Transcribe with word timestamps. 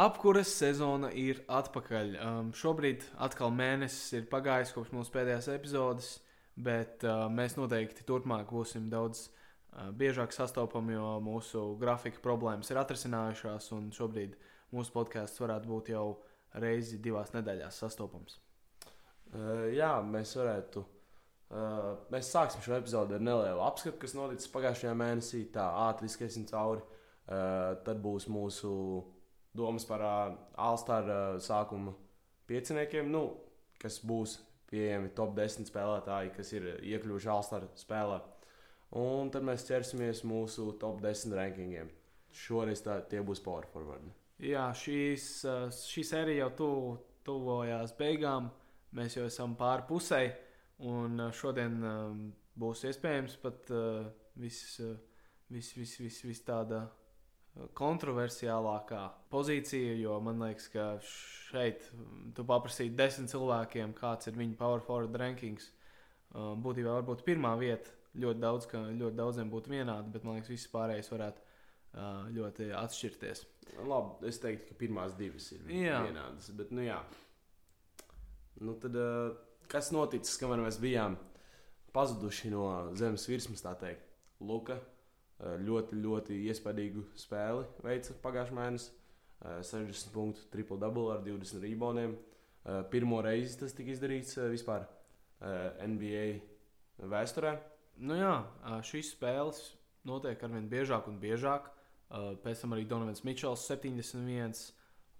Apkuras 0.00 0.48
sezona 0.56 1.10
ir 1.12 1.42
atpakaļ. 1.52 2.14
Um, 2.24 2.46
šobrīd 2.56 3.02
atkal 3.20 3.50
mēnesis 3.52 4.14
ir 4.16 4.28
pagājis 4.32 4.70
kopš 4.72 4.94
mūsu 4.96 5.12
pēdējās 5.12 5.50
epizodes, 5.52 6.08
bet 6.56 7.04
uh, 7.04 7.26
mēs 7.28 7.58
noteikti 7.58 8.06
turpmāk 8.08 8.48
būsim 8.48 8.86
daudz 8.88 9.26
uh, 9.26 9.90
biežāk 9.92 10.32
sastopami, 10.32 10.94
jo 10.96 11.18
mūsu 11.26 11.66
grafika 11.82 12.22
problēmas 12.24 12.72
ir 12.72 12.80
atrisinājušās, 12.80 13.68
un 13.76 13.90
šobrīd 13.92 14.38
mūsu 14.72 14.94
podkāsts 14.96 15.44
varētu 15.44 15.68
būt 15.68 15.92
jau 15.92 16.06
reizi 16.64 17.02
divās 17.04 17.34
nedēļās 17.36 17.84
sastopams. 17.84 18.40
Uh, 19.34 19.68
jā, 19.76 19.92
mēs 20.00 20.32
varētu. 20.40 20.86
Uh, 21.50 21.92
mēs 22.14 22.32
sāksim 22.32 22.64
šo 22.64 22.78
epizodi 22.78 23.18
ar 23.18 23.28
nelielu 23.28 23.60
apskatu, 23.68 24.00
kas 24.00 24.16
noticis 24.16 24.48
pagājušajā 24.56 24.96
mēnesī. 24.96 25.44
Tā 25.52 25.68
ātri 25.90 26.08
skriesim 26.08 26.48
cauri. 26.48 26.88
Uh, 27.30 27.76
tad 27.84 28.00
būs 28.00 28.30
mūsu 28.32 28.70
domas 29.56 29.86
par 29.88 30.04
uh, 30.04 30.36
Alstāra 30.60 31.18
uh, 31.34 31.40
sākuma 31.42 31.94
pieciniekiem, 32.50 33.10
nu, 33.10 33.24
kas 33.80 34.00
būs 34.06 34.38
pieejami 34.70 35.10
top 35.16 35.34
10 35.38 35.68
spēlētāji, 35.70 36.32
kas 36.36 36.52
ir 36.54 36.68
iekļuvuši 36.78 37.30
Alstāra 37.32 37.70
spēlē. 37.78 38.20
Un 39.00 39.30
tad 39.30 39.46
mēs 39.46 39.66
ķersimies 39.68 40.24
mūsu 40.26 40.72
top 40.82 40.98
10 41.02 41.34
rankingiem. 41.38 41.90
Šoreiz 42.34 42.82
tā, 42.82 43.00
tie 43.10 43.22
būs 43.26 43.42
power 43.42 43.66
forward. 43.70 44.06
Jā, 44.42 44.68
šīs, 44.74 45.26
šī 45.74 46.04
sērija 46.06 46.46
jau 46.46 46.50
tu, 46.58 46.70
tuvojās 47.26 47.94
beigām. 47.98 48.48
Mēs 48.96 49.18
jau 49.18 49.26
esam 49.30 49.54
pāri 49.58 49.86
pusē, 49.86 50.20
un 50.86 51.28
šodien 51.34 51.76
būs 52.58 52.86
iespējams 52.90 53.36
pat 53.42 53.70
viss 54.38 54.80
vis, 55.50 55.76
vis, 55.76 55.96
vis, 56.00 56.18
vis 56.24 56.42
tāda 56.46 56.84
kontroversiālākā 57.76 59.02
pozīcija, 59.32 59.94
jo 60.00 60.16
man 60.24 60.42
liekas, 60.44 60.68
ka 60.72 60.86
šeit 61.04 61.86
tu 62.36 62.44
paprasīji 62.46 62.94
desmit 62.96 63.32
cilvēkiem, 63.32 63.94
kāds 63.98 64.30
ir 64.30 64.38
viņu 64.38 64.58
power 64.58 64.82
forward 64.86 65.16
rankings. 65.20 65.70
Uh, 66.30 66.52
būtībā 66.62 66.92
varbūt 67.00 67.24
pirmā 67.26 67.56
vieta 67.58 67.90
ļoti, 68.20 68.40
daudz, 68.42 68.68
ļoti 68.70 69.16
daudziem 69.18 69.50
būtu 69.50 69.72
vienāda, 69.72 70.06
bet 70.14 70.26
man 70.26 70.38
liekas, 70.38 70.52
visas 70.52 70.70
pārējās 70.70 71.10
varētu 71.10 71.42
uh, 71.42 72.28
ļoti 72.36 72.70
atšķirties. 72.78 73.42
Labi, 73.86 74.30
es 74.30 74.38
teiktu, 74.42 74.70
ka 74.70 74.78
pirmās 74.78 75.16
divas 75.18 75.50
ir 75.56 75.66
jā. 75.74 76.04
vienādas. 76.06 76.52
Bet, 76.54 76.70
nu, 76.74 76.84
jā. 76.86 77.00
Nu, 78.62 78.76
tad, 78.78 78.94
uh, 78.94 79.34
kas 79.70 79.90
noticis, 79.94 80.38
kamēr 80.38 80.62
mēs 80.62 80.78
bijām 80.82 81.18
pazuduši 81.94 82.54
no 82.54 82.70
zemes 82.98 83.26
virsmas, 83.26 83.66
tā 83.66 83.74
teikt? 83.82 84.06
Luka 84.40 84.78
Eh, 84.78 84.99
ļoti, 85.40 85.96
ļoti 85.96 86.40
iespaidīgu 86.50 87.04
spēli 87.18 87.64
veica 87.84 88.16
pagājušā 88.22 88.56
mēnesī. 88.56 88.96
60 89.40 90.12
punktu, 90.12 90.42
triple 90.52 90.76
double 90.76 91.14
ar 91.14 91.22
20 91.24 91.62
reboundiem. 91.64 92.16
Eh, 92.64 92.82
pirmo 92.90 93.22
reizi 93.24 93.56
tas 93.56 93.72
tika 93.72 93.94
izdarīts 93.94 94.36
eh, 94.36 94.50
vispār 94.52 94.84
NBA 95.40 96.24
vēsturē. 97.08 97.54
Nu 98.04 98.18
jā, 98.18 98.34
šīs 98.84 99.14
spēles 99.14 99.60
notiek 100.04 100.42
arvien 100.44 100.66
biežāk 100.68 101.08
un 101.08 101.16
biežāk. 101.22 101.70
Pēc 102.44 102.60
tam 102.60 102.74
arī 102.76 102.84
Donovans 102.90 103.22
Mičels 103.24 103.64
71, 103.70 104.52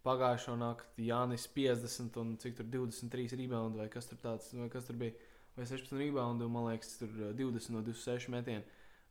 pagājušā 0.04 0.58
naktī 0.60 1.06
Jānis 1.08 1.46
50 1.54 2.18
un 2.20 2.34
cik 2.42 2.58
tur 2.58 2.68
23 2.68 3.38
reboundu 3.40 3.80
vai 3.80 3.88
kas 3.92 4.10
tur, 4.10 4.20
tāds, 4.20 4.50
vai 4.52 4.68
kas 4.68 4.90
tur 4.90 4.98
bija. 5.00 5.16
Vai 5.56 5.64
16 5.64 5.96
reboundu, 6.02 6.50
man 6.52 6.68
liekas, 6.68 6.98
tur 7.00 7.16
20 7.38 7.72
no 7.72 7.80
26 7.86 8.28
metieniem. 8.36 8.66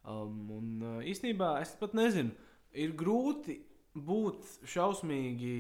Um, 0.07 0.37
un 0.55 0.69
uh, 0.81 0.99
īstenībā 1.03 1.57
es 1.63 1.73
pat 1.79 1.95
nezinu, 1.97 2.31
ir 2.71 2.95
grūti 2.97 3.59
būt 3.95 4.45
šausmīgi 4.69 5.55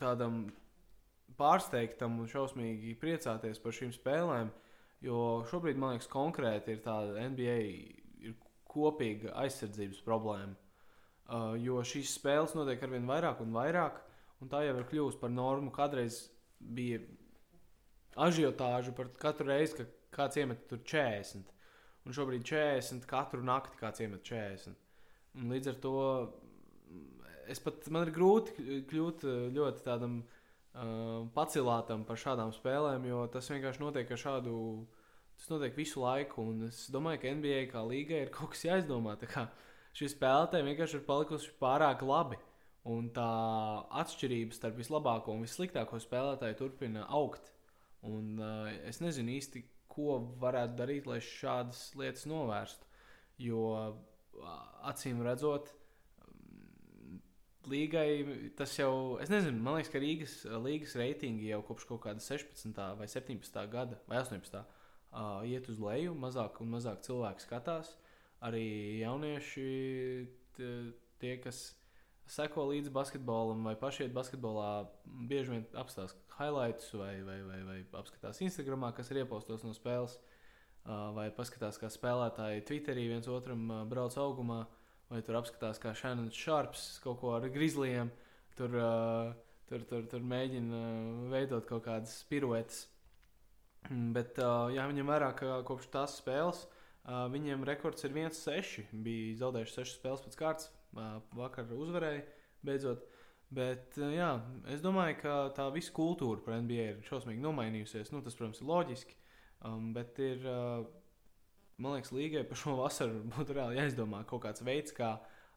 tādam 0.00 0.46
pārsteigtam 1.40 2.18
un 2.20 2.28
šausmīgi 2.30 2.96
priecāties 3.00 3.60
par 3.60 3.76
šīm 3.76 3.92
spēlēm. 3.96 4.50
Jo 5.04 5.42
šobrīd, 5.48 5.78
man 5.80 5.94
liekas, 5.94 6.08
konkrēti 6.12 6.74
ir 6.74 6.82
tāda 6.84 7.28
NBA 7.30 7.60
ir 8.26 8.34
kopīga 8.68 9.32
aizsardzības 9.44 10.02
problēma. 10.04 10.56
Uh, 11.30 11.54
jo 11.60 11.80
šīs 11.86 12.16
spēles 12.18 12.56
notiek 12.56 12.82
ar 12.82 12.92
vien 12.92 13.06
vairāk 13.08 13.40
un 13.44 13.54
vairāk, 13.54 14.00
un 14.42 14.50
tā 14.50 14.64
jau 14.64 14.76
ir 14.80 14.88
kļuvusi 14.90 15.20
par 15.20 15.32
normu. 15.32 15.70
Kādreiz 15.74 16.24
bija 16.60 17.00
ažiotāža 18.20 18.92
par 18.96 19.12
katru 19.20 19.52
reizi, 19.52 19.78
kad 19.78 19.96
kāds 20.16 20.40
iemet 20.40 20.66
tur 20.68 20.82
40. 20.82 21.52
Un 22.08 22.16
šobrīd 22.16 22.46
40 22.48 23.04
katru 23.08 23.42
nakti 23.44 23.76
kāds 23.80 24.00
iemet 24.00 24.24
40. 24.24 24.78
Un 25.40 25.52
līdz 25.52 25.72
ar 25.74 25.80
to 25.84 25.96
es 27.50 27.60
pat 27.62 27.88
man 27.92 28.06
ir 28.06 28.14
grūti 28.14 28.82
kļūt 28.90 29.26
eh, 29.26 29.40
ļoti 29.54 29.84
tādam 29.84 30.20
uh, 30.22 31.26
pacilātam 31.34 32.04
par 32.08 32.20
šādām 32.20 32.54
spēlēm, 32.54 33.08
jo 33.10 33.24
tas 33.32 33.50
vienkārši 33.52 33.84
notiek 33.84 34.10
ar 34.10 34.22
šādu. 34.24 34.54
Tas 35.40 35.48
notiek 35.48 35.72
visu 35.72 36.02
laiku, 36.02 36.42
un 36.52 36.66
es 36.66 36.82
domāju, 36.92 37.22
ka 37.22 37.30
NBA 37.32 37.60
kā 37.70 37.80
līga 37.88 38.18
ir 38.26 38.32
kaut 38.36 38.52
kas 38.54 38.66
jāizdomā. 38.66 39.16
Šie 39.96 40.10
spēlētāji 40.12 40.66
vienkārši 40.68 40.98
ir 40.98 41.06
palikuši 41.06 41.54
pārāk 41.62 42.04
labi. 42.06 42.38
Un 42.90 43.10
tā 43.12 43.30
atšķirība 44.00 44.56
starp 44.56 44.78
vislabāko 44.80 45.34
un 45.34 45.42
vissliktāko 45.44 45.98
spēlētāju 46.00 46.56
turpina 46.60 47.06
augt. 47.12 47.50
Un, 48.08 48.36
uh, 48.40 48.68
es 48.88 49.02
nezinu 49.04 49.34
īsti, 49.36 49.64
ko 50.00 50.16
varētu 50.40 50.78
darīt, 50.78 51.08
lai 51.10 51.20
šādas 51.24 51.90
lietas 51.98 52.26
novērstu. 52.30 52.88
Jo 53.40 53.60
acīm 54.88 55.22
redzot, 55.24 55.70
līgai 57.70 58.50
tas 58.56 58.72
jau, 58.78 59.18
es 59.22 59.32
nezinu, 59.32 59.60
man 59.62 59.78
liekas, 59.78 59.92
ka 59.92 60.02
Rīgas 60.02 60.36
līgas 60.64 60.96
reitingi 61.00 61.50
jau 61.50 61.62
kopš 61.68 61.88
kaut 61.88 62.04
kāda 62.06 62.24
16. 62.24 62.76
vai 62.98 63.08
17. 63.08 63.64
gada 63.72 63.98
vai 64.08 64.20
18. 64.22 64.62
Uh, 65.10 65.42
iet 65.48 65.66
uz 65.68 65.80
leju, 65.82 66.14
mazāk 66.14 66.60
un 66.62 66.70
mazāk 66.76 67.02
cilvēku 67.06 67.42
skatās. 67.42 67.96
Arī 68.46 69.00
jaunieši, 69.02 69.64
tie, 71.20 71.34
kas 71.42 71.64
seko 72.30 72.68
līdzi 72.70 72.92
basketbolam 72.94 73.66
vai 73.66 73.74
paši 73.76 74.06
iet 74.06 74.14
basketbolā, 74.16 74.70
bieži 75.04 75.56
vien 75.56 75.66
apstāsta 75.82 76.29
highlights 76.40 76.90
vai, 76.96 77.14
vai, 77.26 77.38
vai, 77.46 77.60
vai 77.68 77.78
apskatās 78.00 78.40
Instagram, 78.42 78.88
kas 78.96 79.12
ir 79.12 79.22
iepostos 79.22 79.62
no 79.66 79.74
spēles, 79.76 80.16
vai 81.16 81.28
paskatās, 81.36 81.78
kā 81.78 81.90
spēlētāji 81.92 82.64
Twitterī 82.68 83.06
viens 83.12 83.28
otram 83.28 83.68
brauc 83.90 84.16
augumā, 84.18 84.64
vai 85.10 85.20
tur 85.26 85.38
apskatās, 85.40 85.78
kā 85.82 85.92
Shannon 85.94 86.30
Sharps 86.32 86.96
kaut 87.04 87.20
ko 87.20 87.34
ar 87.36 87.46
grizlijiem 87.52 88.10
tur, 88.56 88.76
tur, 89.68 89.84
tur, 89.90 90.08
tur 90.10 90.24
mēģina 90.32 90.80
veidot 91.32 91.68
kaut 91.68 91.84
kādas 91.86 92.16
piruetes. 92.30 92.86
Bet 93.88 94.36
jāņem 94.40 95.08
vērā, 95.08 95.32
ka 95.36 95.60
kopš 95.68 95.88
tās 95.92 96.18
spēles 96.20 96.66
viņiem 97.32 97.64
rekords 97.64 98.04
ir 98.04 98.12
1-6. 98.12 98.90
Bija 99.04 99.38
zaudējuši 99.40 99.76
6 99.78 99.96
spēles 99.96 100.24
pēc 100.26 100.36
kārtas 100.40 100.68
vakar 101.36 101.70
uzvarēja 101.72 102.26
beidzot. 102.66 103.06
Bet, 103.50 103.96
jā, 103.98 104.30
es 104.70 104.82
domāju, 104.82 105.16
ka 105.24 105.34
tā 105.56 105.66
visa 105.74 105.90
kultūra 105.94 106.42
par 106.44 106.60
NBA 106.62 106.84
ir 106.92 107.00
šausmīgi 107.06 107.42
nomainījusies. 107.42 108.12
Nu, 108.14 108.22
tas, 108.22 108.36
protams, 108.38 108.60
ir 108.62 108.68
loģiski. 108.70 109.16
Um, 109.66 109.90
bet 109.96 110.20
ir, 110.22 110.44
uh, 110.46 110.84
man 111.82 111.96
liekas, 111.96 112.12
līgai 112.14 112.44
par 112.46 112.60
šo 112.60 112.76
vasaru 112.78 113.24
būtu 113.34 113.56
reāli 113.58 113.80
jāizdomā 113.80 114.22
kaut 114.30 114.44
kāds 114.46 114.64
veids, 114.66 114.94
kā 114.96 115.16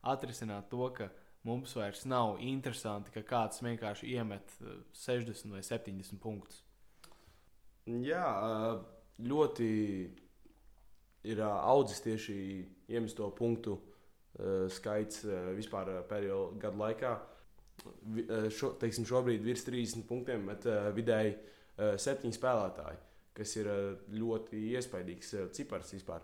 atrisināt 0.10 0.72
to, 0.74 0.88
ka 0.98 1.12
mums 1.48 1.76
vairs 1.78 2.04
nav 2.10 2.42
interesanti, 2.44 3.14
ka 3.14 3.24
kāds 3.30 3.62
vienkārši 3.64 4.10
iemet 4.16 4.58
60 4.98 5.54
vai 5.54 5.62
70 5.64 6.20
punktus. 6.24 6.64
Jā, 7.86 8.26
ļoti 9.22 9.72
ir 11.30 11.42
audzis 11.46 12.02
tieši 12.04 12.38
iemesto 12.90 13.30
punktu 13.38 13.78
Eh, 14.34 14.66
skaits 14.74 15.28
eh, 15.30 15.52
vispār 15.54 15.92
eh, 15.92 16.00
pēdējo 16.10 16.38
gadu 16.62 16.80
laikā. 16.82 17.12
Šo, 18.54 18.74
teiksim, 18.80 19.06
šobrīd 19.08 19.44
virs 19.44 19.66
30 19.68 20.06
punktiem, 20.08 20.46
bet 20.52 20.68
vidēji 20.96 21.34
septiņi 22.00 22.38
spēlētāji, 22.38 23.00
kas 23.36 23.56
ir 23.60 23.70
ļoti 24.14 24.60
iespaidīgs 24.78 25.34
cipars 25.58 25.94
vispār 25.96 26.24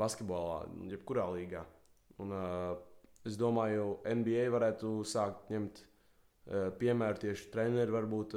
basketbolā, 0.00 0.64
jebkurā 0.90 1.28
līgā. 1.36 1.62
Un, 2.20 2.34
es 3.28 3.38
domāju, 3.40 4.00
NBA 4.08 4.48
varētu 4.52 4.92
sākt 5.08 5.52
ņemt 5.54 5.84
piemēru 6.80 7.24
tieši 7.24 7.48
treneri, 7.54 7.94
varbūt 7.94 8.36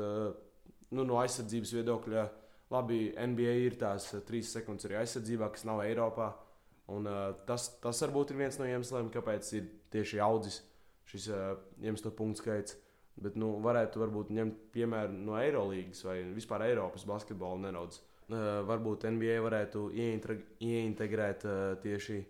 nu, 0.93 1.03
no 1.03 1.19
aizsardzības 1.23 1.75
viedokļa. 1.79 2.25
Labi, 2.73 3.01
NBA 3.19 3.57
ir 3.67 3.75
tās 3.81 4.07
trīs 4.27 4.53
sekundes 4.53 4.87
arī 4.87 5.01
aizsardzībā, 5.01 5.51
kas 5.53 5.65
nav 5.67 5.83
Eiropā. 5.83 6.31
Un, 6.91 7.07
uh, 7.07 7.31
tas, 7.47 7.69
tas 7.79 8.01
varbūt 8.03 8.33
ir 8.33 8.41
viens 8.41 8.57
no 8.59 8.67
iemesliem, 8.67 9.11
kāpēc 9.13 9.49
ir 9.55 9.67
tieši 9.93 10.19
audzis 10.23 10.59
šis 11.09 11.29
uh, 11.31 11.53
iemesto 11.81 12.11
punktu 12.15 12.43
skaits. 12.43 12.77
Bet 13.23 13.35
nu, 13.37 13.51
varētu 13.61 14.01
varbūt 14.01 14.31
ņemt 14.33 14.61
piemēru 14.73 15.13
no 15.27 15.37
Eirolandes 15.37 16.01
vai 16.05 16.23
vispār 16.33 16.65
Eiropas 16.65 17.05
basketbola 17.05 17.67
nedaudz. 17.67 17.99
Uh, 18.23 18.63
varbūt 18.65 19.05
NBA 19.11 19.37
varētu 19.43 19.89
ieintegrēt 19.93 21.45
uh, 21.45 21.75
tieši 21.83 22.21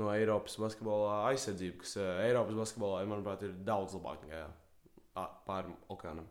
no 0.00 0.08
Eiropas 0.14 0.56
basketbola 0.60 1.26
aizsardzību, 1.28 1.82
kas 1.82 1.96
uh, 2.00 2.22
Eiropas 2.24 2.56
basketbolā, 2.56 3.02
manuprāt, 3.10 3.44
ir 3.44 3.58
daudz 3.66 3.96
labāk 3.98 4.24
nekā 4.24 4.46
pāri 5.46 5.74
okeānam. 5.92 6.28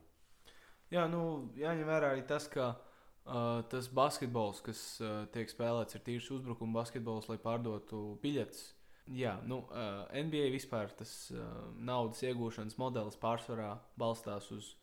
Jā, 0.91 1.05
nu, 1.11 1.51
jāņem 1.59 1.87
vērā 1.87 2.15
arī 2.15 2.23
tas, 2.27 2.47
ka 2.51 2.71
uh, 2.73 3.61
tas 3.71 3.87
basketbols, 3.95 4.63
kas 4.65 4.81
uh, 5.03 5.23
tiek 5.31 5.51
spēlēts, 5.51 5.95
ir 5.95 6.03
tīrs 6.07 6.31
uzbrukuma 6.35 6.81
basketbols, 6.81 7.29
lai 7.31 7.37
pārdotu 7.41 8.01
biļetes. 8.23 8.65
Jā, 9.09 9.35
nu, 9.49 9.63
uh, 9.73 10.05
NBA 10.13 10.51
vispār 10.53 10.91
tas 10.95 11.31
uh, 11.33 11.41
naudas 11.75 12.21
iegūšanas 12.23 12.77
modelis 12.79 13.17
pārsvarā 13.19 13.73
balstās 13.99 14.51
uz 14.53 14.75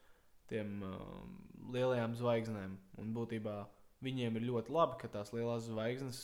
tiem 0.51 0.83
uh, 0.83 0.99
lielajām 1.73 2.17
zvaigznēm. 2.19 2.75
Un 2.99 3.15
būtībā 3.17 3.61
viņiem 4.05 4.41
ir 4.41 4.49
ļoti 4.51 4.75
labi, 4.75 4.99
ka 5.01 5.11
tās 5.13 5.33
lielās 5.37 5.69
zvaigznes 5.71 6.23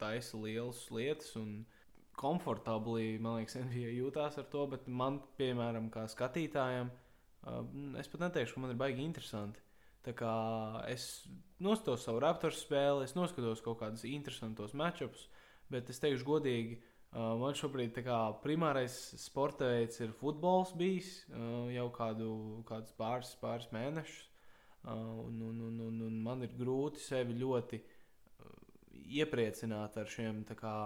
taisa 0.00 0.40
lielas 0.40 0.86
lietas. 0.90 1.34
Un, 1.40 1.64
komfortabli, 2.16 3.18
man 3.20 3.40
liekas, 3.40 3.58
NBA 3.68 3.92
jūtās 3.98 4.40
ar 4.40 4.48
to, 4.52 4.64
bet 4.72 4.88
man, 4.88 5.20
piemēram, 5.40 5.90
kā 5.92 6.06
skatītājam, 6.10 6.90
es 8.00 8.10
pat 8.10 8.26
neteikšu, 8.26 8.56
ka 8.56 8.64
man 8.64 8.74
ir 8.74 8.80
baigi 8.80 9.04
interesanti. 9.04 9.62
Tā 10.06 10.14
kā 10.14 10.32
es 10.86 11.26
noskatos 11.62 12.04
savu 12.06 12.20
raptoru 12.22 12.54
spēli, 12.54 13.06
es 13.06 13.16
noskatos 13.18 13.62
kaut 13.64 13.80
kādus 13.80 14.04
interesantus 14.06 14.74
matčus, 14.78 15.26
bet 15.72 15.90
es 15.90 16.00
teikšu 16.02 16.26
godīgi, 16.26 16.78
man 17.16 17.56
šobrīd 17.56 17.96
kā, 18.04 18.20
primārais 18.42 18.94
sporta 19.20 19.70
veids 19.72 20.00
ir 20.04 20.14
futbols 20.18 20.74
bijis 20.76 21.10
jau 21.72 21.86
kādu, 21.94 22.30
kādus 22.68 22.92
pāris, 22.98 23.32
pāris 23.40 23.70
mēnešus. 23.74 24.24
Un, 24.86 25.40
un, 25.42 25.62
un, 25.66 25.78
un, 25.82 26.02
un 26.06 26.18
man 26.22 26.44
ir 26.46 26.52
grūti 26.54 27.02
sevi 27.02 27.34
ļoti 27.40 27.80
iepriecināt 29.18 29.96
ar 29.98 30.10
šiem 30.10 30.44
kā, 30.58 30.76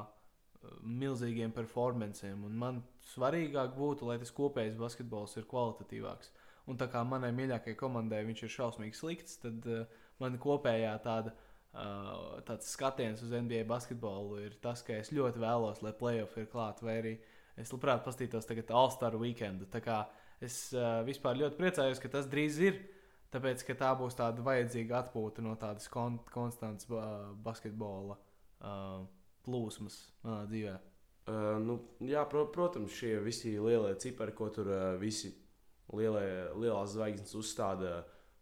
milzīgiem 0.84 1.52
performanciem. 1.56 2.46
Man 2.60 2.82
svarīgāk 3.12 3.74
būtu, 3.76 4.08
lai 4.08 4.18
tas 4.20 4.32
kopējais 4.36 4.78
basketbols 4.80 5.36
ir 5.40 5.48
kvalitatīvāks. 5.50 6.32
Un 6.68 6.78
tā 6.80 6.86
kā 6.92 7.02
manai 7.04 7.32
mīļākajai 7.34 7.78
komandai 7.80 8.22
viņš 8.28 8.42
ir 8.44 8.52
šausmīgi 8.54 8.98
slikts, 8.98 9.38
tad 9.42 9.64
uh, 9.66 9.86
man 10.20 10.36
kopējā 10.40 10.92
tāda, 11.04 11.32
uh, 11.32 11.49
tāds 11.72 12.72
skatiens 12.74 13.20
uz 13.22 13.30
NBA 13.30 13.62
basketbolu 13.68 14.40
ir 14.42 14.56
tas, 14.62 14.82
ka 14.82 14.96
es 14.98 15.12
ļoti 15.14 15.42
vēlos, 15.42 15.82
lai 15.84 15.92
playoff 15.96 16.38
ir 16.40 16.48
klāta, 16.50 16.86
vai 16.86 16.96
arī 16.98 17.12
es 17.60 17.70
labprāt 17.70 18.02
paskatītos 18.06 18.48
tagad 18.48 18.72
All-Star 18.74 19.14
weekendu. 19.20 19.68
Es 20.40 20.70
uh, 20.72 21.02
vispār 21.04 21.36
ļoti 21.36 21.58
priecājos, 21.58 22.00
ka 22.00 22.08
tas 22.08 22.28
drīz 22.30 22.58
ir. 22.64 22.78
Tāpēc, 23.30 23.62
tā 23.78 23.90
būs 23.94 24.16
tāda 24.18 24.42
vajadzīga 24.42 25.04
atpūta 25.04 25.44
no 25.44 25.52
tādas 25.60 25.86
kon 25.92 26.16
konstantas 26.32 26.88
uh, 26.90 27.28
basketbola 27.44 28.16
uh, 28.16 29.04
plūsmas 29.46 30.00
manā 30.24 30.46
dzīvē. 30.50 30.72
Uh, 31.30 31.60
nu, 31.62 31.76
jā, 32.02 32.24
pro, 32.26 32.48
protams, 32.50 32.96
šie 32.96 33.20
visi 33.22 33.52
lielie 33.60 33.92
cipari, 34.02 34.34
ko 34.34 34.48
tur 34.50 34.72
uh, 34.72 34.80
visi 34.98 35.30
lielie, 35.94 36.48
lielās 36.58 36.96
zvaigznes 36.96 37.36
uzstāda 37.38 38.00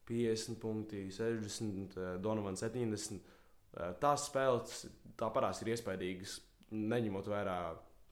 50 0.08 0.60
punkti, 0.62 1.06
60, 1.14 1.96
uh, 1.99 2.10
Donovan 2.22 2.56
70. 2.58 3.19
Uh, 3.19 3.93
tās 4.02 4.28
spēles 4.31 4.87
tā 5.19 5.31
parās 5.34 5.62
ir 5.62 5.72
iespaidīgas, 5.75 6.38
neņemot 6.72 7.28
vērā 7.31 7.58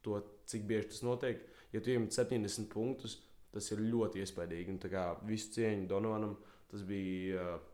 to, 0.05 0.21
cik 0.49 0.67
bieži 0.69 0.93
tas 0.93 1.05
notiek. 1.07 1.41
Ja 1.73 1.83
tu 1.83 1.93
iemet 1.93 2.15
70 2.15 2.69
punktus, 2.73 3.19
tas 3.53 3.71
ir 3.73 3.85
ļoti 3.85 4.23
iespaidīgi. 4.25 4.75
Un, 4.75 4.81
kā, 4.93 5.07
visu 5.27 5.55
cieņu 5.57 5.89
Donovanam, 5.91 6.37
tas 6.71 6.85
bija 6.87 7.55
uh, 7.57 7.73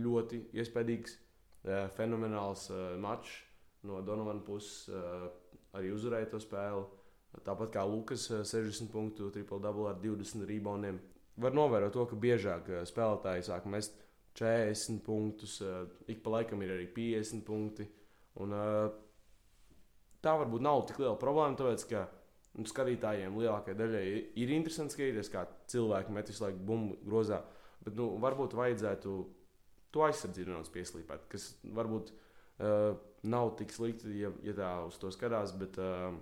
ļoti 0.00 0.44
iespaidīgs, 0.60 1.16
uh, 1.66 1.86
fenomenāls 1.96 2.68
uh, 2.74 2.96
mačs 3.00 3.38
no 3.86 4.02
Donovana 4.04 4.42
puses 4.44 4.90
arī 5.76 5.92
uzvarēja 5.94 6.30
to 6.32 6.40
spēli. 6.42 6.84
Tāpat 7.46 7.72
kā 7.76 7.84
Lukas, 7.86 8.26
60 8.26 8.58
eh, 8.58 8.90
punktu, 8.90 9.30
triple 9.30 9.60
double 9.62 9.86
ar 9.92 10.00
20 10.02 10.46
reboundiem. 10.48 10.98
Var 11.40 11.54
novērot 11.54 11.94
to, 11.94 12.06
ka 12.10 12.18
biežāk 12.18 12.70
eh, 12.72 12.86
spēlētāji 12.88 13.46
sāk 13.46 13.68
mest 13.70 14.00
40 14.38 15.00
punktus, 15.04 15.58
uh, 15.64 15.88
ik 16.08 16.22
pa 16.22 16.36
laikam 16.36 16.62
ir 16.62 16.70
arī 16.76 16.86
50 16.94 17.42
punkti. 17.46 17.86
Un, 18.40 18.54
uh, 18.54 18.92
tā 20.22 20.36
varbūt 20.38 20.62
nav 20.64 20.84
tik 20.88 21.00
liela 21.02 21.18
problēma, 21.18 21.58
tāpēc 21.58 21.84
ka 21.90 22.04
nu, 22.58 22.66
skatītājiem 22.68 23.36
lielākajai 23.40 23.78
daļai 23.78 24.04
ir 24.42 24.54
interesanti 24.54 24.96
skatīties, 24.96 25.32
kā 25.32 25.44
cilvēki 25.72 26.14
met 26.14 26.30
visu 26.30 26.46
laiku 26.46 26.62
bumbu 26.70 26.98
grozā. 27.06 27.42
Bet 27.84 27.96
nu, 27.98 28.10
varbūt 28.22 28.56
vajadzētu 28.58 29.14
to 29.90 30.02
aizsardzību 30.06 30.52
nedaudz 30.52 30.72
pieslīpēt, 30.74 31.26
kas 31.32 31.50
varbūt 31.76 32.12
uh, 32.12 32.92
nav 33.26 33.54
tik 33.58 33.72
slikti, 33.74 34.14
ja, 34.22 34.30
ja 34.46 34.56
tā 34.56 34.72
uz 34.86 34.98
to 35.00 35.10
skatās. 35.14 35.56
Bet, 35.58 35.78
uh, 35.82 36.12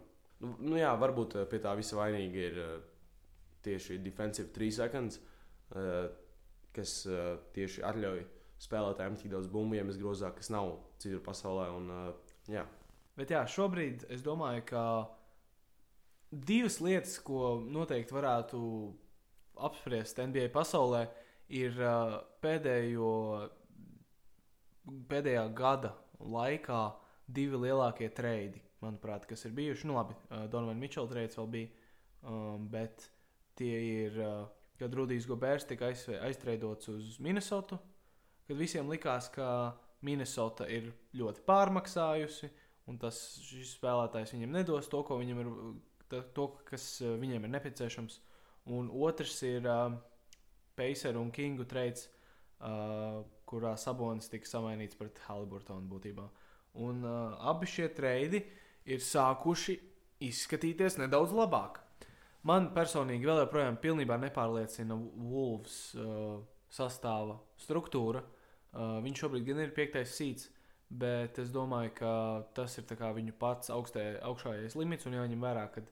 nu, 0.44 0.54
nu 0.64 0.78
jā, 0.80 0.94
varbūt 1.00 1.42
pie 1.50 1.60
tā 1.64 1.74
visa 1.78 1.98
vainīga 1.98 2.46
ir 2.46 2.62
uh, 2.62 2.78
tieši 3.68 4.00
defensive 4.04 4.50
3 4.56 4.74
seconds, 4.80 5.20
uh, 5.76 6.08
kas 6.74 6.98
uh, 7.08 7.36
tieši 7.54 7.84
atļauj 7.86 8.24
spēlētājiem 8.62 9.20
tik 9.20 9.32
daudz 9.32 9.48
bumbu 9.52 9.78
iemes 9.78 9.98
grozā, 10.00 10.32
kas 10.34 10.50
nav 10.50 10.74
citur 11.02 11.22
pasaulē. 11.24 11.68
Un, 11.76 11.92
uh, 11.94 12.34
jā. 12.50 12.64
Bet 13.18 13.32
jā, 13.34 13.42
šobrīd 13.50 14.06
es 14.14 14.22
domāju, 14.26 14.64
ka 14.68 14.82
divas 16.30 16.78
lietas, 16.84 17.16
ko 17.24 17.58
noteikti 17.64 18.14
varētu 18.14 18.60
apspriest 19.68 20.20
NBA 20.22 20.50
pasaulē, 20.54 21.06
ir 21.50 21.78
uh, 21.82 22.18
pēdējo, 22.44 23.12
pēdējā 25.10 25.44
gada 25.56 25.94
laikā 26.18 26.82
divi 27.28 27.62
lielākie 27.66 28.10
treidi, 28.14 28.62
manuprāt, 28.82 29.26
kas 29.28 29.46
ir 29.48 29.54
bijuši. 29.56 29.88
Nu, 29.88 29.98
labi, 29.98 30.16
uh, 30.28 30.46
Donovana 30.50 30.78
Mičela 30.78 31.10
treids 31.10 31.38
vēl 31.38 31.50
bija, 31.54 31.86
um, 32.22 32.68
bet 32.70 33.08
tie 33.58 33.74
ir, 34.04 34.18
kad 34.78 34.94
Rudijs 34.94 35.26
Gobērs 35.28 35.66
tika 35.68 35.90
aiz, 35.90 36.04
aiztreidots 36.22 36.90
uz 36.92 37.18
Minnesotu, 37.22 37.78
kad 38.46 38.58
visiem 38.58 38.88
likās, 38.90 39.28
ka 39.34 39.48
Minnesota 40.06 40.68
ir 40.70 40.92
ļoti 41.18 41.42
pārmaksājusi, 41.46 42.50
un 42.88 42.98
tas 43.02 43.18
spēlētājs 43.72 44.36
viņam 44.36 44.54
nedos 44.54 44.88
to, 44.90 45.02
viņam 45.10 45.42
ir, 45.42 45.50
to 46.36 46.46
kas 46.68 46.86
viņiem 47.02 47.44
ir 47.44 47.54
nepieciešams. 47.56 48.20
Un 48.68 48.90
otrs 48.92 49.40
ir 49.48 49.66
uh, 49.68 49.96
Pacer 50.76 51.16
un 51.18 51.32
Kingu 51.34 51.66
treids, 51.68 52.06
uh, 52.60 53.24
kurā 53.48 53.74
Sabonis 53.80 54.28
tika 54.30 54.48
samainīts 54.48 54.98
pret 54.98 55.18
Haliburtonu 55.26 55.88
būtībā. 55.90 56.26
Un 56.84 57.02
uh, 57.02 57.36
abi 57.50 57.68
šie 57.68 57.88
treidi 57.96 58.44
ir 58.88 59.02
sākuši 59.02 59.78
izskatīties 60.28 60.98
nedaudz 61.00 61.34
labāk. 61.34 61.80
Man 62.46 62.70
personīgi 62.74 63.26
vēl 63.26 63.42
joprojām 63.42 63.80
pilnībā 63.82 64.18
nepārliecina 64.22 64.94
Wolves 64.94 65.78
uh, 65.98 66.38
sastāva 66.70 67.38
struktūra. 67.58 68.22
Uh, 68.68 68.98
viņš 69.02 69.24
šobrīd 69.24 69.48
gan 69.48 69.62
ir 69.64 69.74
piektais 69.74 70.12
sīts, 70.14 70.50
bet 70.88 71.40
es 71.42 71.50
domāju, 71.50 71.94
ka 71.98 72.12
tas 72.54 72.78
ir 72.78 72.86
viņu 73.16 73.34
pats 73.40 73.72
augstē, 73.74 74.20
augšējais 74.28 74.78
limits. 74.78 75.08
Un 75.08 75.18
jāņem 75.18 75.42
vērā, 75.42 75.66
ka 75.74 75.82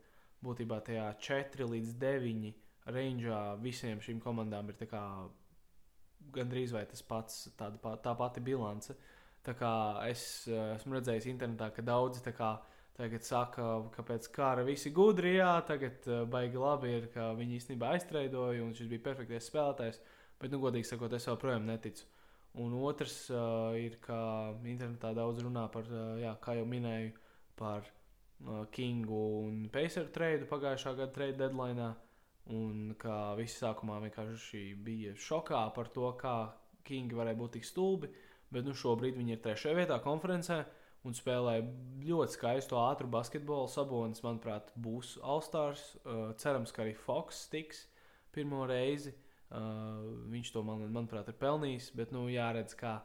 būtībā 0.47 0.80
tajā 0.87 1.09
4 1.18 1.68
līdz 1.73 1.97
9 2.00 2.54
rangeā 2.94 3.42
visiem 3.61 4.00
šīm 4.00 4.20
komandām 4.23 4.70
ir 4.70 4.78
gandrīz 6.35 6.73
vai 6.75 6.85
tas 6.87 7.02
pats, 7.06 7.47
tāda, 7.59 7.97
tā 8.02 8.14
pati 8.18 8.42
bilance. 8.44 8.97
Tā 9.47 9.54
kā 9.54 9.73
es 10.09 10.47
eh, 10.50 10.75
esmu 10.75 10.97
redzējis 10.97 11.28
internetā, 11.30 11.70
ka 11.75 11.85
daudzi 11.87 12.23
kā, 12.35 12.56
tagad 12.96 13.26
saka, 13.26 13.66
ka 13.94 14.04
pēc 14.06 14.28
kara 14.34 14.64
visi 14.66 14.92
gudri, 14.96 15.36
jā, 15.38 15.52
tagad 15.68 16.06
uh, 16.10 16.24
baigi 16.30 16.60
labi 16.60 16.94
ir, 16.98 17.10
ka 17.14 17.30
viņi 17.38 17.58
īstenībā 17.60 17.92
aiztreidoja 17.96 18.64
un 18.64 18.72
šis 18.76 18.90
bija 18.92 19.04
perfektais 19.10 19.50
spēlētājs. 19.50 20.00
Bet, 20.40 20.52
nu, 20.52 20.60
godīgi 20.60 20.88
sakot, 20.88 21.12
es 21.16 21.28
joprojām 21.28 21.68
neticu. 21.68 22.08
Un 22.60 22.72
otrs 22.88 23.18
uh, 23.32 23.76
ir, 23.76 23.98
ka 24.04 24.18
internetā 24.64 25.12
daudz 25.16 25.44
runā 25.44 25.66
par, 25.72 25.88
uh, 25.92 26.16
jā, 26.20 26.32
kā 26.40 26.56
jau 26.56 26.64
minēju, 26.68 27.12
par 27.56 27.84
uh, 27.84 28.64
Kingu 28.72 29.22
un 29.44 29.62
Paceru 29.72 30.12
treidu 30.12 30.48
pagājušā 30.48 30.96
gada 30.96 31.12
trade 31.12 31.40
deadline. 31.40 31.92
Uh, 31.92 32.02
Un 32.54 32.94
kā 32.94 33.34
visi 33.34 33.58
sākumā 33.58 33.98
vienkārši 34.04 34.60
bija 34.86 35.16
šokā 35.18 35.64
par 35.74 35.88
to, 35.94 36.06
kā 36.20 36.34
Kingi 36.86 37.16
varēja 37.18 37.38
būt 37.40 37.56
tik 37.56 37.64
stulbi, 37.66 38.10
bet 38.54 38.62
nu, 38.62 38.74
šobrīd 38.76 39.16
viņi 39.18 39.34
ir 39.34 39.40
trešajā 39.42 39.74
vietā 39.74 39.96
konferencē 40.04 40.60
un 41.06 41.14
spēlē 41.16 41.58
ļoti 42.06 42.36
skaistu 42.36 42.78
ātru 42.80 43.08
basketbolu. 43.10 43.70
Sabonis, 43.70 44.22
manuprāt, 44.25 44.72
būs 44.82 45.16
All-Stars. 45.22 45.84
Uh, 46.02 46.30
cerams, 46.40 46.75
ka 46.75 46.84
arī 46.84 46.96
Fox 46.98 47.46
tiks 47.52 47.86
pirmo 48.34 48.64
reizi. 48.68 49.14
Uh, 49.46 50.02
viņš 50.32 50.50
to, 50.52 50.64
man, 50.66 50.82
manuprāt, 50.90 51.30
ir 51.30 51.38
pelnījis, 51.38 51.92
bet 51.96 52.12
nu, 52.14 52.25
jāredz, 52.32 52.75
kā 52.78 52.98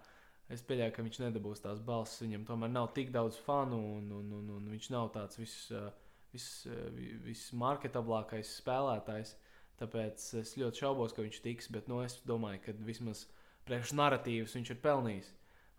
es 0.52 0.64
pieļauju, 0.66 0.96
ka 0.96 1.06
viņš 1.06 1.22
nedabūs 1.28 1.64
tās 1.64 1.84
balss. 1.86 2.24
Viņam 2.24 2.48
tomēr 2.50 2.74
nav 2.74 2.90
tik 2.98 3.14
daudz 3.14 3.38
fanu 3.46 3.80
un, 4.00 4.10
un, 4.20 4.32
un, 4.40 4.56
un 4.58 4.72
viņš 4.74 4.94
nav 4.98 5.14
tāds 5.18 5.42
viss. 5.42 5.68
Uh, 5.76 5.92
vismarketablākais 6.32 8.48
vis 8.48 8.58
spēlētājs. 8.62 9.34
Tāpēc 9.82 10.18
es 10.40 10.54
ļoti 10.62 10.80
šaubos, 10.84 11.14
ka 11.16 11.24
viņš 11.26 11.38
tiks, 11.44 11.66
bet 11.74 11.84
nu, 11.90 11.98
es 12.06 12.14
domāju, 12.28 12.60
ka 12.66 12.72
vismaz 12.86 13.20
priekšnarratīvus 13.68 14.56
viņš 14.56 14.70
ir 14.72 14.80
pelnījis. 14.84 15.28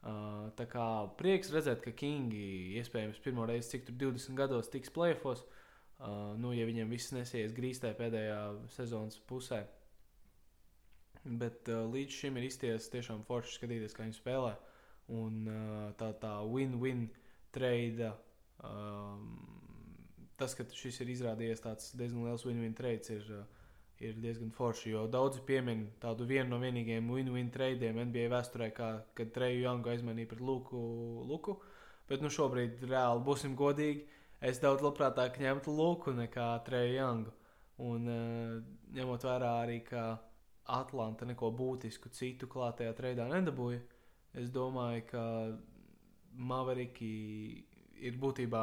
Uh, 0.03 0.49
tā 0.59 0.65
kā 0.67 0.85
prieks 1.15 1.53
redzēt, 1.55 1.79
ka 1.85 1.93
Kingi 1.95 2.75
iespējams 2.81 3.21
pirmo 3.23 3.45
reizi, 3.47 3.77
cik 3.77 3.85
tur 3.87 3.99
20 4.09 4.35
gados 4.39 4.71
tiks 4.73 4.91
plēfos. 4.91 5.45
Uh, 6.03 6.33
nu, 6.43 6.51
ja 6.57 6.67
viņam 6.67 6.91
viss 6.91 7.15
nesies 7.15 7.55
grīstē 7.55 7.93
pēdējā 7.95 8.41
sezonas 8.75 9.21
pusē. 9.31 9.61
Bet 11.23 11.71
uh, 11.71 11.85
līdz 11.87 12.19
šim 12.19 12.41
ir 12.41 12.49
izties 12.49 12.91
tiešām 12.91 13.23
forši 13.29 13.61
skatīties, 13.61 13.95
kā 13.95 14.03
viņi 14.03 14.19
spēlē. 14.19 14.57
Un 15.15 15.47
uh, 15.47 15.87
tā 16.01 16.11
tā 16.19 16.35
win-win 16.51 17.07
trade. 17.55 18.11
Um, 18.67 19.37
tas, 20.41 20.57
ka 20.59 20.67
šis 20.67 20.99
ir 21.05 21.15
izrādījies 21.15 21.63
tāds 21.63 21.93
diezgan 21.95 22.27
liels 22.27 22.43
win-win 22.49 22.75
trades, 22.75 23.15
ir, 23.15 23.29
uh, 23.39 23.62
ir 24.03 24.19
diezgan 24.23 24.51
forši. 24.55 24.91
Jo 24.95 25.05
daudzi 25.11 25.43
piemin 25.47 25.87
tādu 26.03 26.27
vienu 26.29 26.55
no 26.55 26.59
vienīgajiem 26.63 27.11
win-win 27.15 27.51
tradeiem 27.55 28.01
NBA 28.09 28.27
vēsturē, 28.33 28.71
kā, 28.77 28.91
kad 29.19 29.31
Treju 29.35 29.63
Jangu 29.65 29.93
aizmanīja 29.93 30.33
pret 30.33 30.43
Luku. 30.43 30.81
Luku. 31.29 31.57
Bet 32.11 32.25
nu, 32.25 32.31
šobrīd, 32.33 32.83
reāli, 32.91 33.23
būsim 33.25 33.55
godīgi, 33.57 34.03
es 34.45 34.59
daudz 34.63 34.83
labprātāk 34.85 35.39
ņemtu 35.41 35.73
Luku 35.77 36.15
nekā 36.17 36.49
Treju 36.67 36.99
Jangu. 36.99 37.35
Un 37.83 38.11
uh, 38.11 38.59
ņemot 38.95 39.25
vērā 39.27 39.53
arī, 39.63 39.81
ka 39.87 40.05
Atlanta 40.77 41.27
neko 41.27 41.51
būtisku 41.57 42.13
citu 42.15 42.47
klātajā 42.51 42.93
treidā 42.99 43.27
nedabūja, 43.31 43.81
es 44.39 44.51
domāju, 44.55 45.07
ka 45.09 45.25
Maveriki 46.33 47.15
ir 48.03 48.19
būtībā 48.21 48.63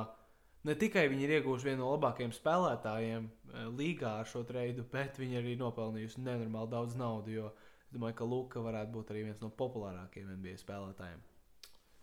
ne 0.67 0.75
tikai 0.75 1.07
viņi 1.11 1.25
ir 1.25 1.35
ieguvuši 1.37 1.69
vienu 1.69 1.83
no 1.83 1.93
labākajiem 1.93 2.33
spēlētājiem 2.35 3.27
uh, 3.29 3.65
līgā 3.79 4.17
ar 4.21 4.29
šo 4.29 4.43
treidu, 4.47 4.85
bet 4.91 5.19
viņi 5.21 5.39
arī 5.41 5.55
nopelnījuši 5.59 6.23
nenormāli 6.25 6.73
daudz 6.73 6.97
naudas. 6.99 7.33
Jo 7.33 7.51
es 7.51 7.95
domāju, 7.95 8.17
ka 8.19 8.27
Luka 8.27 8.63
varētu 8.65 8.95
būt 8.95 9.13
arī 9.13 9.25
viens 9.29 9.41
no 9.43 9.51
populārākajiem 9.61 10.35
NBA 10.37 10.57
spēlētājiem. 10.61 11.23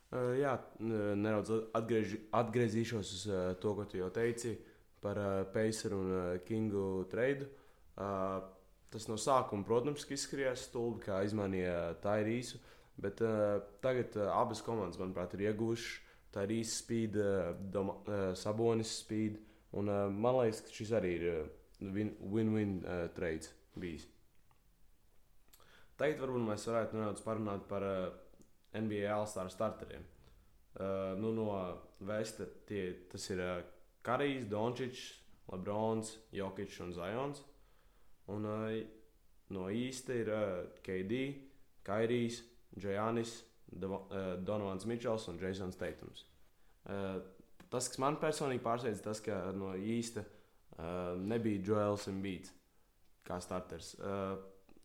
Uh, 0.07 0.33
jā, 0.39 0.55
nedaudz 0.79 1.53
atgriež, 1.75 2.17
atgriezīšos 2.37 3.15
uz 3.19 3.29
uh, 3.29 3.47
to, 3.61 3.75
ko 3.77 3.87
tu 3.91 4.01
jau 4.01 4.11
teici 4.15 4.55
par 5.03 5.19
uh, 5.21 5.33
Paceru 5.53 6.01
un 6.05 6.13
uh, 6.15 6.27
Kingu 6.47 7.05
treidu. 7.11 7.51
Uh, 7.97 8.39
tas 8.93 9.09
no 9.11 9.19
sākuma, 9.21 9.67
protams, 9.67 10.07
izskatījās 10.09 10.69
stulbi, 10.71 11.03
kā 11.09 11.21
izmainīja 11.27 11.97
Tairīsu, 12.05 12.61
bet 13.03 13.21
uh, 13.25 13.59
tagad 13.85 14.17
uh, 14.17 14.31
abas 14.39 14.63
komandas, 14.65 15.01
manuprāt, 15.01 15.35
ir 15.37 15.51
ieguvušas 15.51 16.06
Tairīsu 16.37 16.75
speed, 16.83 17.17
uh, 17.17 17.55
uh, 17.81 18.35
Sabonis 18.37 18.93
speed, 19.01 19.39
un 19.77 19.89
uh, 19.89 20.05
man 20.13 20.37
liekas, 20.43 20.61
ka 20.67 20.75
šis 20.75 20.93
arī 20.99 21.15
ir 21.17 21.39
win-win 21.81 22.79
trades 23.17 23.51
bijis. 23.77 24.07
Tagad 25.97 26.21
varbūt 26.21 26.45
mēs 26.45 26.65
varētu 26.69 26.97
nedaudz 26.97 27.25
parunāt 27.25 27.67
par 27.69 27.85
NBA 28.77 29.09
All-Star 29.13 29.51
starteriem. 29.53 30.05
Nu, 31.21 31.33
no 31.37 31.47
Vesta 32.05 32.47
tie, 32.69 32.87
tas 33.13 33.29
ir 33.33 33.43
Karijs, 34.05 34.49
Dončičs, 34.49 35.05
Lebrons, 35.53 36.15
Jokic 36.33 36.81
un 36.85 36.93
Zajons. 36.97 37.45
Un 38.33 38.49
no 39.53 39.69
īsta 39.69 40.17
ir 40.17 40.33
KD, 40.85 41.21
Kairijs, 41.85 42.41
Džajanis, 42.77 43.37
Donovans 43.73 44.87
Mičels 44.87 45.27
un 45.29 45.41
Jasons 45.41 45.79
Teitums. 45.81 46.25
Uh, 46.87 47.19
tas, 47.71 47.89
kas 47.91 47.99
man 48.03 48.19
personīgi 48.23 48.63
pārsteidz, 48.65 49.03
tas, 49.05 49.21
ka 49.25 49.51
no 49.57 49.75
īsta 49.75 50.23
uh, 50.23 51.17
nebija 51.19 51.65
Joels 51.67 52.07
Embiid 52.13 52.53
kā 53.27 53.41
starters. 53.43 53.97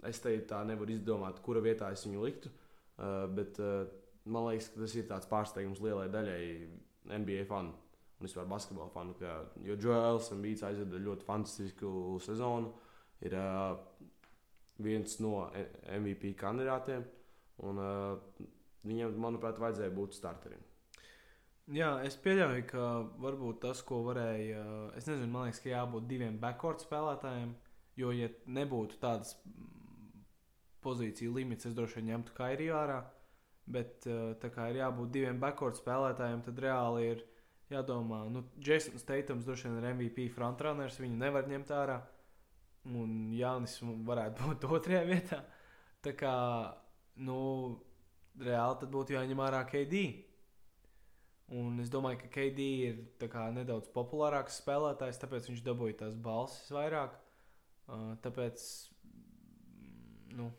Es 0.01 0.17
te 0.17 0.31
tā 0.49 0.63
nevaru 0.65 0.95
izdomāt, 0.95 1.43
kura 1.45 1.61
vietā 1.61 1.91
es 1.93 2.01
viņu 2.07 2.23
liktu. 2.23 2.49
Bet 3.37 3.59
man 4.25 4.47
liekas, 4.47 4.71
ka 4.73 4.81
tas 4.81 4.95
ir 4.97 5.05
tāds 5.05 5.29
pārsteigums 5.29 5.81
lielai 5.85 6.07
daļai 6.09 6.39
NBA 7.19 7.45
fanu 7.45 7.75
un 8.21 8.25
vispār 8.25 8.49
basketbola 8.49 8.89
fanu. 8.93 9.13
Ka, 9.19 9.35
jo 9.65 9.77
Joels 9.77 10.31
un 10.33 10.41
Bīts 10.41 10.65
aizveda 10.65 11.01
ļoti 11.01 11.27
fantastisku 11.27 12.17
sezonu. 12.25 12.73
Ir 13.25 13.37
viens 14.81 15.17
no 15.21 15.45
MVP 15.99 16.33
kandidātiem. 16.39 17.05
Un, 17.65 17.77
uh, 17.77 18.47
viņam, 18.87 19.17
manuprāt, 19.21 19.59
vajadzēja 19.61 19.93
būt 19.95 20.17
starterim. 20.17 20.61
Jā, 21.71 21.91
es 22.03 22.17
pieļauju, 22.19 22.63
ka 22.67 22.85
varbūt 23.21 23.61
tas, 23.63 23.83
ko 23.87 24.01
varēja. 24.07 24.63
Es 24.97 25.05
nezinu, 25.07 25.29
man 25.31 25.47
liekas, 25.47 25.61
ka 25.63 25.71
jābūt 25.71 26.07
diviem 26.09 26.39
backcourt 26.41 26.83
spēlētājiem. 26.83 27.53
Jo, 27.99 28.11
ja 28.15 28.27
nebūtu 28.49 28.97
tādas 28.99 29.35
pozīciju 30.81 31.35
limits, 31.35 31.67
es 31.69 31.75
droši 31.77 31.99
vien 31.99 32.13
ņemtu 32.13 32.35
Kairiju 32.35 32.75
ārā. 32.75 33.01
Bet 33.71 34.07
eh, 34.09 34.33
tā 34.41 34.49
kā 34.51 34.71
ir 34.71 34.81
jābūt 34.81 35.13
diviem 35.13 35.39
backcourt 35.39 35.77
spēlētājiem, 35.79 36.41
tad 36.47 36.59
reāli 36.63 37.05
ir 37.11 37.21
jādomā, 37.71 38.25
nu, 38.33 38.43
Jasons 38.59 39.05
Teitams 39.07 39.45
droši 39.47 39.69
vien 39.69 39.77
ir 39.79 39.93
MVP 39.93 40.27
frontrunners, 40.35 40.99
viņu 40.99 41.19
nevar 41.21 41.47
ņemt 41.47 41.71
ārā. 41.77 42.01
Un 42.89 43.29
Jānis 43.37 43.77
varētu 44.07 44.47
būt 44.47 44.67
otrajā 44.67 45.05
vietā. 45.07 45.43
Tā 46.01 46.15
kā, 46.17 46.33
nu, 47.21 47.37
reāli 48.39 48.79
tad 48.81 48.91
būtu 48.93 49.15
jāņem 49.17 49.41
ārā 49.43 49.61
KD. 49.67 50.03
Un 51.51 51.81
es 51.83 51.91
domāju, 51.91 52.21
ka 52.21 52.29
KD 52.31 52.65
ir 52.87 53.27
nedaudz 53.57 53.89
populārāks 53.91 54.61
spēlētājs, 54.61 55.19
tāpēc 55.19 55.49
viņš 55.49 55.65
dabūja 55.65 55.97
tās 56.05 56.15
balsis 56.15 56.71
vairāk. 56.71 57.17
Uh, 57.91 58.13
tāpēc, 58.23 58.63
nu, 60.37 60.51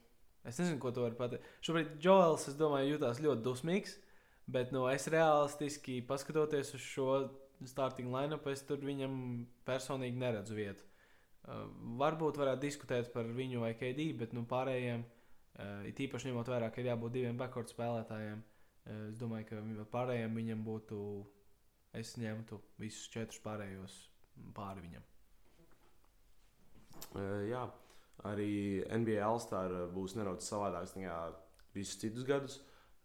Es 0.42 0.58
nezinu, 0.58 0.80
ko 0.82 0.90
tu 0.90 1.04
vari 1.04 1.14
pateikt. 1.14 1.44
Šobrīd 1.62 1.92
Joels, 2.02 2.48
es 2.50 2.56
domāju, 2.58 2.96
jutās 2.96 3.20
ļoti 3.22 3.44
dusmīgs. 3.44 3.92
Bet 4.50 4.72
nu, 4.74 4.88
es 4.90 5.06
realistiski 5.06 6.00
paskatoties 6.02 6.72
uz 6.74 6.82
šo 6.82 7.08
starting 7.70 8.10
line-up, 8.10 8.48
es 8.50 8.64
tur 8.66 8.82
viņam 8.82 9.12
personīgi 9.68 10.18
neredzu 10.18 10.56
vietu. 10.58 10.82
Uh, 11.42 11.68
varbūt 12.00 12.40
varētu 12.42 12.66
diskutēt 12.66 13.12
par 13.14 13.30
viņu 13.30 13.62
vai 13.62 13.70
KD, 13.78 14.08
bet 14.18 14.34
nu, 14.34 14.42
pārējiem, 14.50 15.06
uh, 15.06 15.21
it 15.88 16.00
īpaši 16.06 16.30
ņemot 16.30 16.48
vērā, 16.52 16.70
ka 16.72 16.80
ir 16.80 16.90
jābūt 16.92 17.18
diviem 17.18 17.38
backcourt 17.40 17.72
spēlētājiem, 17.72 18.40
uh, 18.42 19.04
es 19.10 19.20
domāju, 19.20 19.50
ka 19.50 19.86
pārējiem 19.92 20.40
viņam 20.40 20.64
būtu, 20.66 20.98
es 21.98 22.16
ņemtu 22.20 22.60
visus 22.80 23.08
četrus 23.12 23.42
pārējos 23.44 23.98
pāri 24.56 24.86
viņam. 24.86 25.08
Uh, 27.12 27.42
jā, 27.50 27.66
Arī 28.28 28.82
NBA 28.86 29.18
All-Star 29.26 29.72
būs 29.94 30.14
nedaudz 30.14 30.46
savādāks 30.46 30.94
nekā 30.94 31.16
visus 31.74 31.98
citus 31.98 32.26
gadus. 32.28 32.60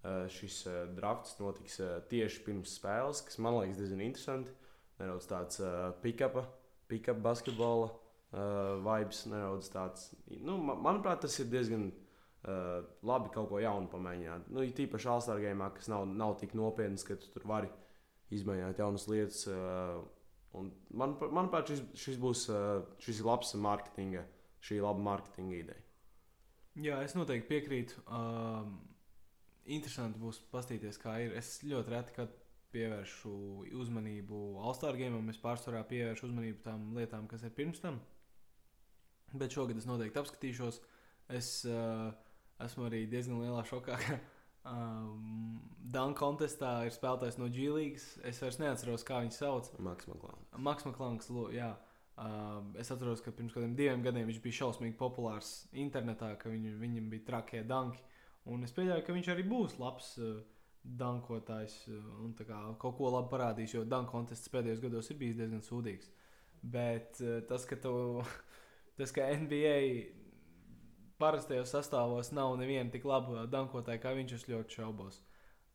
Uh, 0.06 0.28
šis 0.30 0.60
uh, 0.70 0.84
drafts 0.94 1.40
notiks 1.42 1.80
uh, 1.82 1.98
tieši 2.12 2.44
pirms 2.46 2.76
spēles, 2.78 3.24
kas 3.26 3.40
man 3.42 3.58
liekas 3.58 3.80
diezgan 3.82 4.04
interesanti. 4.06 4.54
Nedaudz 5.02 5.26
tāds 5.30 5.62
uh, 5.64 5.90
pick-up, 6.04 6.38
pick-up 6.90 7.18
basketbola 7.26 7.90
uh, 7.90 8.78
vibes, 8.86 9.24
nedaudz 9.32 9.72
tāds. 9.74 10.12
Nu, 10.30 10.60
man, 10.62 10.78
manuprāt, 10.86 11.24
tas 11.26 11.40
ir 11.42 11.50
diezgan 11.50 11.90
uh, 12.46 12.86
labi 13.08 13.32
kaut 13.34 13.50
ko 13.52 13.62
jaunu 13.64 13.90
pamēģināt. 13.92 14.52
Nu, 14.54 14.66
tīpaši 14.78 15.12
All-Star 15.14 15.42
game, 15.44 15.72
kas 15.76 15.90
nav, 15.92 16.06
nav 16.10 16.38
tik 16.42 16.56
nopietns, 16.58 17.06
ka 17.08 17.18
tu 17.20 17.32
tur 17.34 17.48
vari 17.50 17.72
izmēģināt 18.36 18.82
jaunas 18.84 19.08
lietas. 19.12 19.44
Uh, 19.50 20.02
man, 20.92 21.18
manuprāt, 21.22 21.72
šis, 21.72 21.86
šis 21.98 22.20
būs 22.22 22.48
uh, 22.54 22.82
šis 23.04 23.24
labs 23.26 23.56
mārketinga 23.58 24.26
šī 24.68 24.82
laba 24.84 25.04
mārketinga 25.12 25.62
ideja. 25.62 25.84
Jā, 26.78 27.00
es 27.06 27.16
noteikti 27.18 27.50
piekrītu. 27.50 28.04
Um, 28.06 28.76
interesanti 29.66 30.22
būs 30.22 30.42
paskatīties, 30.52 31.00
kā 31.02 31.16
ir. 31.24 31.34
Es 31.40 31.58
ļoti 31.66 31.94
reti, 31.94 32.14
kad 32.18 32.36
pievēršu 32.76 33.34
uzmanību 33.80 34.42
Alstāra 34.68 35.00
Es 35.32 35.40
pārsvarā 35.42 35.82
pievēršu 35.90 36.28
uzmanību 36.30 36.62
tām 36.66 36.92
lietām, 36.98 37.26
kas 37.32 37.46
ir 37.48 37.56
pirms 37.58 37.82
tam. 37.84 38.00
Bet 39.34 39.56
šogad 39.56 39.80
es 39.80 39.88
noteikti 39.90 40.22
apskatīšos. 40.22 40.82
Es 41.34 41.50
uh, 41.68 42.12
esmu 42.66 42.88
arī 42.88 43.06
diezgan 43.10 43.42
lielā 43.42 43.64
šokā, 43.68 43.98
um, 44.72 45.60
Dunk 45.88 46.18
kontestā 46.20 46.82
ir 46.88 46.96
spēlētājs 46.96 47.38
no 47.40 47.48
G 47.54 47.70
League. 47.72 48.02
Es 48.28 48.42
vairs 48.44 48.60
neatceros, 48.60 49.06
kā 49.08 49.22
viņu 49.24 49.36
sauc. 49.38 49.70
Maks 49.84 50.10
Maklāns. 50.10 50.50
Maks 50.60 50.88
Maklāns, 50.90 51.30
jā. 51.56 51.72
Uh, 52.18 52.64
es 52.82 52.90
atceros, 52.90 53.22
ka 53.22 53.32
pirms 53.32 53.54
kādiem 53.54 53.76
diviem 53.78 54.02
gadiem 54.02 54.26
viņš 54.26 54.42
bija 54.42 54.58
šausmīgi 54.64 54.96
populārs 54.98 55.68
internetā, 55.78 56.32
ka 56.42 56.50
viņu, 56.50 56.74
viņam 56.82 57.12
bija 57.14 57.28
trakie 57.28 57.62
danki. 57.70 58.02
Un 58.50 58.66
es 58.66 58.74
pieļauju, 58.74 59.04
ka 59.06 59.14
viņš 59.14 59.30
arī 59.36 59.46
būs 59.46 59.78
labs 59.78 60.16
uh, 60.18 60.40
dankotājs 60.98 61.76
uh, 61.92 62.00
un 62.26 62.34
kā, 62.40 62.58
kaut 62.82 62.98
ko 62.98 63.12
labi 63.14 63.30
parādīs, 63.36 63.76
jo 63.76 63.86
danku 63.86 64.16
kontests 64.16 64.50
pēdējos 64.50 64.82
gados 64.82 65.12
ir 65.14 65.20
bijis 65.22 65.38
diezgan 65.38 65.62
sūdīgs. 65.62 66.10
Bet 66.64 67.22
uh, 67.22 67.38
tas, 67.48 67.70
ka, 67.70 67.78
tu, 67.86 67.94
tas, 68.98 69.14
ka 69.14 69.30
NBA 69.44 69.78
parastajos 71.22 71.74
sastāvos 71.74 72.32
nav 72.36 72.56
neviena 72.60 72.92
tik 72.94 73.06
laba 73.08 73.46
dankotāja 73.50 74.02
kā 74.04 74.14
viņš, 74.18 74.38
es 74.38 74.48
ļoti 74.52 74.80
šaubos. 74.80 75.20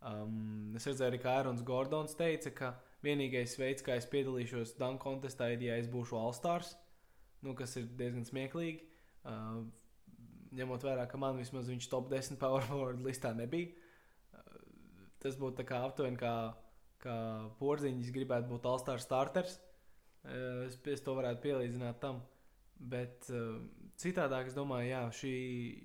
Um, 0.03 0.73
es 0.75 0.87
redzēju, 0.89 1.13
arī, 1.13 1.21
ka 1.23 1.37
Ārons 1.39 1.63
Gordons 1.67 2.17
teica, 2.19 2.51
ka 2.57 2.73
Vienīgais 3.03 3.55
veids, 3.59 3.83
kā 3.83 3.97
es 3.99 4.07
piedalīšos 4.11 4.77
Dunk 4.79 5.03
kontestā, 5.03 5.49
ir, 5.55 5.63
ja 5.67 5.77
es 5.79 5.89
būšu 5.91 6.19
All-Stars, 6.19 6.73
nu, 7.43 7.55
kas 7.59 7.75
ir 7.79 7.89
diezgan 7.99 8.27
smieklīgi. 8.27 8.85
Uh, 9.27 9.65
ņemot 10.59 10.87
vērā, 10.87 11.07
ka 11.11 11.19
man 11.19 11.39
vismaz 11.39 11.71
viņš 11.71 11.89
top 11.91 12.11
10 12.13 12.39
power 12.39 12.67
forward 12.69 13.03
listā 13.03 13.33
nebija. 13.35 13.71
Uh, 14.35 14.61
tas 15.23 15.39
būtu 15.39 15.67
aptuveni 15.79 16.19
kā, 16.19 16.35
kā 17.03 17.17
porziņš 17.59 18.15
gribētu 18.15 18.51
būt 18.55 18.71
All-Star 18.71 19.03
starters. 19.03 19.59
Uh, 20.23 20.67
es, 20.69 20.79
es 20.95 21.03
to 21.03 21.15
varētu 21.19 21.43
pielīdzināt 21.47 21.99
tam. 22.03 22.23
Bet 22.79 23.31
uh, 23.31 23.59
citādāk, 24.01 24.49
es 24.51 24.57
domāju, 24.57 24.89
jā, 24.91 25.03
šī, 25.19 25.35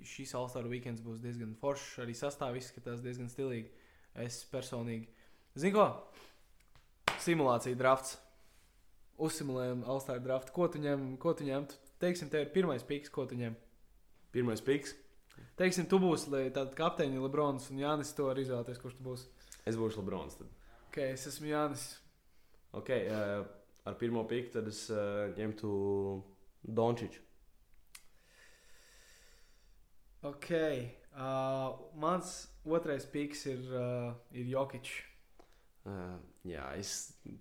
šīs 0.07 0.33
All-Star 0.37 0.67
weekends 0.69 1.03
būs 1.05 1.21
diezgan 1.23 1.55
foršs. 1.59 1.97
Arī 2.05 2.15
sastāvs 2.17 2.61
izskatās 2.61 3.03
diezgan 3.03 3.29
stilīgi. 3.31 3.71
Es 4.17 4.41
personīgi. 4.51 5.09
Zinu, 5.57 5.75
ko? 5.77 7.17
Simulācija 7.23 7.77
drafts. 7.77 8.17
Uzsimulējam 9.17 9.83
All-Star 9.89 10.21
draftu. 10.21 10.53
Ko 10.53 10.69
tu 10.71 10.81
ņem? 10.81 11.09
Ko 11.21 11.33
tu 11.37 11.47
ņem? 11.47 11.67
Teiksim, 12.01 12.29
tev 12.29 12.45
ir 12.45 12.53
pirmais 12.53 12.85
piks, 12.85 13.09
ko 13.13 13.25
tu 13.29 13.37
ņem. 13.39 13.55
Pirmais 14.35 14.61
piks. 14.61 14.93
Teiksim, 15.57 15.87
tu 15.89 15.97
būsi 16.01 16.29
tāda 16.29 16.69
kapteiņa 16.77 17.21
Lebrons 17.23 17.71
un 17.73 17.81
Jānis. 17.81 18.13
To 18.17 18.29
var 18.29 18.37
izvēlēties, 18.41 18.81
kurš 18.81 18.99
tu 18.99 19.05
būsi. 19.07 19.29
Es 19.65 19.77
būšu 19.77 20.03
Lebrons. 20.03 20.37
Tad. 20.37 20.51
Ok, 20.89 20.99
es 21.09 21.25
esmu 21.29 21.49
Jānis. 21.49 21.87
Ok, 22.77 22.91
uh, 22.93 23.47
ar 23.89 23.97
pirmo 23.97 24.25
piku 24.29 24.53
tad 24.57 24.69
es 24.69 24.83
uh, 24.93 25.31
ņemtu 25.37 25.71
Dončiču. 26.77 27.26
Ok, 30.25 30.49
uh, 30.49 31.77
mans 31.93 32.47
otrais 32.65 33.05
piks 33.05 33.45
ir, 33.45 33.59
uh, 33.69 34.15
ir 34.33 34.47
Jokic. 34.49 34.89
Uh, 35.85 36.15
jā, 36.41 36.63
es 36.79 36.93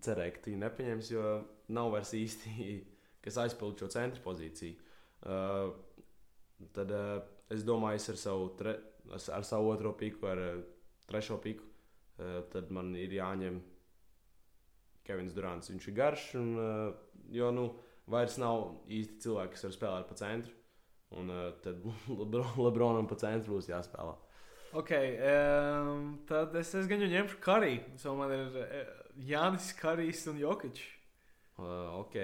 cerēju, 0.05 0.35
ka 0.35 0.43
tu 0.45 0.57
nepaņemsi, 0.61 1.15
jo 1.15 1.31
nav 1.73 1.95
vairs 1.95 2.13
īsti, 2.19 2.67
kas 3.25 3.39
aizpildītu 3.47 3.87
šo 3.87 3.95
centra 3.95 4.21
pozīciju. 4.25 4.77
Uh, 5.25 5.73
tad 6.77 6.93
uh, 6.93 7.15
es 7.57 7.65
domāju, 7.65 8.03
es 8.03 8.11
ar 8.13 8.21
savu, 8.21 8.51
tre, 8.61 8.77
ar 9.09 9.49
savu 9.49 9.73
otro 9.73 9.95
piku, 9.97 10.29
ar 10.29 10.43
uh, 10.45 10.61
trešo 11.09 11.41
piku, 11.41 11.65
uh, 12.21 12.43
tad 12.53 12.69
man 12.77 12.93
ir 13.01 13.17
jāņem 13.17 13.57
Kevins 15.09 15.33
Durants. 15.33 15.73
Viņš 15.73 15.89
ir 15.89 15.97
garš, 15.97 16.29
un, 16.43 16.53
uh, 16.61 17.25
jo 17.33 17.49
nu, 17.57 17.71
vairs 18.13 18.37
nav 18.43 18.69
īsti 18.85 19.25
cilvēki, 19.25 19.57
kas 19.57 19.69
var 19.71 19.77
spēlēt 19.81 20.13
pa 20.13 20.21
centru. 20.21 20.56
Un 21.15 21.31
uh, 21.31 21.51
tad 21.63 21.83
Lebronam 22.65 23.07
pa 23.07 23.19
centru 23.21 23.57
būs 23.57 23.71
jāspēlē. 23.71 24.17
Ok, 24.77 24.91
um, 24.93 26.09
tad 26.29 26.55
es, 26.59 26.73
es 26.75 26.89
gan 26.91 27.01
jau 27.01 27.09
ņemšu 27.13 27.39
karī. 27.45 27.79
So 28.01 28.17
man 28.19 28.35
ir 28.35 28.59
uh, 28.61 28.81
Jānis 29.29 29.71
Karijs 29.79 30.27
un 30.33 30.41
Jokic. 30.43 30.83
Uh, 31.57 32.03
ok. 32.03 32.19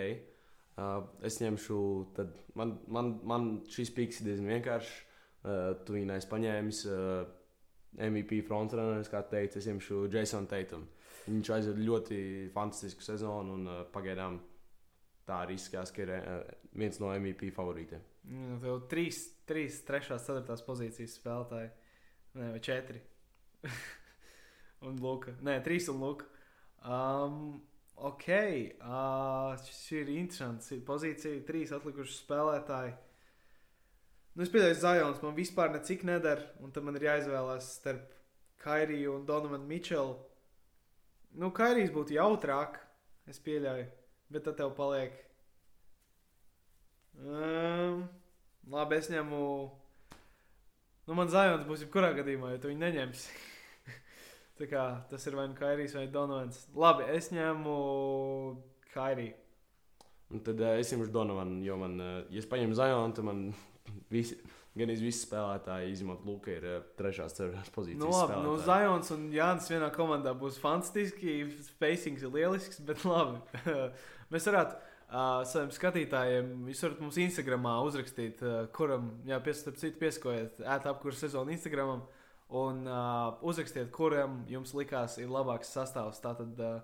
Uh, 0.73 1.05
es 1.25 1.39
ņemšu, 1.41 1.79
tad 2.17 2.35
man, 2.59 2.75
man, 2.91 3.15
man 3.29 3.49
šis 3.71 3.93
piks 3.95 4.21
ir 4.21 4.33
diezgan 4.33 4.57
vienkāršs. 4.57 4.99
Uh, 5.43 5.71
tu 5.87 5.97
neesi 5.99 6.29
paņēmis. 6.31 6.83
Uh, 6.91 7.39
MVP 8.01 8.41
frontrunneris, 8.47 9.11
kā 9.13 9.21
teicu, 9.29 9.61
es 9.61 9.69
ņemšu 9.69 10.07
Jasonu 10.13 10.49
Tatum. 10.49 10.87
Viņš 11.27 11.51
aizved 11.55 11.81
ļoti 11.85 12.19
fantastisku 12.55 13.05
sezonu 13.05 13.59
un 13.59 13.69
uh, 13.69 13.83
pagaidām 13.93 14.41
tā 15.29 15.43
arī 15.45 15.57
izskatās, 15.59 15.93
ka 15.95 16.05
ir 16.05 16.15
uh, 16.17 16.39
viens 16.79 16.99
no 17.03 17.11
MVP 17.15 17.53
favorītiem. 17.57 18.03
Mm, 18.29 18.61
tev 18.63 18.85
trīs, 18.91 19.25
trīs, 19.49 19.81
trešās, 19.87 20.27
ceturtās 20.27 20.63
pozīcijas 20.67 21.19
spēlētāji. 21.19 21.73
Nē, 22.39 22.53
vai 22.55 22.63
četri. 22.65 23.03
un 24.89 24.99
Luka. 25.03 25.35
Nē, 25.45 25.59
trīs 25.67 25.89
un 25.93 26.01
Luka. 26.03 26.29
Um, 26.83 27.61
ok, 27.95 28.29
uh, 28.83 29.55
šis 29.67 29.83
ir 30.01 30.13
interesants. 30.17 30.73
Pozīcija 30.87 31.45
trīs 31.49 31.75
atlikuši 31.75 32.19
spēlētāji. 32.23 32.95
Nu, 34.33 34.47
es 34.47 34.51
pieļauju, 34.53 34.79
Zajons 34.81 35.19
man 35.21 35.35
vispār 35.37 35.75
necik 35.75 36.07
nedara, 36.09 36.47
un 36.65 36.73
tad 36.73 36.87
man 36.87 36.97
ir 36.97 37.05
jāizvēlās 37.05 37.67
starp 37.77 38.15
Kairiju 38.63 39.19
un 39.19 39.27
Donovanu 39.29 39.67
Mičelu. 39.69 40.15
Nu, 41.37 41.51
Kairijs 41.53 41.93
būtu 41.93 42.17
jautrāk, 42.17 42.79
es 43.29 43.41
pieļauju, 43.45 43.85
bet 44.33 44.49
tad 44.49 44.59
tev 44.59 44.73
paliek. 44.79 45.15
Um, 47.23 48.07
labi, 48.73 48.99
es 48.99 49.13
ņemu 49.13 49.45
Nu, 51.03 51.17
man 51.19 51.31
Zajons 51.31 51.65
būs 51.67 51.83
jebkurā 51.83 52.13
gadījumā, 52.15 52.53
ja 52.55 52.61
tu 52.63 52.71
viņu 52.71 52.85
neņemsi. 52.85 53.39
Tā 54.61 54.69
kā 54.71 54.83
tas 55.11 55.25
ir 55.27 55.35
vai 55.35 55.49
nu 55.51 55.57
Kairijs 55.59 55.97
vai 55.99 56.07
Donovans. 56.13 56.61
Labi, 56.79 57.09
es 57.17 57.33
ņemu 57.35 57.77
Kairiju. 58.93 59.35
Un 60.33 60.43
tad 60.47 60.63
uh, 60.63 60.77
es 60.79 60.93
ņemšu 60.95 61.11
Donovanu, 61.13 61.59
jo 61.67 61.75
man, 61.81 61.99
uh, 62.01 62.13
ja 62.31 62.41
es 62.41 62.47
paņemu 62.49 62.79
Zajonu, 62.79 63.17
tad 63.19 63.27
man 63.27 63.43
visi, 64.15 64.39
gan 64.79 64.95
visi 64.95 65.27
spēlētāji, 65.27 65.91
izņemot 65.97 66.23
Luka, 66.29 66.55
ir 66.55 66.69
uh, 66.71 66.87
trešās, 66.97 67.35
ceturtās 67.35 67.75
pozīcijas. 67.75 68.05
Nu, 68.07 68.15
labi, 68.15 68.39
nu, 68.47 68.55
Zajons 68.63 69.11
un 69.17 69.27
Jānis 69.35 69.69
vienā 69.75 69.91
komandā 69.93 70.37
būs 70.39 70.63
fantastiski. 70.63 71.41
Spacings 71.67 72.23
ir 72.23 72.33
lielisks, 72.39 72.79
bet 72.87 73.03
labi. 73.09 73.43
Mēs 74.33 74.49
varētu 74.49 74.81
Uh, 75.13 75.43
saviem 75.45 75.69
skatītājiem 75.77 76.47
jūs 76.71 76.79
varat 76.87 77.01
mums 77.05 77.19
Instagramā 77.21 77.75
uzrakstīt, 77.85 78.39
uh, 78.47 78.63
kuram, 78.73 79.11
piesakojiet, 79.45 80.63
ēta 80.65 80.89
apkursu 80.95 81.27
sezonu 81.27 81.53
Instagramam 81.53 82.07
un 82.49 82.87
uh, 82.89 83.35
uzrakstiet, 83.45 83.91
kuram 83.93 84.39
jums 84.49 84.73
likās 84.73 85.19
ir 85.21 85.29
labāks 85.29 85.75
sastāvs. 85.77 86.23
Tātad 86.25 86.57
uh, 86.65 86.79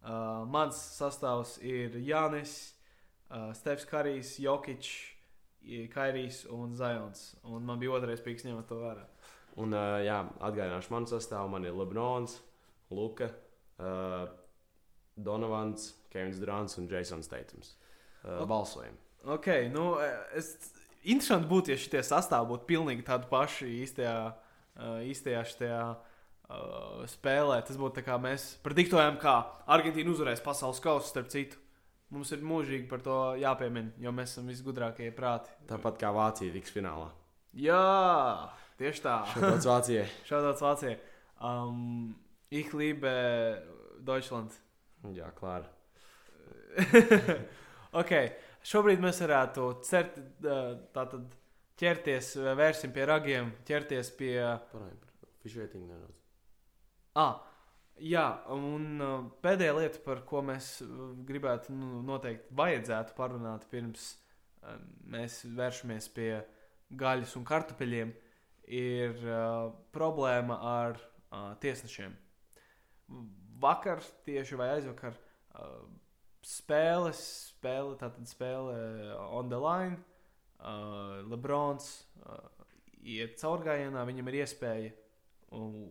uh, 0.00 0.46
mans 0.48 0.78
sastāvs 0.96 1.58
ir 1.60 1.98
Jānis, 2.00 2.54
uh, 3.28 3.50
Stefs 3.52 3.84
Karijs, 3.92 4.38
Jokic, 4.40 4.88
Kairijs 5.92 6.46
un 6.56 6.72
Zajons. 6.80 7.34
Un 7.44 7.68
man 7.68 7.80
bija 7.82 7.92
otrais 7.98 8.24
piks 8.24 8.48
ņemot 8.48 8.72
to 8.72 8.80
vērā. 8.80 9.04
Un, 9.60 9.76
uh, 9.76 9.98
jā, 10.00 10.22
atgādināšu 10.48 10.96
manu 10.96 11.12
sastāvu. 11.12 11.52
Man 11.52 11.68
ir 11.68 11.76
Lebrons, 11.76 12.40
Luka, 12.88 13.28
uh, 13.76 14.30
Donovans, 15.16 15.90
Kevins 16.12 16.38
Durants 16.40 16.76
un 16.78 16.88
Jasons 16.90 17.28
Teitons. 17.28 17.74
Uh, 18.22 18.40
Ok. 18.42 18.48
balsojam. 18.48 18.96
Ok, 19.24 19.46
nu, 19.72 19.94
es. 20.34 20.56
Interesanti 21.06 21.46
būtu, 21.46 21.70
ja 21.70 21.78
šie 21.78 22.00
sastāvdi 22.02 22.50
būtu 22.50 22.66
pilnīgi 22.66 23.04
tādi 23.06 23.28
paši 23.30 23.68
īstajā, 23.84 24.14
uh, 24.26 24.96
īstajā 25.06 25.42
šajā 25.46 25.82
uh, 25.94 27.04
spēlē. 27.06 27.60
Tas 27.62 27.78
būtu 27.78 28.00
tā 28.00 28.02
kā 28.08 28.16
mēs 28.18 28.56
prediktojam, 28.66 29.14
kā 29.22 29.36
Argentīna 29.70 30.10
uzvarēs 30.10 30.42
pasaules 30.42 30.82
kausu, 30.82 31.06
starp 31.12 31.30
citu. 31.30 31.60
Mums 32.10 32.30
ir 32.34 32.42
mūžīgi 32.42 32.88
par 32.90 33.00
to 33.06 33.18
jāpiemina, 33.38 33.94
jo 34.02 34.10
mēs 34.14 34.34
esam 34.34 34.50
visgudrākie 34.50 35.12
prāti. 35.14 35.50
Tāpat 35.70 36.02
kā 36.02 36.10
Vācija 36.14 36.54
tiks 36.54 36.74
finālā. 36.74 37.08
Jā, 37.54 38.50
tieši 38.78 39.02
tā. 39.06 39.16
Šāds 39.30 39.66
Vācijai. 39.70 40.04
Šādāds 40.28 40.62
Vācijai. 40.62 40.98
Um, 41.38 42.16
ich 42.50 42.74
liebe 42.74 43.14
Deutschland. 44.02 44.50
Jā, 45.16 45.30
klāra. 45.36 45.68
ok, 48.00 48.12
šobrīd 48.66 49.02
mēs 49.04 49.20
varētu 49.24 49.66
cert, 49.86 50.18
tātad 50.96 51.34
ķerties, 51.80 52.34
vērsim 52.58 52.94
pie 52.94 53.08
ragiem, 53.08 53.52
ķerties 53.68 54.12
pie. 54.18 54.36
Fišētiņu 55.44 55.86
nedaudz. 55.86 56.22
Ah, 57.16 57.36
jā, 58.02 58.26
un 58.52 59.00
pēdējā 59.44 59.76
lieta, 59.78 60.00
par 60.04 60.24
ko 60.28 60.42
mēs 60.44 60.80
gribētu 61.28 61.76
nu, 61.76 62.00
noteikti 62.04 62.56
vajadzētu 62.58 63.14
parunāt 63.16 63.68
pirms 63.70 64.14
mēs 65.12 65.40
vēršamies 65.56 66.08
pie 66.14 66.30
gaļas 66.98 67.34
un 67.38 67.44
kartupeļiem, 67.46 68.12
ir 68.66 69.14
uh, 69.22 69.70
problēma 69.94 70.58
ar 70.66 70.98
uh, 70.98 71.52
tiesnešiem. 71.62 72.14
Vakar 73.60 74.02
tieši 74.26 74.58
vai 74.58 74.68
aizvakar 74.74 75.16
uh, 75.16 75.86
spēles, 76.46 77.20
spēle, 77.52 77.96
tātad 78.00 78.28
spēle 78.30 78.76
on 79.30 79.48
the 79.50 79.58
line. 79.60 79.98
Uh, 80.56 81.20
Lebrons 81.28 81.88
uh, 82.24 82.38
iet 83.04 83.36
caurgājienā, 83.40 84.04
viņam 84.08 84.30
ir 84.30 84.38
iespēja 84.40 84.92
um, 85.54 85.84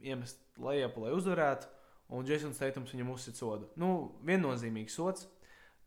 iemest 0.00 0.40
lejupu, 0.60 1.04
lai 1.04 1.12
uzvarētu, 1.14 1.68
un 2.16 2.26
Jasons 2.26 2.58
Teitums 2.58 2.94
viņam 2.94 3.12
uzsit 3.12 3.38
sodu. 3.38 3.68
Nu, 3.78 3.90
viennozīmīgs 4.26 4.96
sods, 4.96 5.26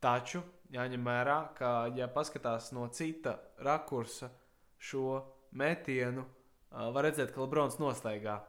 taču 0.04 0.44
jāņem 0.74 1.10
vērā, 1.10 1.40
ka, 1.58 1.74
ja 1.98 2.08
paskatās 2.12 2.72
no 2.76 2.86
cita 2.94 3.38
rakursa 3.66 4.30
šo 4.78 5.24
metienu, 5.58 6.28
uh, 6.28 6.90
var 6.94 7.10
redzēt, 7.10 7.34
ka 7.34 7.44
Lebrons 7.44 7.80
nostaigā, 7.82 8.40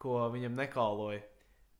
ko 0.00 0.24
viņam 0.34 0.58
nekauloja. 0.58 1.22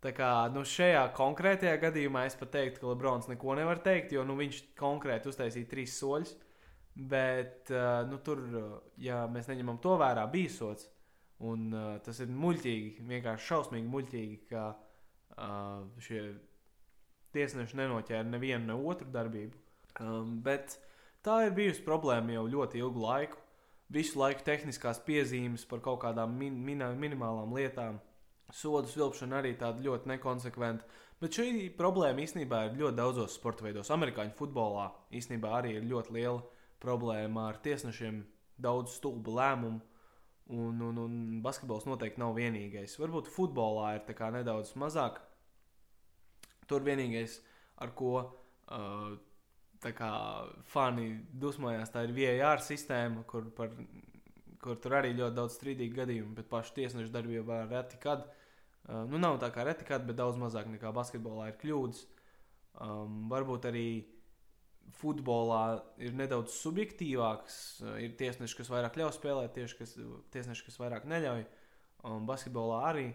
Tā 0.03 0.11
kā 0.17 0.29
nu, 0.51 0.65
šajā 0.67 1.03
konkrētajā 1.15 1.77
gadījumā 1.85 2.25
es 2.27 2.35
pat 2.39 2.51
teiktu, 2.57 2.81
ka 2.83 2.89
Lebrons 2.91 3.29
neko 3.31 3.55
nevar 3.55 3.79
teikt, 3.85 4.17
jo 4.17 4.25
nu, 4.27 4.35
viņš 4.41 4.63
konkrēti 4.79 5.31
uztaisīja 5.31 5.71
trīs 5.71 5.95
soļus. 6.01 6.33
Bet 6.93 7.71
uh, 7.73 8.03
nu, 8.09 8.19
tur, 8.27 8.43
uh, 8.51 8.73
ja 9.01 9.23
mēs 9.31 9.47
neņemam 9.49 9.79
to 9.85 9.95
vērā, 10.01 10.27
bija 10.33 10.51
sots. 10.53 10.89
Un 11.43 11.71
uh, 11.71 11.95
tas 12.03 12.19
ir 12.23 12.35
muļķīgi, 12.35 13.07
vienkārši 13.09 13.49
šausmīgi 13.49 13.89
muļķīgi, 13.95 14.41
ka 14.51 14.67
uh, 14.75 15.87
šie 16.03 16.25
tiesneši 17.33 17.79
nenoķēra 17.81 18.27
nevienu 18.29 18.69
ne 18.69 18.77
otru 18.91 19.09
darbību. 19.15 19.59
Um, 20.01 20.39
bet 20.45 20.77
tā 21.25 21.45
ir 21.47 21.57
bijusi 21.57 21.85
problēma 21.87 22.37
jau 22.37 22.45
ļoti 22.51 22.83
ilgu 22.83 23.03
laiku. 23.07 23.41
Visu 23.93 24.21
laiku 24.21 24.45
tehniskās 24.47 25.03
piezīmes 25.05 25.67
par 25.69 25.83
kaut 25.85 26.01
kādām 26.05 26.35
min 26.39 26.57
min 26.65 26.85
minimālām 27.01 27.53
lietām, 27.57 27.99
sodu 28.53 28.91
vilkšana 28.93 29.41
arī 29.41 29.55
tāda 29.59 29.83
ļoti 29.85 30.11
nekonsekventa. 30.13 30.85
Bet 31.23 31.39
šī 31.39 31.71
problēma 31.79 32.25
īstenībā 32.25 32.65
ir 32.67 32.79
ļoti 32.81 32.99
daudzos 32.99 33.37
sporta 33.39 33.65
veidos. 33.65 33.91
Amerikāņu 33.95 34.35
futbolā 34.39 34.89
īstenībā 35.15 35.53
arī 35.61 35.77
ir 35.79 35.89
ļoti 35.89 36.17
liela 36.17 36.43
problēma 36.83 37.47
ar 37.53 37.61
tiesnešiem, 37.63 38.25
daudz 38.63 38.97
stulbu 38.99 39.37
lēmumu. 39.39 39.81
Un, 40.53 40.81
un, 40.83 40.97
un 40.99 41.13
basketbols 41.41 41.87
noteikti 41.87 42.21
nav 42.21 42.35
vienīgais. 42.37 42.97
Varbūt 42.99 43.31
futbolā 43.31 43.95
ir 43.97 44.25
nedaudz 44.35 44.75
mazāk. 44.77 45.21
Tur 46.69 46.83
vienīgais, 46.85 47.39
ar 47.79 47.95
ko 47.97 48.11
uh, 48.19 49.15
kā, 49.81 50.11
fani 50.75 51.07
dusmojās, 51.31 51.95
tā 51.95 52.03
ir 52.05 52.13
VAR 52.19 52.61
sistēma, 52.61 53.23
kur, 53.31 53.47
par, 53.55 53.71
kur 54.61 54.83
tur 54.83 54.99
arī 54.99 55.15
ļoti 55.15 55.39
daudz 55.39 55.57
strīdīgu 55.57 56.01
gadījumu, 56.03 56.35
bet 56.35 56.51
pašu 56.51 56.75
tiesnešu 56.83 57.15
darbībā 57.15 57.63
reti 57.71 58.03
kad. 58.03 58.27
Uh, 58.27 58.42
nu, 58.89 59.21
nav 59.21 59.39
tā 59.43 59.53
kā 59.55 59.67
reti 59.67 59.87
kad, 59.89 60.07
bet 60.09 60.19
daudz 60.19 60.41
mazāk 60.41 60.71
nekā 60.71 60.91
basketbolā 60.95 61.51
ir 61.53 61.59
kļūdas. 61.61 62.05
Um, 62.83 63.27
varbūt 63.31 63.69
arī 63.69 63.87
futbolā 64.99 65.65
ir 66.03 66.15
nedaudz 66.19 66.55
subjektīvāks. 66.59 67.59
Ir 68.03 68.17
tiesneši, 68.19 68.59
kas 68.59 68.71
vairāk 68.73 68.97
ļauj 68.99 69.13
spēlēt, 69.19 69.55
tieši 69.57 69.79
kas, 69.79 69.95
tiesneši, 70.35 70.67
kas 70.69 70.81
vairāk 70.83 71.07
neļauj. 71.11 71.45
Un 72.11 72.27
basketbolā 72.29 72.81
arī. 72.89 73.07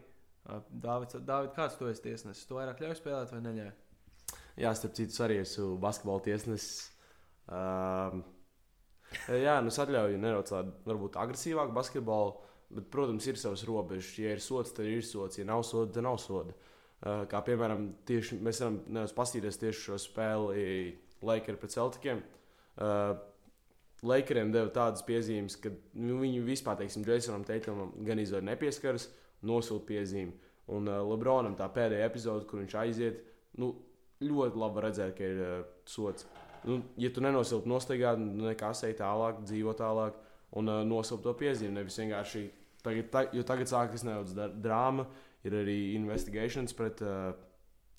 Dāvids, 0.47 1.17
Dāvid, 1.27 1.51
kāds 1.58 1.75
tu 1.75 1.89
esi 1.91 2.06
tiesnesis? 2.06 2.45
Tu 2.47 2.56
vairāk 2.56 2.80
ļauj 2.80 2.95
spēlēt 3.01 3.34
vai 3.36 3.43
neļauj? 3.43 3.73
Jā, 4.58 4.71
starp 4.77 4.95
citu, 4.97 5.19
arī 5.25 5.41
esmu 5.43 5.75
basketbola 5.84 6.23
tiesnesis. 6.25 6.88
Um, 7.47 8.23
jā, 9.30 9.58
nu 9.63 9.71
es 9.71 9.80
atļauju 9.84 10.21
nedaudz 10.23 10.53
tādu, 10.53 10.73
varbūt 10.88 11.19
agresīvāku 11.19 11.75
basketbolu, 11.75 12.34
bet, 12.73 12.89
protams, 12.93 13.27
ir 13.27 13.39
savas 13.39 13.63
robežas. 13.67 14.13
Ja 14.19 14.34
ir 14.36 14.43
sots, 14.43 14.73
tad 14.75 14.89
ir 14.89 15.06
sots, 15.06 15.39
ja 15.39 15.45
nav 15.47 15.63
soda, 15.67 15.91
tad 15.95 16.08
nav 16.08 16.19
soda. 16.23 16.56
Uh, 16.97 17.23
kā 17.30 17.43
piemēram, 17.45 17.91
tieši, 18.10 18.39
mēs 18.41 18.63
varam 18.63 18.82
nedaudz 18.88 19.13
paskatīties 19.17 19.62
tieši 19.62 19.84
šo 19.84 19.99
spēli 20.01 20.67
Lakers 21.25 21.62
pret 21.62 21.75
Celtikiem. 21.75 22.23
Uh, 22.77 23.17
Lakeriem 24.06 24.51
deva 24.53 24.69
tādas 24.69 25.01
piezīmes, 25.06 25.56
ka 25.58 25.71
nu, 25.97 26.19
viņi 26.21 26.43
vispār, 26.45 26.77
teiksim, 26.77 27.06
Jasonam 27.08 27.45
Teitamam 27.47 27.95
gan 28.06 28.21
izvēlējās 28.21 28.49
nepieskaras, 28.51 29.08
nosūta 29.45 29.88
piezīmi. 29.89 30.36
Un 30.73 30.89
uh, 30.89 31.01
Lebronam 31.08 31.56
tā 31.58 31.69
pēdējā 31.73 32.06
epizode, 32.06 32.45
kur 32.49 32.62
viņš 32.62 32.75
aiziet, 32.82 33.23
nu, 33.62 33.71
ļoti 34.21 34.62
labi 34.62 34.84
redzēt, 34.86 35.15
ka 35.17 35.25
ir 35.25 35.41
uh, 35.41 35.58
sots. 35.89 36.27
Nu, 36.67 36.82
ja 36.99 37.10
tu 37.13 37.23
nenosilti 37.23 37.69
nostaigā, 37.69 38.13
nu, 38.19 38.49
nekas 38.49 38.84
ej 38.86 38.97
tālāk, 38.99 39.41
dzīvo 39.45 39.73
tālāk 39.77 40.17
un 40.58 40.69
uh, 40.69 40.84
nosaukt 40.86 41.25
to 41.25 41.34
piezīmi. 41.38 41.77
Nevis 41.80 41.97
vienkārši 42.01 42.43
tagad, 42.86 43.10
ta, 43.13 43.24
jo 43.36 43.44
tagad 43.48 43.72
sākas 43.72 44.06
nedaudz 44.08 44.36
drāma, 44.62 45.08
ir 45.48 45.56
arī 45.62 45.78
investigations 45.96 46.76
pret 46.78 47.02
uh, 47.06 47.32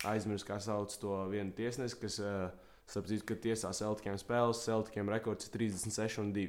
aizmirst, 0.08 0.46
kā 0.48 0.58
sauc 0.62 0.94
to 1.00 1.20
vienu 1.32 1.54
tiesnesi, 1.56 1.98
kas 2.00 2.18
uh, 2.22 2.48
Sapratu, 2.88 3.20
ka 3.28 3.36
tiesā 3.36 3.68
Celtikiem 3.76 4.16
spēles, 4.16 4.62
Celtikiem 4.64 5.10
rekords 5.12 5.44
ir 5.44 5.52
36 5.58 6.22
un 6.22 6.30
2. 6.32 6.46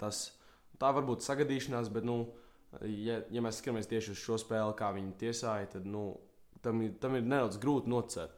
Tas 0.00 0.20
tā 0.80 0.92
var 0.96 1.04
būt 1.04 1.26
sagadīšanās, 1.26 1.90
bet, 1.92 2.06
nu, 2.08 2.22
ja, 2.80 3.18
ja 3.28 3.42
mēs 3.44 3.60
skatāmies 3.60 3.90
tieši 3.90 4.14
uz 4.14 4.22
šo 4.22 4.38
spēli, 4.40 4.76
kā 4.78 4.88
viņi 4.96 5.12
tiesāja, 5.20 5.68
tad 5.74 5.84
nu, 5.84 6.06
tam, 6.64 6.80
tam 7.02 7.18
ir 7.18 7.26
nedaudz 7.26 7.60
grūti 7.60 7.92
nocēt. 7.92 8.32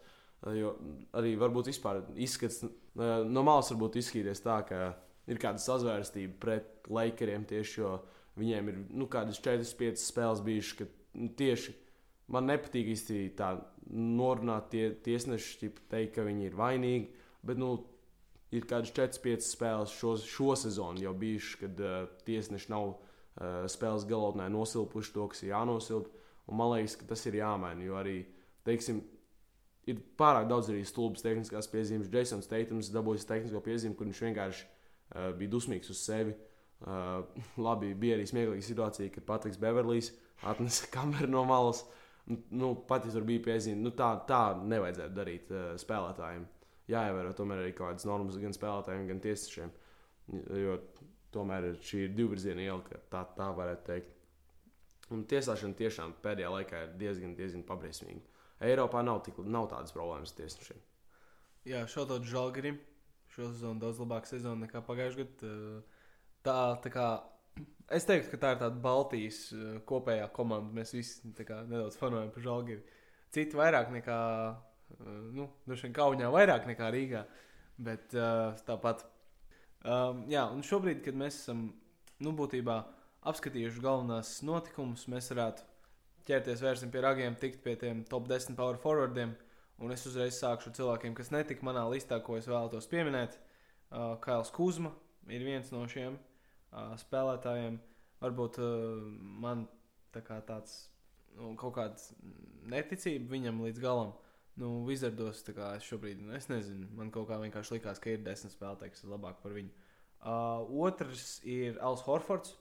Jo 0.57 0.73
arī 1.21 1.35
varbūt 1.37 1.69
izskats 1.69 2.63
no 2.97 3.43
malas 3.45 3.71
varbūt 3.71 3.99
izskatīties 4.01 4.41
tā, 4.41 4.57
ka 4.67 4.79
ir 5.31 5.41
kāda 5.41 5.61
sazvērstība 5.63 6.39
pret 6.41 6.89
Lakeriem 6.91 7.45
tieši 7.49 7.81
jo 7.81 7.99
viņiem 8.41 8.73
ir 8.73 8.81
nu, 8.97 9.07
kādas 9.11 9.41
4-5 9.45 10.01
spēles 10.03 10.43
bijušas, 10.45 10.77
ka 10.79 10.89
nu, 11.21 11.29
tieši 11.37 11.75
man 12.31 12.49
nepatīk 12.51 12.91
īsti 12.95 13.21
tā 13.39 13.53
norunāt 13.91 14.71
tie, 14.75 14.91
tiesneši, 15.05 15.73
teikt, 15.91 16.15
ka 16.17 16.27
viņi 16.27 16.49
ir 16.49 16.59
vainīgi. 16.59 17.09
Bet 17.47 17.61
nu, 17.61 17.73
ir 18.55 18.67
kādas 18.71 18.93
4-5 18.97 19.47
spēles 19.47 19.95
šo, 19.97 20.17
šo 20.23 20.57
sezonu 20.59 21.05
jau 21.05 21.15
bijušas, 21.19 21.61
kad 21.63 21.85
uh, 21.85 22.03
tiesneši 22.27 22.73
nav 22.73 22.93
uh, 22.93 23.65
spēles 23.71 24.07
galotnē 24.11 24.51
nosilpuši 24.53 25.15
to, 25.17 25.31
kas 25.33 25.45
ir 25.45 25.55
jānosilp. 25.55 26.11
Un 26.51 26.59
man 26.59 26.75
liekas, 26.75 26.99
ka 26.99 27.09
tas 27.13 27.25
ir 27.31 27.39
jāmaina. 27.39 27.83
Jo 27.87 27.99
arī, 28.01 28.19
teiksim, 28.67 29.03
ir 29.91 30.03
pārāk 30.19 30.49
daudz 30.51 30.71
arī 30.73 30.85
stulbas 30.87 31.25
tehniskās 31.25 31.71
piezīmes. 31.71 32.11
Jasons 32.13 32.51
Teitons 32.51 32.93
dabūjis 32.95 33.29
tehnisko 33.29 33.63
piezīmi, 33.65 33.97
kur 33.99 34.11
viņš 34.11 34.23
vienkārši 34.29 34.65
uh, 34.67 35.31
bija 35.39 35.57
dusmīgs 35.57 35.93
uz 35.95 36.03
sevi. 36.05 36.35
Uh, 36.35 36.50
labi, 37.61 37.95
bija 37.95 38.17
arī 38.17 38.27
smieklīga 38.29 38.65
situācija, 38.65 39.13
kad 39.15 39.27
Patriks 39.29 39.61
Beverlijs 39.61 40.13
atnesa 40.49 40.89
kameru 40.95 41.29
no 41.31 41.45
malas. 41.49 41.83
Uh, 41.85 41.97
nu, 42.51 42.75
pat 42.89 43.05
ja 43.07 43.13
tur 43.15 43.27
bija 43.27 43.43
piezīme, 43.45 43.81
nu, 43.85 43.93
tā, 43.97 44.11
tā 44.29 44.41
nevajadzētu 44.59 45.17
darīt 45.17 45.53
uh, 45.55 45.75
spēlētājiem. 45.81 46.47
Jāievēro 46.91 47.35
tomēr 47.39 47.63
arī 47.63 47.75
kaut 47.75 47.93
kādas 47.93 48.07
normas 48.09 48.39
gan 48.41 48.55
spēlētājiem, 48.55 49.07
gan 49.11 49.23
tiesnešiem. 49.25 49.71
Jo 50.59 50.77
tomēr 51.35 51.71
šī 51.87 52.05
ir 52.07 52.17
divvirziena 52.19 52.65
iela, 52.65 53.01
tā, 53.13 53.23
tā 53.37 53.49
varētu 53.55 53.87
teikt. 53.87 54.17
Un 55.15 55.25
tiesāšana 55.31 55.79
tiešām 55.79 56.15
pēdējā 56.23 56.51
laikā 56.55 56.83
ir 56.85 56.93
diezgan, 56.99 57.35
diezgan 57.39 57.65
pabriesmīga. 57.67 58.23
Eiropā 58.67 59.03
nav, 59.07 59.23
tik, 59.27 59.39
nav 59.43 59.71
tādas 59.73 59.95
problēmas 59.95 60.35
tiesnešiem. 60.39 60.79
Jā, 61.71 61.85
šādi 61.91 62.21
žēlgari. 62.31 62.77
Šo 63.31 63.47
sezonu 63.53 63.83
daudz 63.83 63.99
labāka 64.03 64.31
sezona 64.31 64.67
nekā 64.67 64.83
pagājušajā 64.87 65.27
gadā. 65.41 65.81
Tā, 66.47 66.57
tā 66.81 66.93
kā 66.95 67.09
Es 67.91 68.05
teiktu, 68.07 68.31
ka 68.31 68.39
tā 68.39 68.51
ir 68.55 68.61
tāda 68.61 68.79
Baltijas 68.79 69.39
uh, 69.51 69.79
kopējā 69.87 70.29
komanda. 70.35 70.71
Mēs 70.77 70.93
visi 70.95 71.33
kā, 71.43 71.65
nedaudz 71.67 71.97
fanojam 71.99 72.29
par 72.31 72.45
Žalgiru. 72.45 72.85
Citi 73.35 73.59
vairāk 73.59 73.91
nekā, 73.91 74.19
uh, 74.95 75.09
nu, 75.35 75.49
droši 75.67 75.89
vien 75.89 75.97
Kaunijā 75.97 76.29
vairāk 76.31 76.69
nekā 76.71 76.91
Rīgā. 76.95 77.25
Bet 77.83 78.15
uh, 78.15 78.53
tāpat. 78.69 79.03
Um, 79.83 80.23
jā, 80.31 80.45
un 80.55 80.63
šobrīd, 80.63 81.03
kad 81.03 81.19
mēs 81.19 81.41
esam, 81.41 81.67
nu, 82.23 82.35
būtībā 82.39 82.79
apskatījuši 83.33 83.83
galvenās 83.83 84.37
notikumus, 84.47 85.09
mēs 85.11 85.33
varētu 85.35 85.67
ķerties 86.31 86.63
vērsim 86.63 86.95
pie 86.95 87.03
ragiem, 87.03 87.35
tikt 87.43 87.65
pie 87.65 87.75
tiem 87.81 88.05
top 88.07 88.31
10 88.31 88.55
power 88.61 88.79
forwardiem. 88.79 89.35
Un 89.83 89.91
es 89.91 90.07
uzreiz 90.07 90.39
sākšu 90.39 90.71
ar 90.71 90.79
cilvēkiem, 90.79 91.19
kas 91.19 91.35
netika 91.35 91.67
manā 91.67 91.89
listā, 91.91 92.23
ko 92.23 92.39
es 92.39 92.47
vēlētos 92.47 92.87
pieminēt. 92.93 93.41
Uh, 93.91 94.15
Kails 94.23 94.55
Kuzma 94.55 94.95
ir 95.27 95.43
viens 95.43 95.75
no 95.75 95.83
šiem 95.91 96.21
uh, 96.73 96.95
spēlētājiem. 97.01 97.79
Varbūt 98.21 98.59
uh, 98.63 99.05
man 99.43 99.67
tā 100.15 100.23
kā 100.27 100.41
tāds 100.47 100.91
nu, 101.37 101.55
kaut 101.59 101.77
kāds 101.79 102.11
neticība 102.71 103.35
viņam 103.35 103.63
līdz 103.67 103.83
galam. 103.83 104.13
Nu, 104.61 104.83
Vizardos 104.85 105.45
šobrīd, 105.87 106.21
nu, 106.21 106.35
es 106.37 106.51
nezinu, 106.51 106.89
man 106.99 107.13
kaut 107.15 107.31
kā 107.31 107.39
vienkārši 107.41 107.79
likās, 107.79 108.01
ka 108.03 108.11
ir 108.13 108.25
desmit 108.27 108.53
spēlētāji, 108.53 108.93
kas 108.93 109.05
ir 109.07 109.15
labāk 109.15 109.39
par 109.41 109.55
viņu. 109.57 109.71
Uh, 110.21 110.67
otrs 110.85 111.39
ir 111.49 111.79
Alans 111.81 112.03
Horfords. 112.05 112.57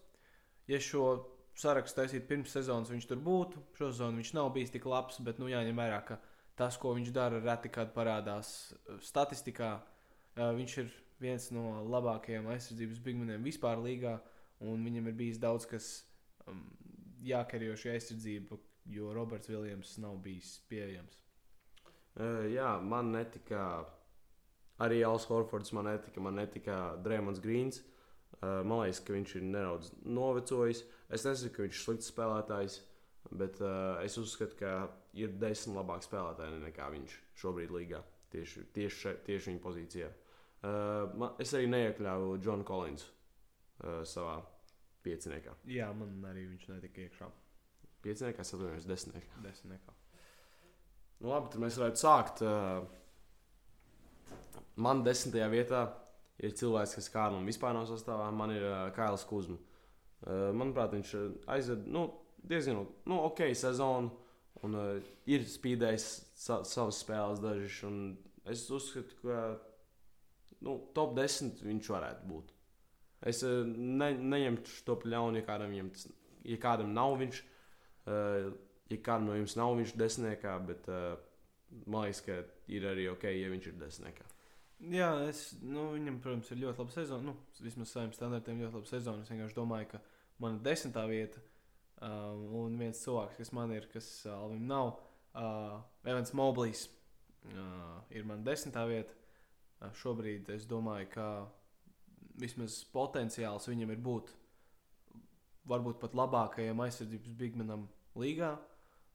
Ja 0.69 0.77
šo 0.79 1.25
sarakstu 1.59 1.99
taisītu 1.99 2.29
pirms 2.29 2.53
sezonas, 2.55 2.91
viņš 2.93 3.07
tur 3.09 3.19
būtu. 3.25 3.63
Šo 3.75 3.89
sezonu 3.89 4.21
viņš 4.21 4.31
nav 4.37 4.51
bijis 4.55 4.71
tik 4.71 4.85
labs, 4.87 5.17
bet 5.25 5.41
nu, 5.41 5.49
jāņem 5.51 5.81
vērā, 5.81 5.99
ka 6.07 6.19
tas, 6.59 6.77
ko 6.79 6.93
viņš 6.95 7.11
dara, 7.15 7.41
reti 7.43 7.71
kad 7.73 7.91
parādās 7.95 8.71
statistikā. 9.03 9.73
Uh, 10.37 10.53
viņš 10.55 10.77
ir 10.85 10.93
viens 11.21 11.49
no 11.55 11.83
labākajiem 11.91 12.47
aizsardzības 12.53 13.01
bigmaniem 13.03 13.45
vispār 13.45 13.81
līgā, 13.83 14.17
un 14.63 14.83
viņam 14.87 15.09
ir 15.11 15.17
bijis 15.19 15.39
daudz 15.41 15.67
kas 15.69 15.89
um, 16.47 16.63
jākarjo 17.25 17.75
šī 17.79 17.93
aizsardzība, 17.95 18.59
jo 18.89 19.13
Roberts 19.15 19.51
Viljams 19.51 19.97
nav 20.01 20.17
bijis 20.23 20.57
pieejams. 20.71 21.19
Uh, 22.15 22.47
jā, 22.51 22.71
man 22.83 23.11
netika 23.13 23.63
arī 24.83 25.01
Alans 25.03 25.27
Horfords, 25.29 25.73
man 25.75 25.89
netika, 25.91 26.23
man 26.23 26.39
netika 26.39 26.79
Drēmons 27.03 27.41
Grīns. 27.43 27.83
Uh, 28.39 28.61
man 28.63 28.85
liekas, 28.85 29.01
ka 29.03 29.15
viņš 29.15 29.35
ir 29.39 29.49
nedaudz 29.49 29.91
novecojis. 30.05 30.85
Es 31.11 31.25
nesaku, 31.27 31.55
ka 31.55 31.65
viņš 31.65 31.75
ir 31.75 31.83
slikts 31.83 32.11
spēlētājs, 32.13 32.79
bet 33.35 33.59
uh, 33.63 33.99
es 34.05 34.15
uzskatu, 34.21 34.55
ka 34.61 34.73
ir 35.17 35.33
desmit 35.41 35.75
labāki 35.75 36.07
spēlētāji 36.07 36.63
nekā 36.63 36.87
viņš 36.95 37.19
šobrīd 37.41 37.75
līgā. 37.75 38.01
Tieši, 38.29 38.67
tieši, 38.75 39.15
tieši 39.25 39.49
viņa 39.49 39.61
pozīcijā. 39.63 40.09
Uh, 40.09 40.28
man, 40.63 41.35
es 41.39 41.53
arī 41.55 41.69
neiekļāvu 41.71 42.37
Džonu 42.43 42.65
Kolins 42.67 43.05
uh, 43.05 44.01
savā 44.07 44.39
pieciniekā. 45.05 45.55
Jā, 45.71 45.89
man 45.95 46.25
arī 46.29 46.45
viņš 46.49 46.67
netika 46.73 47.05
iekšā. 47.05 47.29
Pieciniekā, 48.03 48.43
es 48.43 48.53
atvainojos, 48.55 48.87
desmitniekā. 48.89 49.43
Desmitniekā. 49.45 49.95
Nu, 51.19 51.31
labi, 51.33 51.51
tad 51.53 51.63
mēs 51.63 51.79
varētu 51.79 52.03
sākt. 52.03 52.43
Uh, 52.43 52.83
man 54.79 55.03
desmitajā 55.07 55.49
vietā 55.51 55.83
ir 56.39 56.55
cilvēks, 56.55 56.95
kas 56.99 57.11
kādam 57.11 57.47
vispār 57.47 57.75
nav 57.75 57.87
sastāvā. 57.89 58.29
Man 58.31 58.55
ir 58.55 58.63
Kails 58.95 59.25
Kuzma. 59.27 59.57
Manuprāt, 60.27 60.91
viņš 60.95 61.11
aizved 61.51 61.85
nu, 61.87 62.01
diezgan 62.47 62.81
nu, 63.07 63.19
ok 63.23 63.45
sezonu 63.55 64.11
un 64.67 64.75
uh, 64.75 65.11
ir 65.29 65.45
spīdējis 65.47 66.07
sa 66.39 66.61
savas 66.67 66.99
spēles 67.03 67.39
dažas. 67.43 67.83
Es 68.49 68.65
uzskatu, 68.73 69.15
ka 69.21 69.39
nu, 70.65 70.77
top 70.95 71.15
10 71.17 71.63
viņš 71.65 71.91
varētu 71.95 72.29
būt. 72.29 72.55
Es 73.29 73.43
uh, 73.47 73.61
ne, 73.67 74.13
neņemtu 74.15 74.81
to 74.87 74.97
ļaunu, 75.05 75.41
ja 75.41 75.47
kādam, 75.47 75.75
tas, 75.95 76.07
ja 76.47 76.59
kādam 76.61 76.95
nav 76.95 77.17
viņš. 77.19 77.43
Uh, 78.09 78.51
ja 78.89 78.97
kādu 79.05 79.29
no 79.29 79.37
jums 79.37 79.55
nav, 79.59 79.75
viņš 79.77 79.95
desmitniekā, 79.99 80.55
bet 80.65 80.89
uh, 80.89 81.13
man 81.85 82.07
liekas, 82.07 82.23
ka 82.25 82.39
ir 82.71 82.87
arī 82.89 83.09
ok, 83.11 83.27
ja 83.35 83.51
viņš 83.51 83.69
ir 83.69 83.77
desmitniekā. 83.81 84.27
Jā, 84.95 85.09
es, 85.27 85.43
nu, 85.59 85.89
viņam, 85.97 86.21
protams, 86.23 86.49
ir 86.53 86.61
ļoti 86.61 86.81
laba 86.81 86.93
sezona. 86.93 87.33
Nu, 87.33 87.35
vismaz 87.59 87.91
saviem 87.91 88.13
standartiem 88.15 88.61
ļoti 88.63 88.77
laba 88.77 88.87
sezona. 88.89 89.25
Es 89.25 89.31
vienkārši 89.33 89.57
domāju, 89.57 89.89
ka 89.91 89.99
man 90.39 90.55
ir 90.55 90.65
desmitā 90.69 91.03
vieta. 91.09 91.43
Um, 91.99 92.45
un 92.55 92.77
viens 92.79 93.01
cilvēks, 93.03 93.35
kas 93.41 93.51
man 93.51 93.73
ir, 93.75 93.89
kas 93.91 94.07
uh, 94.23 94.37
Alvim 94.37 94.63
nav, 94.69 94.93
uh, 95.35 95.81
Evans 96.07 96.31
Moblijs, 96.39 96.85
uh, 97.51 97.97
ir 98.15 98.23
man 98.27 98.45
desmitā 98.47 98.85
vieta. 98.87 99.18
Uh, 99.79 99.93
šobrīd 99.95 100.49
es 100.55 100.67
domāju, 100.67 101.07
ka 101.13 101.27
vismaz 102.39 102.81
potenciāls 102.93 103.67
viņam 103.69 103.93
ir 103.95 104.03
būt 104.03 104.33
varbūt 105.69 105.99
pat 106.01 106.15
labākajam 106.17 106.81
aizsardzības 106.83 107.35
bigmanam 107.39 107.87
līgā. 108.19 108.55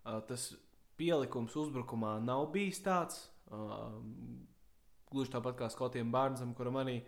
Uh, 0.04 0.20
tas 0.28 0.52
pielikums 1.00 1.56
uzbrukumā 1.58 2.16
nav 2.24 2.48
bijis 2.54 2.80
tāds. 2.84 3.26
Uh, 3.52 4.00
gluži 5.12 5.34
tāpat 5.34 5.58
kā 5.58 5.68
Skotiem 5.70 6.10
Bārnam, 6.14 6.54
kuram 6.58 6.80
arī 6.80 6.98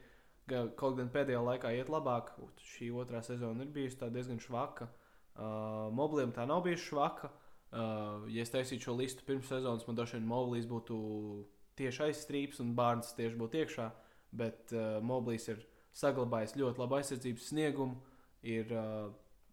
kaut 0.47 0.95
gan 0.99 1.09
pēdējā 1.11 1.41
laikā 1.43 1.73
iet 1.75 1.91
labāk. 1.91 2.31
Šī 2.63 2.93
otrā 2.95 3.23
sezona 3.25 3.65
ir 3.65 3.73
bijusi 3.75 3.99
diezgan 4.15 4.39
švaka. 4.39 4.87
Mobliem 5.97 6.31
tā 6.33 6.47
nav 6.47 6.63
bijusi 6.65 6.87
švaka. 6.93 7.33
Ja 8.31 8.45
es 8.45 8.53
taisītu 8.55 8.87
šo 8.87 8.95
listu 9.01 9.27
pirms 9.27 9.51
sezonas, 9.51 9.85
man 9.89 9.99
droši 9.99 10.21
vien 10.21 10.29
Moblijs 10.31 10.69
būtu 10.71 10.97
tieši 11.79 12.09
aizstrīps 12.09 12.61
un 12.65 12.75
Bārns 12.79 13.15
tieši 13.17 13.39
būtu 13.41 13.63
iekšā. 13.63 13.91
Bet 14.37 14.73
uh, 14.75 14.99
Moblijs 15.05 15.49
ir 15.53 15.63
saglabājis 15.97 16.57
ļoti 16.59 16.83
labu 16.83 16.99
aizsardzības 16.99 17.51
sniegumu, 17.53 18.01
ir 18.47 18.73
uh, 18.75 19.09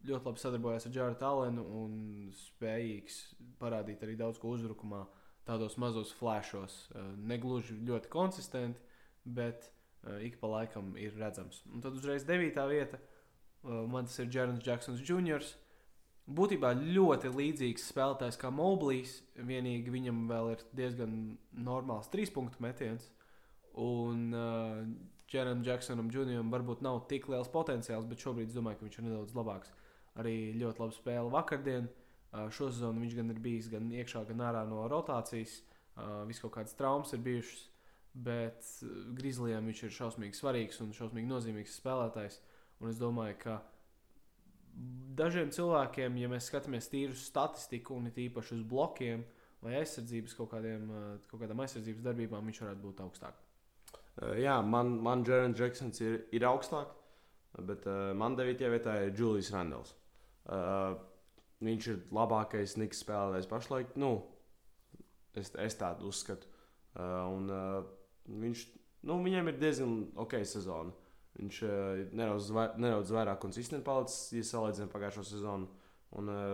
ļoti 0.08 0.30
labi 0.30 0.42
sadarbojas 0.42 0.88
ar 0.88 0.96
Džārdu 0.96 1.20
Talenu 1.22 1.64
un 1.80 1.94
spējīgs 2.36 3.20
parādīt 3.62 4.04
arī 4.04 4.18
daudz 4.20 4.42
ko 4.42 4.54
uzbrukumā, 4.58 5.06
tādos 5.48 5.78
mazos 5.80 6.12
flashos. 6.18 6.88
Uh, 6.92 7.14
negluži 7.30 7.78
ļoti 7.88 8.12
konsistenti, 8.12 8.84
bet 9.24 9.70
uh, 9.70 10.20
ik 10.24 10.40
pa 10.42 10.52
laikam 10.58 10.94
ir 11.00 11.16
redzams. 11.20 11.64
Un 11.72 11.84
tad 11.86 11.96
uzreiz 12.00 12.28
devītā 12.28 12.68
vieta. 12.72 13.00
Uh, 13.64 13.84
man 13.88 14.10
tas 14.10 14.20
ir 14.20 14.32
Jērns 14.32 14.64
Džeksons 14.64 15.04
Jr. 15.08 15.44
Būtībā 16.24 16.70
ļoti 16.80 17.34
līdzīgs 17.36 17.90
spēlētājs 17.92 18.38
kā 18.40 18.48
Moblijs. 18.54 19.18
Vienīgi 19.36 19.92
viņam 19.92 20.22
vēl 20.30 20.54
ir 20.54 20.62
diezgan 20.72 21.18
normāls 21.52 22.08
trīs 22.14 22.32
punktu 22.32 22.64
metiens. 22.64 23.10
Un 23.84 24.30
uh, 24.32 24.86
Džeram 25.28 25.66
Džeksonam 25.66 26.12
Junijam 26.14 26.54
varbūt 26.54 26.84
nav 26.86 27.02
tik 27.10 27.28
liels 27.28 27.52
potenciāls, 27.52 28.08
bet 28.08 28.24
šobrīd 28.24 28.48
es 28.48 28.56
domāju, 28.56 28.80
ka 28.80 28.88
viņš 28.88 29.00
ir 29.00 29.06
nedaudz 29.10 29.36
labāks. 29.36 29.74
Arī 30.22 30.54
ļoti 30.62 30.84
labi 30.86 30.96
spēle 30.96 31.34
vakardien. 31.34 31.92
Uh, 32.32 32.48
šo 32.48 32.70
sezonu 32.72 33.04
viņš 33.04 33.20
gan 33.20 33.36
ir 33.36 33.44
bijis 33.44 33.68
gan 33.74 33.92
iekšā, 33.92 34.24
gan 34.30 34.48
ārā 34.48 34.64
no 34.70 34.88
rotācijas. 34.88 35.60
Uh, 35.98 36.24
Viss 36.30 36.40
kaut 36.40 36.56
kādas 36.56 36.78
traumas 36.80 37.12
ir 37.14 37.20
bijušas, 37.26 37.68
bet 38.16 38.64
Grizzlijam 39.20 39.68
viņš 39.68 39.84
ir 39.90 39.96
šausmīgi 40.00 40.40
svarīgs 40.40 40.80
un 40.86 40.96
šausmīgi 40.96 41.28
nozīmīgs 41.28 41.76
spēlētājs. 41.84 42.40
Un 42.80 42.94
es 42.94 43.02
domāju, 43.02 43.36
ka 43.44 43.60
dažiem 45.18 45.52
cilvēkiem, 45.54 46.18
ja 46.22 46.30
mēs 46.32 46.50
skatāmies 46.50 46.90
tīri 46.92 47.14
uz 47.14 47.24
statistiku 47.28 47.98
un 47.98 48.10
it 48.10 48.20
īpaši 48.20 48.58
uz 48.58 48.66
blokiem 48.68 49.24
vai 49.64 49.78
aizsardzības 49.80 50.36
kaut, 50.36 50.52
kādiem, 50.52 50.90
kaut 51.30 51.40
kādām 51.42 51.64
aizsardzības 51.64 52.04
darbībām, 52.04 52.50
viņš 52.50 52.62
varētu 52.66 52.84
būt 52.84 53.02
augstāk. 53.06 53.40
Uh, 54.14 54.36
jā, 54.38 54.58
man, 54.62 54.98
man 55.02 55.24
Jēns 55.26 55.58
Džeksons 55.58 56.04
ir, 56.04 56.20
ir 56.36 56.46
augstāk, 56.50 56.92
bet 57.70 57.88
uh, 57.90 58.12
man 58.18 58.36
9. 58.38 58.62
vietā 58.74 58.98
ir 59.06 59.16
Julijs 59.18 59.54
Randals. 59.54 59.96
Uh, 60.44 60.98
viņš 61.64 61.90
ir 61.94 62.02
labākais 62.14 62.76
Niks 62.82 63.02
spēlētājs 63.06 63.50
pašlaik. 63.50 63.94
Nu, 64.00 64.18
es, 65.38 65.54
es 65.56 65.80
tādu 65.80 66.10
uzskatu. 66.12 66.50
Uh, 66.94 67.24
un, 67.32 67.48
uh, 67.50 68.34
viņš, 68.44 68.66
nu, 69.10 69.18
viņam 69.26 69.50
ir 69.50 69.62
diezgan 69.62 69.96
ok 70.26 70.38
sezona. 70.46 70.94
Viņš 71.40 71.64
uh, 71.66 72.04
nedaudz, 72.14 72.52
nedaudz 72.78 73.16
vairāk 73.16 73.42
konsistenti 73.42 73.86
palicis, 73.88 74.30
ja 74.36 74.46
salīdzinām 74.52 74.92
pagājušo 74.94 75.26
sezonu. 75.32 75.70
Un, 76.20 76.30
uh, 76.30 76.54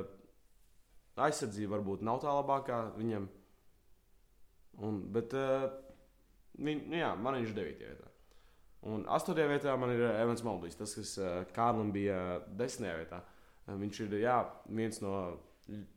aizsardzība 1.20 1.76
varbūt 1.76 2.06
nav 2.08 2.22
tā 2.24 2.32
labākā 2.32 2.80
viņam. 2.96 3.28
Un, 4.88 5.02
bet 5.12 5.36
uh, 5.36 5.68
Viņ, 6.60 6.86
nu 6.92 7.00
jā, 7.00 7.10
man 7.16 7.38
viņš 7.40 7.52
ir 7.54 7.58
9. 7.58 7.84
vietā. 7.88 8.08
Un 8.90 9.04
8. 9.12 9.36
vietā 9.52 9.76
man 9.80 9.92
ir 9.94 10.06
Evans 10.08 10.44
Maldijs, 10.44 10.78
tas, 10.80 10.96
kas 10.96 11.14
uh, 11.20 11.44
Kārlim 11.56 11.92
bija 11.96 12.40
10. 12.60 12.88
vietā. 13.00 13.22
Uh, 13.68 13.76
viņš 13.80 14.02
ir 14.06 14.18
jā, 14.24 14.40
viens 14.68 15.00
no 15.04 15.14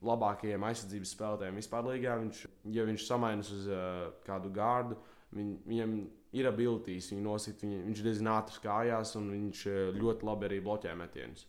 labākajiem 0.04 0.66
aizsardzības 0.68 1.14
spēlētājiem 1.16 1.58
vispār 1.58 1.86
līgā. 1.88 2.16
Viņš, 2.22 2.42
ja 2.74 2.86
viņš 2.86 3.06
samainas 3.08 3.52
uz 3.54 3.68
uh, 3.70 4.10
kādu 4.26 4.52
gārdu, 4.54 4.98
viņ, 5.36 5.50
viņam 5.68 5.96
ir 6.38 6.48
abilitīs, 6.48 7.10
viņu 7.12 7.24
nosit, 7.24 7.64
viņ, 7.64 7.74
viņš 7.88 8.00
ir 8.00 8.08
diezgan 8.08 8.30
ātrs 8.36 8.62
kājās 8.62 9.16
un 9.20 9.28
viņš 9.34 9.64
ļoti 9.98 10.28
labi 10.28 10.48
arī 10.48 10.60
bloķē 10.64 10.94
metienus. 10.98 11.46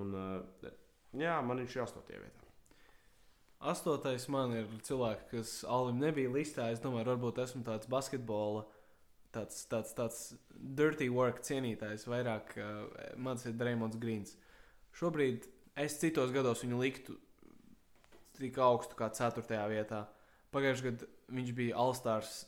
Un, 0.00 0.14
uh, 0.16 0.72
jā, 1.14 1.36
man 1.46 1.60
viņš 1.62 1.76
ir 1.76 1.84
8. 1.84 2.08
vietā. 2.14 2.44
Astotais 3.64 4.26
man 4.28 4.52
ir 4.58 4.68
cilvēks, 4.84 5.28
kas 5.30 5.52
Alim 5.70 6.00
nebija 6.02 6.32
listā. 6.32 6.68
Es 6.72 6.82
domāju, 6.84 7.08
varbūt 7.12 7.38
esmu 7.46 7.62
tāds 7.64 7.88
basketbola, 7.88 8.66
tāds, 9.32 9.62
tāds, 9.70 9.94
tāds 9.96 10.18
dirty 10.52 11.08
work 11.12 11.40
cienītājs. 11.46 12.08
Vairāk 12.10 12.56
uh, 12.60 12.82
mans 13.16 13.46
ir 13.48 13.56
Dreamlands 13.56 14.00
Grīns. 14.00 14.36
Šobrīd 14.98 15.48
es 15.80 15.96
citos 16.02 16.34
gados 16.34 16.62
viņu 16.66 16.82
liktu 16.82 17.16
tik 18.38 18.58
augstu 18.60 18.98
kā 18.98 19.08
4. 19.14 19.46
vietā. 19.70 20.04
Pagājušajā 20.54 20.90
gadā 20.90 21.08
viņš 21.34 21.52
bija 21.56 21.78
Alstārs 21.80 22.44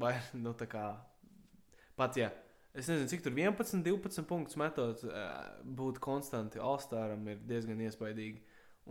vai 0.00 0.14
nu 0.36 0.54
tā 0.58 0.68
kā 0.70 0.88
pat 1.98 2.18
ja. 2.20 2.32
Es 2.76 2.90
nezinu, 2.90 3.08
cik 3.08 3.22
tur 3.24 3.32
11, 3.32 3.80
12 3.86 4.26
punktus 4.28 4.58
metot, 4.60 5.00
būt 5.64 5.96
konstanti 6.04 6.60
Alstāram 6.60 7.22
ir 7.32 7.38
diezgan 7.48 7.80
iespaidīgi. 7.80 8.42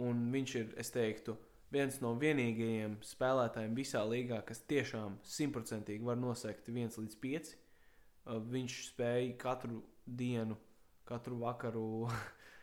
Un 0.01 0.23
viņš 0.33 0.55
ir, 0.57 0.71
es 0.81 0.89
teiktu, 0.91 1.35
viens 1.71 1.99
no 2.01 2.15
vienīgajiem 2.19 2.97
spēlētājiem 3.05 3.77
visā 3.77 4.01
līgā, 4.09 4.41
kas 4.47 4.63
tiešām 4.65 5.19
simtprocentīgi 5.35 6.07
var 6.07 6.17
nosegt 6.17 6.71
1 6.73 6.97
līdz 6.97 7.19
5. 7.21 7.53
Uh, 7.53 8.39
viņš 8.49 8.79
spēja 8.89 9.35
katru 9.37 9.83
dienu, 10.05 10.57
katru 11.05 11.37
vakaru 11.43 11.85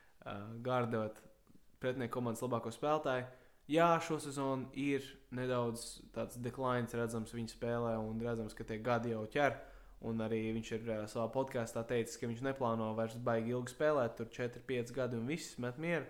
gārdot 0.67 1.23
pretinieku 1.83 2.19
komandas 2.19 2.43
labāko 2.45 2.75
spēlētāju. 2.75 3.27
Jā, 3.73 3.89
šo 4.05 4.19
sezonu 4.21 4.67
ir 4.77 5.05
nedaudz 5.33 6.03
tāds 6.13 6.37
deklāns 6.45 6.93
redzams 6.99 7.33
viņa 7.33 7.55
spēlē, 7.55 7.93
un 8.05 8.19
redzams, 8.21 8.57
ka 8.59 8.67
tie 8.69 8.77
gadi 8.85 9.15
jau 9.15 9.23
ķer. 9.33 9.57
Un 10.03 10.19
arī 10.25 10.41
viņš 10.57 10.73
ir 10.75 10.89
uh, 10.91 11.05
savā 11.07 11.29
podkāstā 11.31 11.85
teicis, 11.87 12.19
ka 12.19 12.27
viņš 12.27 12.43
neplāno 12.43 12.89
vairs 12.99 13.15
baigi 13.23 13.55
ilgi 13.55 13.71
spēlēt, 13.71 14.17
tur 14.19 14.29
4, 14.35 14.65
5 14.67 14.93
gadi 14.97 15.17
un 15.17 15.31
viss 15.31 15.55
met 15.63 15.79
mieru. 15.81 16.09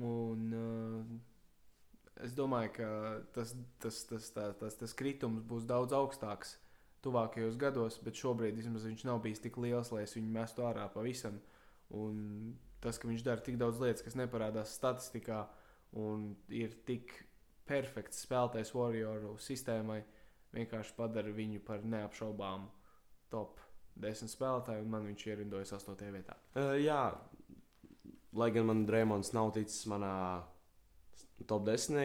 Un, 0.00 0.46
uh, 0.56 2.22
es 2.24 2.34
domāju, 2.34 2.72
ka 2.78 2.88
tas, 3.36 3.52
tas, 3.84 4.00
tas, 4.08 4.30
tā, 4.34 4.48
tas, 4.58 4.78
tas 4.80 4.96
kritums 4.96 5.44
būs 5.46 5.68
daudz 5.68 5.94
augstāks 5.94 6.56
tuvākajos 7.04 7.58
gados, 7.60 8.00
bet 8.02 8.16
šobrīd 8.18 8.56
vismaz 8.56 8.88
viņš 8.88 9.04
nav 9.04 9.20
bijis 9.22 9.44
tik 9.44 9.60
liels, 9.60 9.92
lai 9.92 10.06
es 10.06 10.16
viņu 10.16 10.32
mestu 10.32 10.64
ārā 10.64 10.88
pavisam. 10.94 11.36
Un 11.92 12.56
tas, 12.82 12.96
ka 12.98 13.10
viņš 13.10 13.26
dara 13.26 13.44
tik 13.44 13.60
daudz 13.60 13.84
lietas, 13.84 14.02
kas 14.06 14.16
neparādās 14.18 14.72
statistikā, 14.78 15.44
un 16.00 16.32
ir 16.52 16.74
tik 16.86 17.12
perfekts 17.68 18.24
spēlētājs 18.26 18.74
Warrioru 18.76 19.34
sistēmai, 19.40 20.00
vienkārši 20.54 20.96
padara 20.96 21.32
viņu 21.34 21.62
par 21.66 21.84
neapšaubāmu 21.86 22.70
top 23.32 23.60
10 24.00 24.30
spēlētāju, 24.30 24.84
un 24.84 24.90
man 24.90 25.06
viņš 25.06 25.26
ierindojas 25.30 25.74
8. 25.76 26.02
vietā. 26.14 26.36
Uh, 26.54 26.74
jā, 26.82 27.14
lai 28.34 28.50
gan 28.54 28.66
man 28.70 28.82
Dreamlands 28.88 29.32
nav 29.34 29.52
ticis 29.56 29.84
manā 29.90 30.14
top 31.46 31.66
10. 31.66 32.02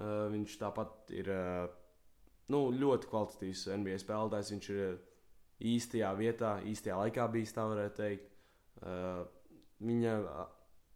Uh, 0.00 0.30
viņš 0.32 0.56
tāpat 0.60 1.12
ir 1.12 1.28
uh, 1.34 1.66
nu, 2.52 2.68
ļoti 2.72 3.10
kvalitatīvs 3.10 3.66
NBA 3.76 3.98
spēlētājs. 4.00 4.52
Viņš 4.54 4.70
ir 4.72 4.96
īstajā 5.70 6.14
vietā, 6.16 6.54
īstajā 6.64 6.96
laikā 7.02 7.26
bijis, 7.32 7.52
tā 7.56 7.66
varētu 7.68 8.00
teikt. 8.00 8.32
Uh, 8.80 9.26
viņa, 9.84 10.16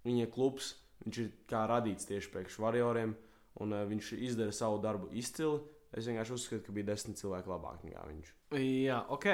viņa 0.06 0.30
klubs 0.32 0.72
viņš 1.02 1.20
ir 1.24 1.30
kā 1.50 1.64
radīts 1.70 2.08
tieši 2.08 2.30
priekš 2.32 2.58
varioriem, 2.62 3.14
un 3.62 3.74
uh, 3.74 3.84
viņš 3.90 4.14
izdara 4.18 4.54
savu 4.54 4.80
darbu 4.82 5.10
izcili. 5.12 5.60
Es 5.94 6.08
vienkārši 6.08 6.34
uzskatu, 6.34 6.64
ka 6.66 6.74
bija 6.74 6.90
desmit 6.90 7.20
cilvēki 7.20 7.50
labāk 7.52 7.84
nekā 7.86 8.02
viņš. 8.08 8.32
Jā, 8.58 9.04
ok. 9.14 9.28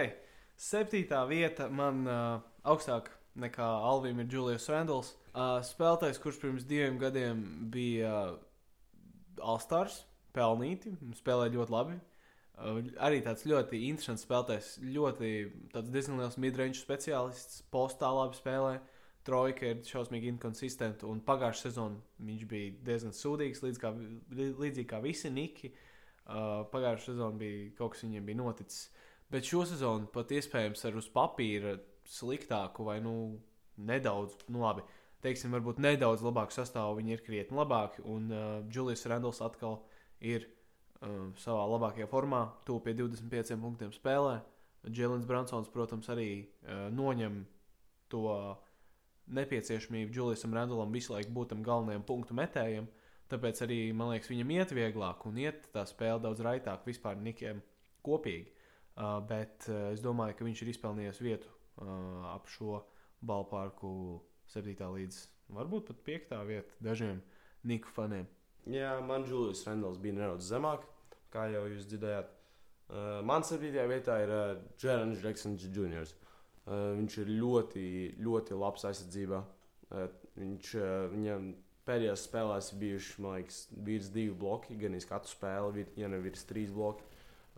Septītā 0.60 1.22
vieta 1.28 1.70
man 1.72 2.04
uh, 2.04 2.42
augstāk 2.68 3.08
nekā 3.40 3.64
Alvim 3.64 4.20
ir 4.20 4.28
Julius 4.28 4.68
Randls. 4.68 5.14
Uh, 5.30 5.60
spēlētājs, 5.64 6.20
kurš 6.20 6.40
pirms 6.42 6.66
diviem 6.68 6.98
gadiem 7.00 7.42
bija 7.72 8.12
uh, 8.34 8.38
Alstars, 9.40 10.02
pelnīti, 10.36 10.92
spēlēja 11.16 11.54
ļoti 11.54 11.74
labi. 11.74 11.98
Uh, 12.60 12.80
arī 13.00 13.22
tāds 13.24 13.46
ļoti 13.48 13.80
interesants 13.88 14.26
spēlētājs, 14.26 14.74
ļoti 14.84 15.32
diezgan 15.88 16.20
liels 16.20 16.36
midrange 16.42 16.80
speciālists, 16.80 17.62
postā 17.72 18.10
labi 18.12 18.36
spēlē. 18.36 18.74
Trojka 19.30 19.70
ir 19.70 19.84
šausmīgi 19.86 20.32
inkonsistenta. 20.34 21.06
Un 21.08 21.22
pagājušā 21.26 21.68
sezonā 21.68 22.00
viņš 22.26 22.46
bija 22.50 22.72
diezgan 22.90 23.14
sūdīgs, 23.16 23.62
līdz 23.64 23.80
kā, 23.80 23.94
līdzīgi 24.34 24.88
kā 24.90 25.00
visi 25.04 25.30
Niki. 25.32 25.70
Uh, 26.30 26.66
pagājušā 26.72 27.12
sezonā 27.12 27.38
bija 27.38 27.70
kaut 27.78 27.94
kas 27.94 28.04
viņiem 28.06 28.26
bija 28.26 28.40
noticis. 28.42 28.88
Bet 29.30 29.46
šo 29.46 29.62
sezonu 29.70 30.10
pat 30.10 30.32
iespējams 30.34 30.82
ar 30.88 30.98
uz 30.98 31.06
papīra 31.14 31.76
sliktāku 32.10 32.86
vai 32.88 32.98
nu, 33.04 33.14
nedaudz, 33.78 34.34
nu 34.50 34.64
labi, 34.64 34.82
teiksim, 35.22 35.52
varbūt 35.54 35.78
nedaudz 35.82 36.24
labāku 36.26 36.56
sastāvu. 36.56 36.98
Viņi 36.98 37.14
ir 37.14 37.22
krietni 37.26 37.58
labāki. 37.58 38.02
Un 38.10 38.30
uh, 38.34 38.46
Julius 38.72 39.06
Randls 39.10 39.42
atkal 39.44 39.78
ir 40.18 40.48
uh, 40.48 41.30
savā 41.38 41.66
labākajā 41.76 42.10
formā, 42.10 42.46
tuvu 42.66 42.82
pie 42.88 42.96
25 42.98 43.54
punktiem 43.62 43.94
spēlē. 43.94 44.40
Džēlins 44.88 45.28
Bransons, 45.28 45.68
protams, 45.70 46.08
arī 46.10 46.30
uh, 46.40 46.88
noņem 46.94 47.42
to 48.10 48.26
nepieciešamību 49.36 50.14
Juliusam 50.14 50.54
Randlam 50.56 50.92
visu 50.94 51.14
laiku 51.14 51.32
būt 51.34 51.52
tam 51.54 51.64
galvenajam 51.66 52.04
punktu 52.06 52.36
metējam. 52.36 52.88
Tāpēc 53.30 53.62
arī 53.66 53.78
man 53.94 54.10
liekas, 54.10 54.30
viņam 54.32 54.54
iet 54.56 54.72
vieglāk 54.74 55.26
un 55.28 55.38
iet 55.38 55.68
tā 55.74 55.84
spēle 55.86 56.18
daudz 56.22 56.42
raitāk 56.42 56.86
vispār 56.88 57.18
Nikiem 57.20 57.62
kopīgi. 58.06 58.50
Uh, 59.00 59.20
bet 59.24 59.68
uh, 59.70 59.92
es 59.94 60.02
domāju, 60.02 60.34
ka 60.36 60.44
viņš 60.44 60.62
ir 60.64 60.72
izpelnījis 60.72 61.20
vietu 61.22 61.48
uh, 61.50 62.32
ap 62.34 62.50
šo 62.50 62.80
balvārku 63.24 63.92
7. 64.50 64.74
līdz 64.74 65.20
varbūt 65.54 65.86
pat 65.92 66.02
5. 66.08 66.34
vietā 66.48 66.82
dažiem 66.84 67.22
Niku 67.70 67.92
faniem. 67.94 68.26
Jā, 68.68 68.96
man 69.04 69.24
Julius 69.28 69.62
Rendels 69.68 70.00
bija 70.02 70.18
nedaudz 70.18 70.50
zemāk, 70.50 70.84
kā 71.32 71.46
jau 71.52 71.62
jūs 71.70 71.86
dzirdējāt. 71.88 72.34
Uh, 72.90 73.20
man 73.24 73.46
7. 73.46 73.70
vietā 73.88 74.18
ir 74.24 74.34
uh, 74.34 74.58
Jēlens 74.82 75.22
Džeksons 75.22 75.68
Jr. 75.70 76.02
Uh, 76.02 76.29
viņš 76.70 77.18
ir 77.24 77.32
ļoti, 77.40 77.84
ļoti 78.22 78.58
labs 78.58 78.86
aizsardzībā. 78.90 79.40
Uh, 79.90 80.06
viņš, 80.38 80.72
uh, 80.78 81.06
viņam 81.10 81.50
pēdējās 81.88 82.26
spēlēs 82.28 82.72
ir 82.72 82.80
bijuši, 82.82 83.22
liekas, 83.24 83.60
virs 83.86 84.10
divi 84.14 84.34
bloki, 84.38 84.76
gan 84.78 84.94
arī 84.94 85.06
katru 85.08 85.32
spēli, 85.32 85.86
ja 85.98 86.10
ne 86.10 86.20
virs 86.22 86.46
trīs 86.48 86.72
bloki. 86.74 87.06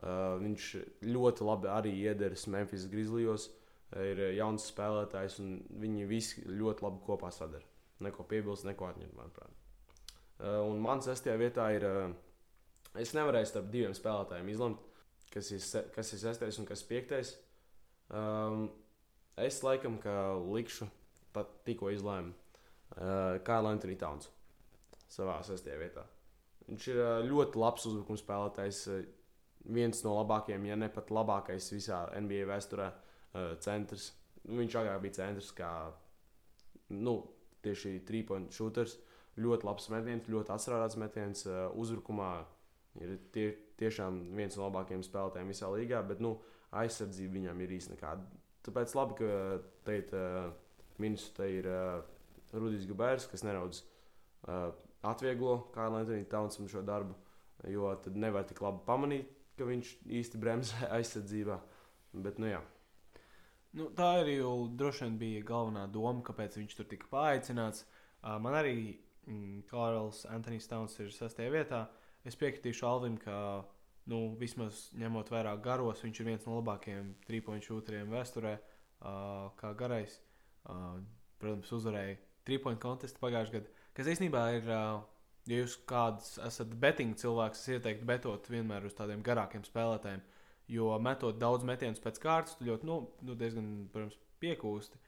Viņš 0.02 0.68
ļoti 1.04 1.44
labi 1.46 1.68
arī 1.70 1.92
iederas 2.08 2.48
Memphis 2.50 2.88
Grizzlies. 2.90 3.50
Ir 3.92 4.22
jauns 4.38 4.64
spēlētājs, 4.70 5.36
un 5.42 5.58
viņi 5.82 6.06
visi 6.08 6.42
ļoti 6.48 6.86
labi 6.86 7.02
kopā 7.04 7.28
sadara. 7.34 7.66
Neko 8.02 8.24
piebilst, 8.26 8.64
neko 8.64 8.88
atņemt, 8.88 9.12
manuprāt. 9.18 9.58
Un 10.40 10.80
man 10.82 11.04
sestajā 11.04 11.36
vietā 11.38 11.68
ir. 11.76 11.86
Es 12.98 13.12
nevarēju 13.16 13.48
starp 13.48 13.68
diviem 13.72 13.92
spēlētājiem 13.96 14.48
izlemt, 14.52 14.80
kas 15.32 15.52
ir, 15.52 15.62
kas 15.94 16.12
ir 16.12 16.20
sestais 16.24 16.58
un 16.60 16.66
kas 16.68 16.82
ir 16.82 16.88
piektais. 16.90 17.36
Um, 18.12 18.66
es 19.40 19.62
laikam, 19.64 19.98
ka 20.02 20.34
likšu, 20.42 20.88
pat 21.32 21.50
tikko 21.66 21.92
izlēmu, 21.94 22.32
uh, 22.32 23.38
Kaila 23.46 23.72
Antoni 23.72 23.96
Towns 24.00 24.28
savā 25.12 25.38
sestajā 25.46 25.78
vietā. 25.80 26.04
Viņš 26.68 26.88
ir 26.92 27.00
uh, 27.00 27.18
ļoti 27.26 27.60
labs 27.60 27.88
uzbrukuma 27.90 28.20
spēlētājs. 28.20 28.86
Uh, 28.92 29.02
viens 29.62 30.02
no 30.02 30.16
labākajiem, 30.18 30.64
ja 30.66 30.76
ne 30.78 30.88
pat 30.92 31.12
labākais 31.14 31.70
visā 31.74 32.04
NBA 32.18 32.46
vēsturē, 32.50 32.88
uh, 32.90 33.52
centrs. 33.62 34.10
Nu, 34.48 34.58
viņš 34.58 34.78
agrāk 34.80 35.02
bija 35.04 35.18
centrs, 35.20 35.52
kā 35.54 35.70
nu, 36.98 37.16
tieši 37.62 38.00
trīspoint 38.08 38.54
shooters. 38.54 38.98
Ļoti 39.40 39.64
labs 39.64 39.88
metiens, 39.92 40.28
ļoti 40.28 40.52
atsrādāts 40.52 40.98
metiens. 41.00 41.46
Uh, 41.46 41.68
uzbrukumā 41.78 42.32
ir 43.00 43.16
tie, 43.32 43.52
tiešām 43.80 44.18
viens 44.36 44.58
no 44.58 44.66
labākajiem 44.66 45.04
spēlētājiem 45.06 45.52
visā 45.54 45.70
līgā, 45.72 46.02
bet 46.08 46.20
nu, 46.20 46.36
aizsardzība 46.82 47.38
viņam 47.38 47.62
ir 47.64 47.76
īstenībā 47.78 48.00
nekāda. 48.00 48.42
Tāpēc 48.66 48.94
labi, 48.94 49.16
ka 49.18 49.28
teikt, 49.86 50.12
uh, 50.14 50.52
Minnesota 51.02 51.48
ir 51.50 51.66
uh, 51.66 52.02
Rudijs 52.54 52.86
Gabērs, 52.90 53.26
kas 53.30 53.42
nedaudz 53.46 53.82
uh, 54.46 54.70
atvieglo 55.08 55.56
Kaila 55.74 56.02
Antoni 56.02 56.28
Townsam 56.30 56.68
šo 56.70 56.84
darbu, 56.86 57.16
jo 57.70 57.90
tad 58.04 58.18
nevar 58.18 58.46
tik 58.46 58.62
labi 58.62 58.84
pamanīt, 58.86 59.32
ka 59.58 59.66
viņš 59.66 59.96
īsti 60.20 60.42
bremzē 60.42 60.88
aizsardzībā. 60.98 61.58
Bet, 62.22 62.38
nu, 62.42 62.50
jā. 62.52 62.60
Nu, 63.72 63.88
tā 63.96 64.10
arī 64.20 64.36
droši 64.76 65.06
vien 65.06 65.18
bija 65.18 65.44
galvenā 65.48 65.86
doma, 65.90 66.20
kāpēc 66.26 66.58
viņš 66.60 66.76
tur 66.76 66.88
tika 66.90 67.08
paaicināts. 67.10 67.86
Man 68.44 68.54
arī 68.54 68.74
mm, 69.24 69.62
Kārls 69.70 70.26
Antonius 70.28 70.68
Towns 70.68 70.98
ir 71.00 71.08
sastajā 71.14 71.54
vietā. 71.54 71.86
Es 72.28 72.36
piekritīšu 72.38 72.84
Alvim, 72.86 73.16
ka 73.18 73.64
nu, 74.10 74.22
vismaz 74.40 74.88
ņemot 74.98 75.30
vērā 75.32 75.54
garos, 75.62 76.02
viņš 76.02 76.20
ir 76.20 76.30
viens 76.32 76.46
no 76.48 76.58
labākajiem 76.58 77.14
trīspoņu 77.28 77.66
šūteriem 77.68 78.12
vēsturē, 78.12 78.56
uh, 78.58 79.48
kā 79.60 79.72
garais. 79.78 80.18
Uh, 80.62 81.00
protams, 81.42 81.70
uzvarēja 81.74 82.18
trīspoņu 82.46 82.82
kontestu 82.82 83.22
pagājušajā 83.22 83.60
gadā, 83.60 83.88
kas 83.96 84.14
īstenībā 84.14 84.46
ir. 84.58 84.68
Uh, 84.68 85.08
Ja 85.50 85.58
jūs 85.58 85.74
kāds 85.90 86.36
esat 86.46 86.74
betting 86.78 87.16
cilvēks, 87.18 87.64
es 87.64 87.76
ieteiktu 87.76 88.06
betot 88.06 88.46
vienmēr 88.50 88.84
uz 88.86 88.94
tādiem 88.94 89.24
garākiem 89.26 89.64
spēlētājiem. 89.66 90.20
Jo 90.70 90.92
metot 91.02 91.40
daudz 91.40 91.66
metienus 91.66 92.02
pēc 92.02 92.20
kārtas, 92.22 92.54
tu 92.58 92.68
ļoti 92.68 92.86
nu, 92.86 92.98
nu, 93.26 93.34
diezgan 93.38 93.72
protams, 93.92 94.20
piekūsti. 94.42 95.00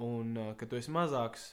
Un, 0.00 0.32
uh, 0.38 0.54
kad 0.56 0.72
tu 0.72 0.78
esi 0.80 0.92
mazāks, 0.94 1.50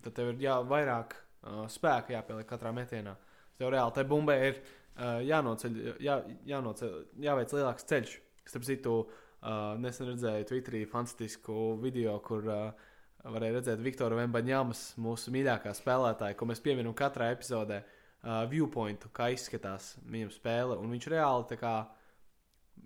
tad 0.00 0.16
tev 0.16 0.32
ir 0.32 0.40
jā, 0.46 0.54
vairāk 0.64 1.18
uh, 1.18 1.66
spēka 1.68 2.16
jāpieliek 2.16 2.48
katrā 2.48 2.72
metienā. 2.72 3.12
Tev 3.60 3.74
reāli 3.74 3.92
tai 3.98 4.06
bumbai 4.08 4.38
ir 4.48 4.62
uh, 4.96 5.20
jānoceļ, 5.26 5.78
jā, 6.02 6.18
jānoceļ, 6.48 6.98
jāveic 7.26 7.54
lielāks 7.56 7.88
ceļš. 7.88 8.16
Starp 8.46 8.66
citu, 8.68 8.96
uh, 9.06 9.74
nesen 9.82 10.12
redzēju 10.12 10.48
Twitterī 10.50 10.84
fantastisku 10.90 11.76
video, 11.82 12.18
kur 12.24 12.46
uh, 12.46 12.88
varēja 13.26 13.58
redzēt 13.58 13.82
Viktoru 13.82 14.18
Vembaņāmas, 14.20 14.88
mūsu 15.02 15.34
mīļākā 15.34 15.74
spēlētāja, 15.74 16.38
ko 16.38 16.48
mēs 16.50 16.62
pieminam 16.62 16.94
katrā 16.96 17.32
epizodē, 17.34 17.82
uh, 17.82 18.44
viewpointu, 18.50 19.10
kā 19.14 19.30
izskatās 19.34 19.94
viņam 20.06 20.32
spēle. 20.34 20.78
Un 20.80 20.94
viņš 20.94 21.08
reāli 21.12 21.58
kā, 21.60 21.74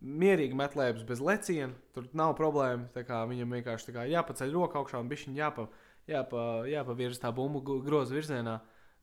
mierīgi 0.01 0.57
met 0.57 0.77
lēpes 0.79 1.07
bez 1.09 1.23
leciena, 1.25 1.73
tur 1.94 2.09
nav 2.16 2.35
problēma. 2.38 2.88
Viņam 2.94 3.57
vienkārši 3.59 3.94
kā, 3.96 4.07
jāpaceļ 4.11 4.53
roka 4.55 4.81
augšā 4.81 5.01
un 5.01 5.09
bišķiņ 5.11 5.38
jāpa, 5.40 5.66
jāpa, 6.11 6.44
jāpavirz 6.70 7.20
tā 7.23 7.33
bumbu 7.35 7.81
groza 7.85 8.16
virzienā, 8.16 8.61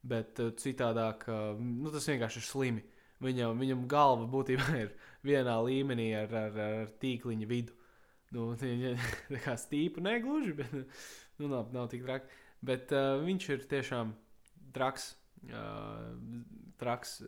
bet 0.07 0.39
citādāk 0.61 1.27
nu, 1.59 1.91
tas 1.93 2.07
vienkārši 2.09 2.41
ir 2.41 2.47
slimi. 2.47 2.85
Viņam, 3.23 3.57
viņam 3.57 3.87
galva 3.89 4.27
būtībā 4.29 4.67
ir 4.83 4.93
vienā 5.25 5.57
līmenī 5.65 6.11
ar, 6.19 6.33
ar, 6.45 6.59
ar 6.67 6.91
tīkliņa 7.01 7.49
vidu. 7.49 7.73
Nu, 8.35 8.51
tā 8.59 9.41
kā 9.43 9.55
stīpa, 9.59 10.03
negluži, 10.03 10.53
bet 10.57 10.73
nu, 10.75 11.47
nav, 11.47 11.71
nav 11.73 11.89
tik 11.93 12.05
traki. 12.05 12.29
Bet 12.65 12.91
uh, 12.95 13.17
viņš 13.23 13.49
ir 13.53 13.65
tiešām 13.71 14.13
traks, 14.75 15.11
uh, 15.49 16.13
traks 16.81 17.19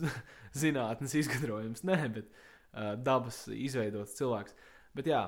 zinātnes 0.62 1.16
izgudrojums. 1.20 1.84
Nē, 1.86 1.98
bet 2.14 2.30
uh, 2.30 2.94
dabas 2.96 3.44
izveidots 3.52 4.16
cilvēks. 4.18 4.56
Bet 4.96 5.10
jā, 5.10 5.26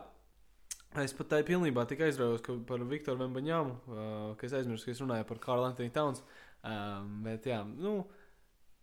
es 1.02 1.14
pat 1.14 1.30
tā 1.34 1.42
pilnībā 1.46 1.84
tik 1.90 2.06
aizraujos 2.06 2.46
par 2.66 2.86
Viktoru 2.88 3.26
Vembaņāmu, 3.26 3.74
uh, 3.90 4.14
ka 4.40 4.48
es 4.48 4.56
aizmirsu, 4.56 4.88
ka 4.88 4.96
es 4.96 5.02
runāju 5.04 5.28
par 5.28 5.42
Karlu 5.44 5.68
Antoni 5.68 5.92
Towns. 5.94 6.24
Um, 6.66 7.20
bet 7.26 7.46
jā, 7.46 7.60
nu. 7.68 8.00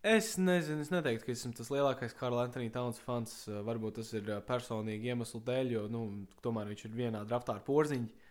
Es 0.06 0.36
nezinu, 0.38 0.84
es 0.84 0.90
neteiktu, 0.92 1.24
ka 1.26 1.32
esmu 1.32 1.48
tas 1.58 1.70
lielākais 1.72 2.12
Karla 2.14 2.44
Antoni 2.46 2.70
Towns 2.70 3.00
fans. 3.02 3.32
Varbūt 3.66 3.96
tas 3.98 4.12
ir 4.14 4.28
personīgi 4.46 5.10
iemeslu 5.10 5.40
dēļ, 5.48 5.72
jo 5.72 5.82
nu, 5.90 6.02
tomēr 6.44 6.70
viņš 6.70 6.84
ir 6.86 6.94
vienā 6.94 7.24
draftā 7.26 7.56
ar 7.56 7.64
porziņu. 7.66 8.28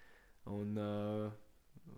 Un, 0.56 0.80
uh, 0.80 1.98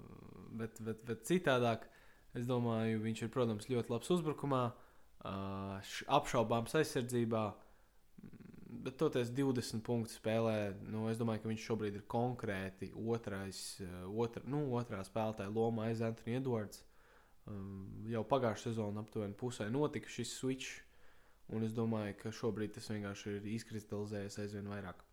bet, 0.57 0.81
bet, 0.81 1.03
bet 1.05 1.21
citādāk, 1.29 1.85
es 2.33 2.49
domāju, 2.49 3.03
viņš 3.05 3.21
ir, 3.21 3.31
protams, 3.35 3.69
ļoti 3.69 3.93
labs 3.93 4.09
uzbrukumā, 4.17 4.63
uh, 4.73 5.93
apšaubāms 6.17 6.73
aizsardzībā. 6.81 7.45
Bet 8.87 8.97
toties 8.97 9.29
20 9.29 9.85
punktu 9.85 10.17
spēlē, 10.17 10.57
nu, 10.89 11.05
es 11.11 11.21
domāju, 11.21 11.45
ka 11.45 11.53
viņš 11.53 11.69
šobrīd 11.69 12.01
ir 12.01 12.09
konkrēti 12.09 12.95
otrais, 12.97 13.61
otra, 14.09 14.41
nu, 14.49 14.65
otrā 14.81 15.05
spēlētāja 15.05 15.53
loma 15.53 15.91
aiz 15.91 16.01
Antoni 16.01 16.41
Edvards. 16.41 16.81
Um, 17.47 18.03
jau 18.11 18.23
pagājušā 18.27 18.71
sezonā 18.71 19.03
aptuveni 19.05 19.35
pusē 19.39 19.69
notika 19.71 20.11
šis 20.11 20.33
switch, 20.35 20.81
un 21.55 21.63
es 21.63 21.75
domāju, 21.75 22.17
ka 22.19 22.33
šobrīd 22.35 22.73
tas 22.75 22.89
vienkārši 22.91 23.37
ir 23.37 23.47
izkristalizējies 23.55 24.39
aizvien 24.43 24.67
vairāk. 24.67 25.03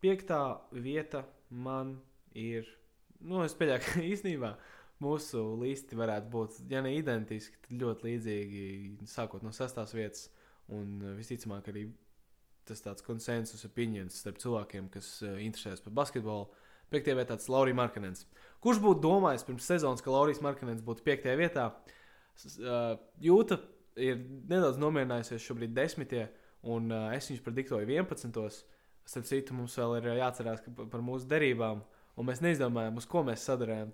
Piektā 0.00 0.40
vieta 0.72 1.24
man 1.50 1.98
ir, 2.36 2.68
nu, 3.20 3.42
es 3.44 3.56
pieļauju, 3.58 3.84
ka 3.84 4.04
īstenībā 4.12 4.54
mūsu 5.04 5.42
listi 5.60 5.98
varētu 6.00 6.32
būt, 6.32 6.62
ja 6.72 6.80
ne 6.84 6.94
identiski, 6.96 7.60
tad 7.66 7.76
ļoti 7.82 8.08
līdzīgi, 8.08 8.64
sākot 9.10 9.44
no 9.44 9.52
sestās 9.52 9.92
vietas, 9.96 10.30
un 10.72 10.96
visticamāk 11.18 11.68
arī 11.72 11.88
tas 12.64 12.80
tāds 12.80 13.04
konsensus 13.04 13.66
opinions 13.68 14.16
starp 14.22 14.40
cilvēkiem, 14.40 14.88
kas 14.92 15.18
uh, 15.26 15.36
interesējas 15.44 15.84
par 15.84 15.96
basketbolu. 16.00 16.48
Piektajā 16.92 17.18
vietā 17.20 17.36
tas 17.38 17.50
Laurijas 17.52 17.78
Markanens. 17.78 18.26
Kurš 18.64 18.80
būtu 18.82 19.02
domājis 19.04 19.46
pirms 19.46 19.66
sezonas, 19.68 20.02
ka 20.04 20.12
Laurijas 20.12 20.42
Markanens 20.44 20.84
būtu 20.84 21.04
piektajā 21.06 21.36
vietā? 21.40 21.70
Jūta 23.22 23.58
ir 24.00 24.20
nedaudz 24.50 24.78
nomierinājusies 24.82 25.44
šobrīd 25.44 25.74
desmitie, 25.76 26.28
un 26.62 26.92
es 27.14 27.28
viņus 27.30 27.44
prediktoju 27.44 27.88
11. 27.88 28.62
Starp 29.04 29.28
citu, 29.28 29.56
mums 29.56 29.74
vēl 29.76 29.98
ir 29.98 30.14
jāatcerās 30.22 30.64
par 30.64 31.02
mūsu 31.04 31.28
derībām. 31.28 31.84
un 32.16 32.26
mēs 32.26 32.40
neizdomājām, 32.40 32.96
uz 32.96 33.06
ko 33.10 33.24
mēs 33.26 33.44
sadarījām. 33.44 33.90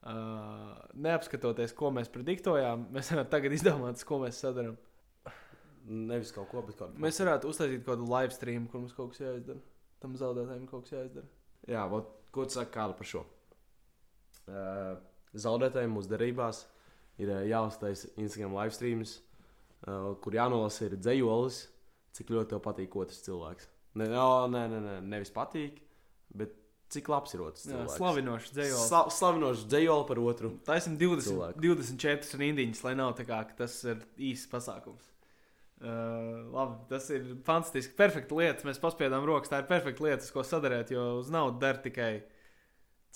Uh, 0.00 0.78
neapskatoties, 0.96 1.74
ko 1.76 1.90
mēs 1.92 2.08
prediktojām, 2.08 2.86
mēs 2.94 3.10
varam 3.12 3.26
tagad 3.28 3.52
izdomāt, 3.52 4.00
ko 4.06 4.22
mēs 4.22 4.38
sadarām. 4.40 4.78
Nevis 5.90 6.32
kaut 6.32 6.48
ko, 6.48 6.62
bet 6.64 6.78
kaut 6.78 6.94
ko. 6.94 7.02
Mēs 7.02 7.20
varētu 7.20 7.50
uztaisīt 7.50 7.84
kaut 7.84 7.98
kādu 7.98 8.08
live 8.08 8.32
stream, 8.32 8.68
kur 8.70 8.80
mums 8.80 8.94
kaut 8.96 9.12
kas 9.12 9.20
jāizdara. 9.24 9.60
Tam 10.00 10.16
zaudētājiem 10.16 10.66
kaut 10.70 10.86
kas 10.86 10.94
jāizdara. 10.94 11.28
Jā, 11.68 11.84
vot, 11.90 12.08
ko 12.32 12.46
tu 12.48 12.56
saki 12.56 12.72
Kārli, 12.74 12.96
par 12.96 13.08
šo? 13.08 13.24
Uh, 14.50 14.94
zaudētājiem 15.36 15.92
mūsu 15.94 16.10
derībās 16.10 16.64
ir 17.20 17.32
jāuztaisa 17.50 18.10
Instagram 18.20 18.56
live 18.56 18.74
streams, 18.74 19.18
uh, 19.84 20.14
kur 20.22 20.38
jānolasa 20.38 20.88
ir 20.88 20.96
dzējolis, 20.96 21.60
cik 22.16 22.32
ļoti 22.34 22.54
tev 22.54 22.64
patīk 22.64 22.96
otrs 22.96 23.20
cilvēks. 23.26 23.68
Ne, 24.00 24.08
no, 24.10 24.26
nē, 24.50 24.64
nē, 24.70 24.80
nē, 24.86 24.96
nevis 25.12 25.32
patīk, 25.34 25.82
bet 26.36 26.54
cik 26.90 27.08
labs 27.10 27.34
ir 27.36 27.44
otrs 27.44 27.66
Jā, 27.68 27.84
slavinošs 27.94 28.52
dzējols. 28.54 28.88
Sla, 28.90 29.04
slavinošs 29.14 29.66
dzējoli 29.70 30.06
par 30.08 30.20
otru. 30.22 30.50
Taisim 30.66 30.96
20, 30.98 31.28
Cilvēku. 31.28 31.62
24 31.62 32.40
rindiņas, 32.42 32.82
lai 32.86 32.94
nav 32.98 33.14
tā 33.18 33.26
kā 33.28 33.40
ka 33.46 33.62
tas 33.62 33.76
ir 33.86 34.02
īsts 34.30 34.50
pasākums. 34.50 35.10
Uh, 35.80 36.52
labi, 36.52 36.74
tas 36.90 37.06
ir 37.08 37.24
fantastiski. 37.44 37.94
Perfekta 37.96 38.36
lieta. 38.36 38.66
Mēs 38.68 38.80
paspējām 38.82 39.24
rokas. 39.24 39.48
Tā 39.48 39.62
ir 39.62 39.68
perfekta 39.68 40.04
lieta, 40.04 40.26
ko 40.34 40.44
sadarīt. 40.44 40.92
Jo 40.92 41.06
uz 41.22 41.30
naudu 41.32 41.56
der 41.62 41.78
tikai 41.80 42.10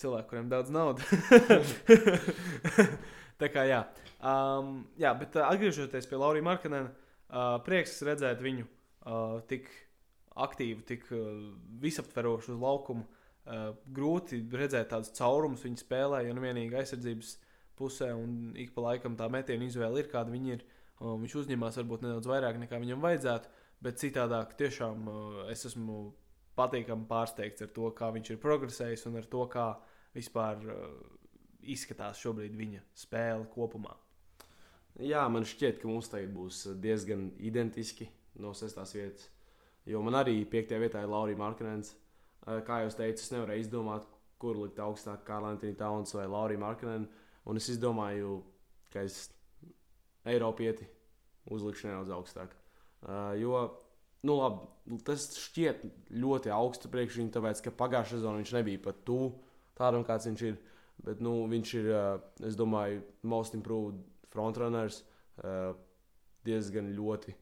cilvēki, 0.00 0.28
kuriem 0.30 0.48
daudz 0.48 0.72
naudas. 0.72 1.04
tā 3.42 3.50
kā 3.52 3.66
jā. 3.68 3.82
Um, 4.24 4.78
jā, 4.96 5.12
bet 5.20 5.36
uh, 5.36 5.44
atgriežoties 5.50 6.08
pie 6.08 6.16
Laurijas 6.16 6.46
Markanena, 6.46 6.88
uh, 6.88 7.58
prieks 7.66 7.98
redzēt 8.08 8.40
viņu 8.40 8.64
uh, 8.64 9.42
tik 9.50 9.68
aktīvu, 10.46 10.86
tik 10.88 11.04
uh, 11.12 11.26
visaptverošu 11.82 12.54
uz 12.56 12.62
laukumu. 12.62 13.04
Uh, 13.44 13.74
grūti 13.92 14.40
redzēt 14.56 14.88
tādus 14.94 15.12
caurumus 15.18 15.66
viņa 15.66 15.82
spēlē, 15.82 16.22
jo 16.24 16.32
nu 16.32 16.46
vienīgi 16.46 16.80
aizsardzības 16.80 17.34
pusē 17.76 18.08
un 18.16 18.54
ik 18.56 18.72
pa 18.72 18.86
laikam 18.88 19.20
tā 19.20 19.28
metiena 19.28 19.68
izvēle 19.68 20.00
ir 20.00 20.08
kāda 20.08 20.32
viņa 20.32 20.56
ir. 20.56 20.64
Uh, 20.64 20.73
viņš 21.00 21.34
uzņemās 21.42 21.80
varbūt 21.80 22.04
nedaudz 22.06 22.28
vairāk 22.30 22.60
nekā 22.62 22.78
viņam 22.82 23.02
vajadzētu, 23.04 23.50
bet 23.84 24.00
citādāk 24.00 24.54
tiešām 24.60 25.08
uh, 25.10 25.42
es 25.52 25.64
esmu 25.70 26.12
patīkami 26.54 27.08
pārsteigts 27.10 27.66
ar 27.66 27.72
to, 27.74 27.90
kā 27.98 28.12
viņš 28.14 28.30
ir 28.30 28.40
progresējis 28.42 29.06
un 29.10 29.18
ar 29.18 29.26
to, 29.30 29.44
kā 29.50 29.66
vispār 30.14 30.62
uh, 30.62 30.88
izskatās 31.74 32.20
šobrīd 32.22 32.54
viņa 32.56 32.82
spēle 32.94 33.48
kopumā. 33.52 33.94
Jā, 35.02 35.24
man 35.26 35.42
šķiet, 35.42 35.80
ka 35.82 35.90
mums 35.90 36.10
tagad 36.12 36.30
būs 36.36 36.60
diezgan 36.78 37.32
identiski 37.42 38.06
no 38.38 38.52
sestās 38.54 38.94
vietas. 38.94 39.26
Jo 39.90 40.00
man 40.04 40.16
arī 40.16 40.36
piektajā 40.48 40.80
vietā 40.80 41.02
ir 41.02 41.10
Laurija 41.10 41.40
Markanens. 41.40 41.92
Eh, 42.46 42.60
Kā 42.64 42.80
jau 42.84 42.92
teicu, 42.94 43.20
es 43.20 43.32
nevarēju 43.34 43.64
izdomāt, 43.64 44.06
kur 44.38 44.56
likt 44.60 44.78
augstāk, 44.78 45.24
kā 45.26 45.40
Lantīna 45.42 45.76
Tauns 45.80 46.14
vai 46.14 46.28
Laurija 46.30 46.62
Markanena. 46.62 47.08
Un 47.44 47.60
es 47.60 47.68
izdomāju, 47.68 48.38
ka 48.92 49.02
es 49.04 49.28
Eiropieti 50.28 50.86
uzlikšu 51.52 51.88
nedaudz 51.90 52.12
augstāk. 52.16 52.54
Uh, 53.04 53.34
jo, 53.36 53.64
nu, 54.24 54.38
labi, 54.38 54.98
tas 55.04 55.26
šķiet 55.36 55.84
ļoti 56.16 56.52
augstu 56.54 56.90
priekš 56.92 57.20
viņa, 57.20 57.34
tāpēc, 57.36 57.64
ka 57.66 57.74
pagājušā 57.82 58.16
sezonā 58.16 58.40
viņš 58.40 58.54
nebija 58.56 58.84
pat 58.86 59.02
tuvu 59.08 59.34
tādam, 59.76 60.06
kāds 60.06 60.30
viņš 60.30 60.46
ir. 60.48 60.60
Bet 61.04 61.20
nu, 61.24 61.34
viņš 61.50 61.74
ir, 61.80 61.90
uh, 61.90 62.46
es 62.46 62.56
domāju, 62.56 63.02
most 63.28 63.56
improved 63.58 63.98
frontrunners 64.32 65.02
uh, 65.42 65.74
diezgan 66.46 66.92
ļoti 66.94 67.34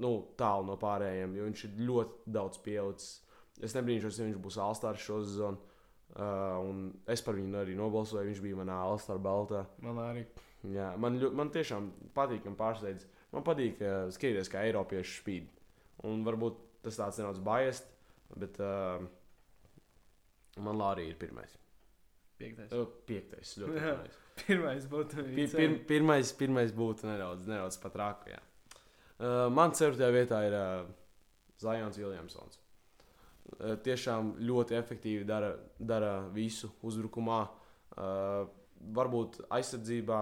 nu, 0.00 0.12
tālu 0.38 0.68
no 0.70 0.76
pārējiem, 0.80 1.36
jo 1.36 1.46
viņš 1.48 1.64
ir 1.66 1.78
ļoti 1.88 2.34
daudz 2.36 2.60
pieaudzis. 2.64 3.22
Es 3.64 3.74
nebrīnīšos, 3.76 4.20
ja 4.20 4.28
viņš 4.28 4.40
būs 4.44 4.58
Alstārs 4.60 5.04
šo 5.04 5.22
sezonu. 5.24 5.74
Uh, 6.16 6.92
es 7.12 7.22
par 7.24 7.36
viņu 7.36 7.56
arī 7.60 7.76
nobalsoju. 7.76 8.28
Viņš 8.28 8.42
bija 8.44 8.58
manā 8.60 8.76
Alstāra 8.84 9.20
baltā. 9.22 9.64
Man 9.84 10.00
arī. 10.00 10.26
Jā, 10.72 10.92
man, 10.98 11.18
ļo- 11.20 11.32
man 11.36 11.50
tiešām 11.54 11.90
patīk, 12.16 12.42
ka 12.46 12.52
pārsteidz. 12.58 13.04
Man 13.34 13.44
patīk 13.46 13.80
uh, 13.84 14.06
skatīties, 14.14 14.48
kā 14.50 14.64
Eiropieši 14.66 15.18
spīd. 15.20 15.48
Un 16.08 16.24
varbūt 16.26 16.56
tas 16.86 16.96
tāds 16.98 17.18
nedaudz 17.20 17.40
biased, 17.44 17.86
bet 18.40 18.58
uh, 18.64 19.02
man 20.62 20.78
Lārija 20.80 21.12
ir 21.12 21.18
pirmais. 21.20 21.52
Piektais. 22.40 22.72
Uh, 22.76 22.86
piektais. 23.08 23.54
Ļoti 23.60 23.80
pirmais. 23.80 24.16
Pirmais 24.46 24.84
būtu 24.92 25.22
Pir, 25.32 25.46
pir, 25.48 25.74
pirmais, 25.88 26.30
pirmais 26.36 26.72
būtu 26.76 27.06
nedaudz, 27.08 27.46
nedaudz 27.48 27.78
pat 27.80 27.94
rāku. 27.96 28.34
jā. 28.34 28.40
Uh, 29.16 29.46
man 29.48 29.72
ceturtajā 29.72 30.12
vietā 30.12 30.42
ir 30.44 30.52
uh, 30.58 30.90
Zajons 31.62 31.96
Viljamsons. 31.96 32.58
Uh, 33.56 33.78
tiešām 33.80 34.34
ļoti 34.44 34.76
efektīvi 34.76 35.24
dara, 35.24 35.54
dara 35.80 36.18
visu 36.34 36.68
uzbrukumā. 36.84 37.38
Uh, 37.96 38.44
varbūt 38.92 39.38
aizsardzībā 39.56 40.18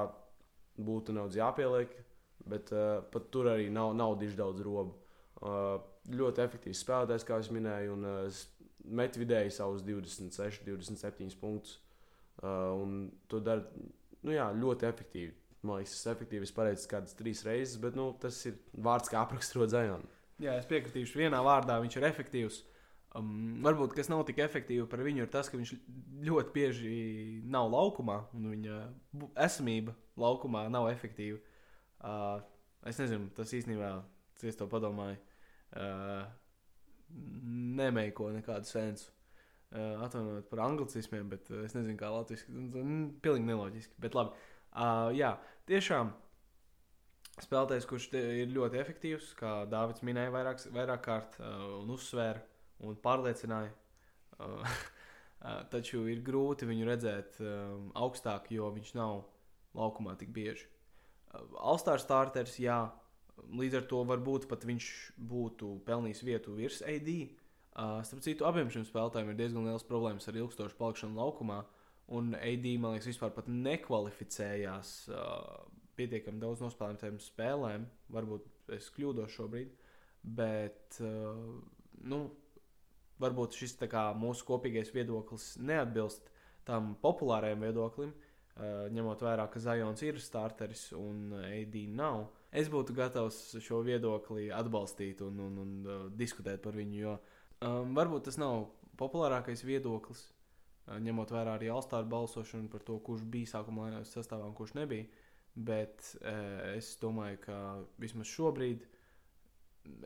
būtu 0.77 1.15
nedaudz 1.15 1.39
jāpieliek, 1.39 1.95
bet 2.51 2.73
uh, 2.75 3.01
pat 3.13 3.31
tur 3.35 3.51
arī 3.53 3.71
nav, 3.73 3.95
nav 3.97 4.17
diži 4.21 4.39
daudz 4.39 4.63
robu. 4.65 4.97
Uh, 5.45 5.79
ļoti 6.15 6.43
efektīvs 6.45 6.83
spēlētājs, 6.85 7.25
kā 7.27 7.39
jau 7.41 7.55
minēju, 7.57 7.97
un 7.97 8.09
uh, 8.09 8.43
met 8.85 9.17
vidēji 9.17 9.55
savus 9.55 9.85
26, 9.87 10.65
27 10.67 11.39
punktus. 11.41 11.79
Uh, 12.43 12.75
un 12.83 12.99
to 13.31 13.39
dara 13.41 13.63
nu, 14.25 14.35
jā, 14.35 14.49
ļoti 14.59 14.89
efektīvi. 14.89 15.33
Man 15.65 15.81
liekas, 15.81 15.95
tas 15.97 16.09
ir 16.09 16.17
efektīvi. 16.17 16.49
Es 16.49 16.53
pareizi 16.55 16.91
kādas 16.91 17.17
trīs 17.17 17.45
reizes, 17.47 17.79
bet 17.81 17.97
nu, 17.97 18.11
tas 18.21 18.37
ir 18.49 18.59
vārds, 18.75 19.11
kā 19.13 19.21
apraksturot 19.25 19.73
Zajonu. 19.73 20.11
Jā, 20.43 20.57
es 20.59 20.69
piekritīšu. 20.69 21.21
Vienā 21.23 21.41
vārdā 21.47 21.79
viņš 21.83 21.99
ir 22.01 22.09
efektīvs. 22.11 22.63
Um, 23.15 23.61
varbūt 23.63 23.93
kas 23.95 24.09
nav 24.11 24.25
tik 24.27 24.41
efektīvi 24.43 24.89
par 24.91 24.99
viņu, 25.07 25.23
ir 25.23 25.31
tas, 25.31 25.47
ka 25.47 25.55
viņš 25.55 25.71
ļoti 26.27 26.51
bieži 26.55 26.95
nav 27.47 27.69
laukumā, 27.71 28.17
un 28.35 28.49
viņa 28.51 28.79
esamība 29.45 29.93
laukumā 30.19 30.65
nav 30.73 30.89
efektīva. 30.91 31.39
Uh, 32.03 32.41
es 32.91 32.99
nezinu, 32.99 33.29
tas 33.37 33.53
īstenībā, 33.55 33.93
cik 34.41 34.51
es 34.51 34.59
to 34.59 34.67
padomāju, 34.71 35.21
uh, 35.79 36.25
nemeiko 37.79 38.33
nekādu 38.35 38.67
sensu. 38.67 39.13
Uh, 39.75 40.03
atvainojiet 40.03 40.49
par 40.51 40.65
anglicismiem, 40.65 41.29
bet 41.31 41.53
uh, 41.53 41.63
es 41.69 41.77
nezinu, 41.79 41.95
kā 42.01 42.11
latviešu. 42.11 42.51
Pilnīgi 43.23 43.47
neloģiski. 43.47 43.95
Bet 44.03 44.19
labi. 44.19 44.35
Uh, 44.75 45.13
jā, 45.15 45.37
tiešām 45.71 46.11
spēlētājs, 47.47 47.87
kurš 47.91 48.09
ir 48.19 48.51
ļoti 48.55 48.83
efektīvs, 48.83 49.31
kā 49.39 49.55
Dārvids 49.71 50.03
minēja 50.07 50.35
vairāk, 50.35 50.67
vairāk 50.75 51.07
kārt, 51.07 51.39
uh, 51.39 51.79
un 51.79 51.95
uzsvēra 51.95 52.43
un 52.83 52.99
pārliecināja. 53.05 53.73
Uh, 54.39 54.59
uh, 55.45 55.63
taču 55.71 56.05
ir 56.11 56.25
grūti 56.27 56.69
viņu 56.69 56.89
redzēt 56.89 57.39
um, 57.45 57.91
augstāk, 57.95 58.51
jo 58.55 58.71
viņš 58.75 58.95
nav 58.99 59.23
laukumā 59.79 60.17
tik 60.21 60.35
bieži. 60.35 60.67
Uh, 61.31 61.47
Alstāra 61.75 62.03
starters, 62.03 62.59
jā, 62.63 62.81
līdz 63.55 63.81
ar 63.81 63.89
to 63.91 64.03
varbūt 64.09 64.49
pat 64.51 64.67
viņš 64.67 64.91
būtu 65.31 65.79
pelnījis 65.87 66.25
vietu 66.27 66.57
virs 66.59 66.83
AD. 66.83 67.11
Uh, 67.75 67.99
starp 68.07 68.23
citu, 68.23 68.47
abiem 68.47 68.71
šiem 68.71 68.85
spēlētājiem 68.87 69.33
ir 69.33 69.39
diezgan 69.39 69.67
liels 69.67 69.87
problēmas 69.87 70.29
ar 70.31 70.39
ilgstošu 70.39 70.79
palikšanu 70.79 71.19
laukumā. 71.19 71.65
Un 72.15 72.35
AD, 72.37 72.67
man 72.79 72.95
liekas, 72.95 73.09
vispār 73.09 73.49
nekvalificējās 73.49 74.93
uh, 75.09 75.65
pietiekami 75.99 76.43
daudz 76.43 76.63
nospēlētām 76.63 77.19
spēlēm. 77.23 77.87
Varbūt 78.15 78.75
es 78.77 78.91
kļūdos 78.95 79.33
šobrīd, 79.35 79.73
bet 80.37 81.01
uh, 81.03 81.57
nu, 82.05 82.21
varbūt 83.23 83.59
šis 83.59 83.77
kā, 83.91 84.09
mūsu 84.19 84.47
kopīgais 84.49 84.93
viedoklis 84.95 85.55
neatbilst 85.63 86.31
tam 86.67 86.95
populārajam 87.03 87.65
viedoklim. 87.67 88.15
Uh, 88.55 88.87
ņemot 88.95 89.23
vērā, 89.25 89.49
ka 89.51 89.59
Zajons 89.59 90.03
ir 90.07 90.21
starteris 90.23 90.93
un 90.95 91.33
AD 91.41 91.75
nav, 91.91 92.29
es 92.55 92.69
būtu 92.71 92.95
gatavs 92.95 93.57
šo 93.59 93.81
viedokli 93.83 94.47
atbalstīt 94.55 95.25
un, 95.27 95.41
un, 95.43 95.57
un 95.59 95.73
uh, 95.83 96.05
diskutēt 96.15 96.63
par 96.63 96.79
viņu. 96.79 97.01
Jo 97.01 97.17
um, 97.17 97.91
varbūt 97.99 98.29
tas 98.29 98.39
nav 98.39 98.69
populārākais 99.01 99.65
viedoklis, 99.67 100.29
ņemot 100.87 101.35
vērā 101.35 101.57
arī 101.59 101.73
Alstāra 101.73 102.07
balsošanu 102.07 102.71
par 102.71 102.85
to, 102.87 103.01
kurš 103.03 103.25
bija 103.27 103.57
sākumā 103.57 104.05
sastāvā 104.07 104.47
un 104.47 104.55
kurš 104.55 104.77
nebija. 104.79 105.11
Bet 105.55 106.07
uh, 106.21 106.77
es 106.77 106.95
domāju, 107.03 107.41
ka 107.43 107.59
vismaz 108.03 108.31
šobrīd 108.31 108.87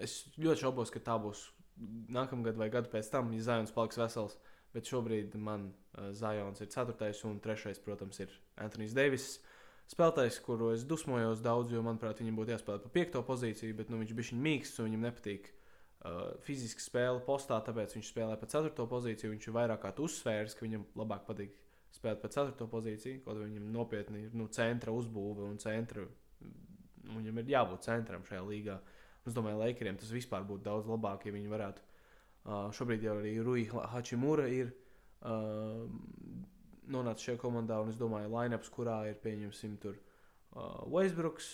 es 0.01 0.23
ļoti 0.41 0.65
šaubos, 0.65 0.93
ka 0.95 1.05
tā 1.05 1.21
būs 1.21 1.45
nākamgad 2.13 2.59
vai 2.61 2.71
gadu 2.73 2.91
pēc 2.93 3.11
tam, 3.13 3.33
ja 3.37 3.45
Zajons 3.51 3.75
paliks 3.75 4.01
vesels. 4.01 4.39
Bet 4.75 4.89
šobrīd 4.91 5.37
man 5.41 5.71
uh, 5.71 6.11
Zajons 6.13 6.61
ir 6.61 6.69
4. 6.73 7.13
un 7.29 7.39
3. 7.41 7.77
protams, 7.85 8.21
ir 8.21 8.35
Antonius 8.61 8.97
Deivis. 8.97 9.39
Spēlētājs, 9.89 10.43
kuru 10.45 10.75
es 10.75 10.83
dusmojos 10.85 11.41
daudz, 11.41 11.73
jo, 11.73 11.81
manuprāt, 11.85 12.19
viņam 12.21 12.37
būtu 12.37 12.53
jāspēlē 12.53 12.83
pa 12.83 12.91
5. 12.93 13.23
pozīciju, 13.25 13.77
bet 13.79 13.89
nu, 13.89 14.03
viņš 14.03 14.13
bija 14.19 14.41
mīksts 14.45 14.83
un 14.83 14.91
viņam 14.91 15.07
nepatīk 15.09 15.49
uh, 15.49 16.35
fiziski 16.45 16.85
spēle 16.85 17.23
postā, 17.25 17.63
tāpēc 17.65 17.97
viņš 17.97 18.11
spēlē 18.13 18.37
pa 18.37 18.51
4. 18.53 18.85
pozīciju. 18.93 19.33
Viņš 19.33 19.49
ir 19.49 19.57
vairāk 19.57 19.81
kā 19.87 19.95
uzsvērs, 20.05 20.59
ka 20.59 20.67
viņam 20.67 20.85
labāk 21.01 21.25
patīk 21.31 21.57
spēlēt 21.97 22.21
pa 22.23 22.31
4. 22.35 22.69
pozīciju, 22.71 23.23
kaut 23.25 23.37
arī 23.37 23.49
viņam 23.49 23.73
nopietni 23.75 24.27
ir 24.27 24.37
nu, 24.37 24.49
centra 24.53 24.93
uzbūve 24.95 25.47
un 25.49 25.59
centra. 25.63 26.05
nu, 26.45 27.17
Viņam 27.17 27.41
ir 27.41 27.53
jābūt 27.55 27.89
centram 27.89 28.25
šajā 28.29 28.45
līgā. 28.45 28.79
Es 29.29 29.37
domāju, 29.37 29.61
Lakeriem 29.61 29.99
tas 30.01 30.11
vispār 30.15 30.47
būtu 30.49 30.65
daudz 30.65 30.89
labāk, 30.89 31.27
ja 31.29 31.35
viņi 31.35 31.53
varētu. 31.53 31.85
Uh, 32.49 32.69
šobrīd 32.73 33.03
jau 33.05 33.19
arī 33.21 33.35
Rui 33.45 33.67
Hachimura 33.69 34.47
ir 34.49 34.71
uh, 35.29 35.85
nonāca 36.89 37.27
šajā 37.27 37.41
komandā. 37.43 37.81
Un 37.83 37.93
es 37.93 37.99
domāju, 38.01 38.31
lineups, 38.33 38.71
kurā 38.73 39.03
ir 39.11 39.19
pieņemsim 39.21 39.77
tur 39.83 39.99
uh, 39.99 40.87
Weisbrooks. 40.89 41.51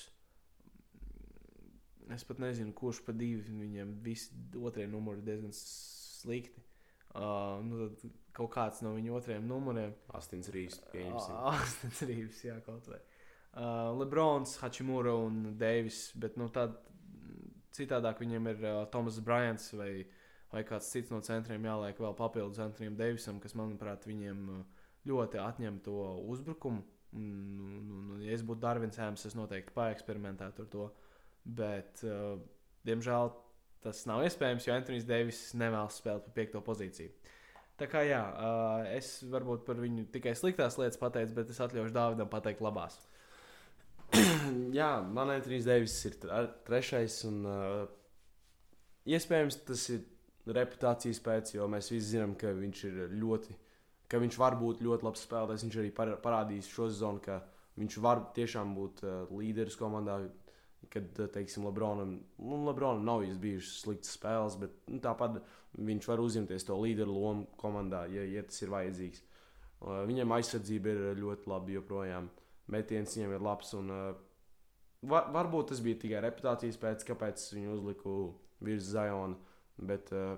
Es 2.14 2.27
pat 2.29 2.43
nezinu, 2.43 2.75
kurš 2.77 3.01
pa 3.07 3.14
divi 3.16 3.57
viņiem 3.64 3.97
visi 4.05 4.37
otrie 4.61 4.87
numuri 4.91 5.25
diezgan 5.25 5.55
slikti. 5.57 6.62
Uh, 7.14 7.61
nu, 7.64 7.89
tad 7.89 8.14
kaut 8.35 8.51
kāds 8.55 8.83
no 8.85 8.95
viņu 8.97 9.18
otriem 9.18 9.45
numuriem. 9.49 9.95
Astins 10.18 10.51
pieņemsim. 10.93 11.37
Astins 11.55 12.03
Rīvs, 12.07 12.47
jā, 12.47 12.59
kaut 12.66 12.87
vai. 12.91 13.01
Uh, 13.55 13.93
Lebrons, 14.01 14.57
Hachimura 14.62 15.14
un 15.14 15.55
Deivis, 15.59 16.09
bet 16.18 16.39
nu, 16.41 16.49
tad 16.55 16.75
citādāk 17.75 18.22
viņiem 18.22 18.51
ir 18.53 18.64
uh, 18.64 18.81
Tomas 18.93 19.20
Bryants 19.25 19.70
vai, 19.77 20.07
vai 20.53 20.64
kāds 20.66 20.91
cits 20.95 21.12
no 21.12 21.20
centriem 21.25 21.66
jāliek 21.66 22.01
vēl 22.01 22.16
papildus 22.18 22.62
Antoniam 22.62 22.97
Deivisam, 22.99 23.41
kas, 23.43 23.57
manuprāt, 23.59 24.07
viņiem 24.09 24.64
ļoti 25.09 25.41
atņem 25.43 25.81
to 25.85 25.99
uzbrukumu. 26.33 26.85
Un, 27.14 27.27
un, 27.62 27.91
un, 27.95 28.22
ja 28.25 28.35
es 28.35 28.43
būtu 28.43 28.64
Darvins 28.64 28.99
Hēms, 28.99 29.27
es 29.29 29.37
noteikti 29.39 29.75
paeksperimentētu 29.77 30.64
ar 30.64 30.70
to. 30.72 30.89
Bet, 31.45 32.03
uh, 32.09 32.41
diemžēl, 32.89 33.31
tas 33.85 34.03
nav 34.09 34.25
iespējams, 34.25 34.66
jo 34.66 34.75
Antonius 34.75 35.07
Deivis 35.07 35.43
nevēlas 35.61 36.01
spēlēt 36.01 36.27
par 36.27 36.37
piekto 36.39 36.62
pozīciju. 36.64 37.12
Tā 37.79 37.89
kā 37.91 38.05
jā, 38.07 38.22
uh, 38.22 38.87
es 38.95 39.18
varbūt 39.31 39.64
par 39.66 39.79
viņu 39.83 40.07
tikai 40.14 40.35
sliktās 40.39 40.79
lietas 40.79 40.99
pateicu, 41.01 41.35
bet 41.37 41.51
es 41.51 41.61
atļaušu 41.62 41.95
Dāvidam 41.95 42.31
pateikt 42.31 42.62
labās. 42.64 43.01
jā, 44.78 44.90
man 45.16 45.34
Antonius 45.34 45.68
Deivis 45.68 45.97
ir 46.09 46.18
trešais. 46.66 47.20
Un, 47.28 47.40
uh, 47.49 47.82
iespējams, 49.09 49.61
tas 49.68 49.88
ir 49.95 50.05
reputācijas 50.55 51.22
pēc, 51.24 51.57
jo 51.57 51.68
mēs 51.72 51.90
visi 51.92 52.14
zinām, 52.14 52.36
ka 52.40 52.53
viņš 52.57 52.84
ir 52.90 53.03
ļoti, 53.16 53.57
ka 54.11 54.20
viņš 54.22 54.38
var 54.40 54.59
būt 54.61 54.84
ļoti 54.84 55.09
labs 55.09 55.26
spēlētājs. 55.26 55.66
Viņš 55.66 55.82
arī 55.82 55.92
parādījis 55.99 56.72
šo 56.72 56.88
sezonu, 56.92 57.22
ka 57.24 57.40
viņš 57.80 58.01
var 58.05 58.26
tiešām 58.36 58.74
būt 58.76 59.05
uh, 59.07 59.20
līderis 59.34 59.78
komandā 59.80 60.22
kad, 60.90 61.30
teiksim, 61.32 61.64
Lebronam, 61.66 62.18
nu, 62.38 62.59
Lebronam 62.66 63.05
nav 63.05 63.24
bijušas 63.40 63.80
sliktas 63.84 64.14
spēles, 64.18 64.57
bet 64.61 64.74
nu, 64.90 65.01
tāpat 65.03 65.40
viņš 65.74 66.09
var 66.09 66.22
uzņemties 66.22 66.66
to 66.68 66.76
līderu 66.78 67.14
lomu 67.14 67.47
komandā, 67.61 68.05
ja, 68.12 68.24
ja 68.28 68.45
tas 68.47 68.62
ir 68.62 68.72
vajadzīgs. 68.74 69.22
Uh, 69.84 70.03
viņam 70.09 70.32
aizsardzība 70.36 70.92
ir 70.92 71.20
ļoti 71.20 71.51
laba 71.51 71.74
joprojām. 71.74 72.30
Metiens 72.72 73.16
viņam 73.16 73.34
ir 73.36 73.45
labs. 73.45 73.74
Un, 73.76 73.90
uh, 73.92 74.22
var, 75.09 75.28
varbūt 75.34 75.72
tas 75.72 75.82
bija 75.84 76.00
tikai 76.02 76.22
reputācijas 76.24 76.78
pēc, 76.80 77.07
kāpēc 77.09 77.46
viņu 77.57 77.76
uzliku 77.76 78.16
virs 78.64 78.90
Ziona. 78.90 79.36
Bet 79.76 80.12
uh, 80.14 80.36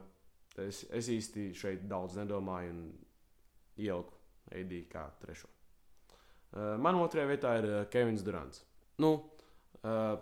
es, 0.62 0.84
es 0.90 1.10
īsti 1.12 1.50
šeit 1.56 1.84
daudz 1.90 2.16
nedomāju 2.18 2.72
un 2.72 2.84
ieliku 3.76 4.16
AD 4.54 4.72
kā 4.90 5.04
trešo. 5.20 5.50
Uh, 6.56 6.76
man 6.80 6.98
otrajā 7.02 7.28
vietā 7.28 7.56
ir 7.60 7.68
uh, 7.68 7.80
Kevins 7.92 8.24
Durants. 8.24 8.62
Nu, 9.02 9.12
uh, 9.82 10.14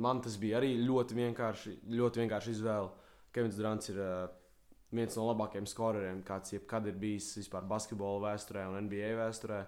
man 0.00 0.22
tas 0.24 0.38
bija 0.40 0.60
arī 0.60 0.76
ļoti 0.80 1.18
vienkārši, 1.18 1.74
ļoti 1.92 2.22
vienkārši 2.24 2.54
izvēle. 2.56 2.92
Kevins 3.32 3.58
Durants 3.58 3.92
ir 3.92 4.00
uh, 4.00 4.24
viens 4.92 5.16
no 5.16 5.26
labākajiem 5.28 5.68
skoreriem, 5.68 6.22
kāds 6.26 6.54
jebkad 6.54 6.88
ir 6.88 6.98
bijis 7.00 7.30
vispār 7.40 7.66
basketbola 7.68 8.30
vēsturē 8.30 8.66
un 8.70 8.80
NBA 8.86 9.14
vēsturē. 9.20 9.60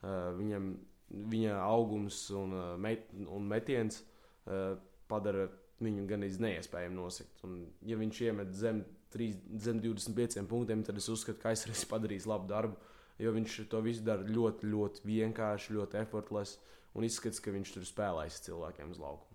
Uh, 0.00 0.30
viņam, 0.36 0.70
viņa 1.10 1.56
augums 1.64 2.22
un, 2.36 2.54
uh, 2.54 2.74
met, 2.80 3.10
un 3.26 3.48
metiens 3.50 4.00
uh, 4.00 4.76
padara 5.10 5.48
viņu 5.80 6.06
gan 6.08 6.26
iespējami 6.26 6.96
nosakt. 6.96 7.42
Un, 7.46 7.64
ja 7.86 7.98
viņš 7.98 8.22
iemet 8.28 8.52
zem, 8.56 8.82
3, 9.14 9.30
zem 9.64 9.80
25 9.82 10.44
punktiem, 10.50 10.84
tad 10.86 11.00
es 11.00 11.08
uzskatu, 11.10 11.40
ka 11.40 11.52
aizsardzības 11.52 11.88
padarīs 11.90 12.28
labu 12.30 12.50
darbu. 12.50 12.78
Jo 13.20 13.34
viņš 13.36 13.56
to 13.68 13.80
visu 13.84 14.04
dara 14.04 14.24
ļoti, 14.24 14.68
ļoti 14.70 15.04
vienkārši, 15.04 15.74
ļoti 15.76 15.98
effortless. 16.00 16.60
Un 16.96 17.04
izskatās, 17.06 17.42
ka 17.42 17.52
viņš 17.54 17.74
tur 17.74 17.84
spēlēs 17.86 18.40
cilvēkiem 18.46 18.94
uz 18.94 18.98
lauka. 18.98 19.26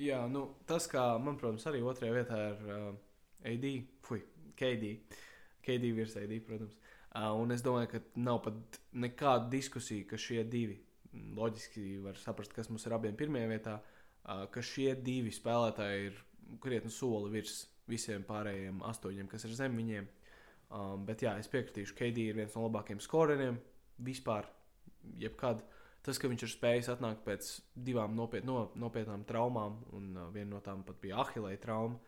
Jā, 0.00 0.18
nu, 0.28 0.48
tas, 0.68 0.88
kā 0.90 1.04
man, 1.22 1.38
protams, 1.40 1.64
arī 1.68 1.82
otrajā 1.86 2.16
vietā 2.16 2.40
ir 2.50 2.72
uh, 2.74 2.88
AD, 3.48 3.68
fui, 4.04 4.22
KD. 4.58 4.96
KD 5.62 5.92
virs 5.94 6.16
AD, 6.18 6.34
protams. 6.48 6.74
Uh, 6.74 6.91
un 7.14 7.52
es 7.52 7.64
domāju, 7.64 7.90
ka 7.92 8.00
nav 8.20 8.40
pat 8.46 8.78
nekāda 9.04 9.50
diskusija, 9.52 10.06
ka 10.08 10.20
šie 10.20 10.44
divi, 10.48 10.78
loģiski 11.36 11.98
var 12.04 12.16
saprast, 12.20 12.54
kas 12.56 12.70
mums 12.72 12.86
ir 12.88 12.96
abiem 12.96 13.18
pirmajā 13.18 13.50
vietā, 13.50 13.76
uh, 13.82 14.46
ka 14.52 14.64
šie 14.64 14.94
divi 15.04 15.32
spēlētāji 15.34 16.08
ir 16.08 16.22
krietni 16.62 16.92
soli 16.92 17.34
virs 17.34 17.66
visiem 17.88 18.24
pārējiem 18.24 18.80
astoņiem, 18.88 19.28
kas 19.28 19.44
ir 19.48 19.56
zem 19.58 19.76
viņiem. 19.76 20.08
Um, 20.72 21.04
bet 21.04 21.20
jā, 21.20 21.34
es 21.36 21.50
piekritīšu, 21.52 21.92
ka 21.98 22.08
KD 22.08 22.30
ir 22.30 22.38
viens 22.38 22.54
no 22.56 22.64
labākajiem 22.64 23.02
skoreriem 23.04 23.58
vispār, 24.00 24.48
jebkad. 25.20 25.60
Uh, 25.60 25.78
tas, 26.06 26.18
ka 26.18 26.30
viņš 26.30 26.46
ir 26.46 26.52
spējis 26.52 26.90
atnākt 26.96 27.22
pēc 27.26 27.50
divām 27.86 28.16
nopiet, 28.18 28.46
no, 28.46 28.66
nopietnām 28.78 29.24
traumām, 29.28 29.78
un 29.96 30.10
uh, 30.16 30.28
viena 30.34 30.56
no 30.56 30.62
tām 30.64 30.82
pat 30.86 30.98
bija 31.02 31.20
ahilē 31.22 31.54
trauma, 31.62 31.98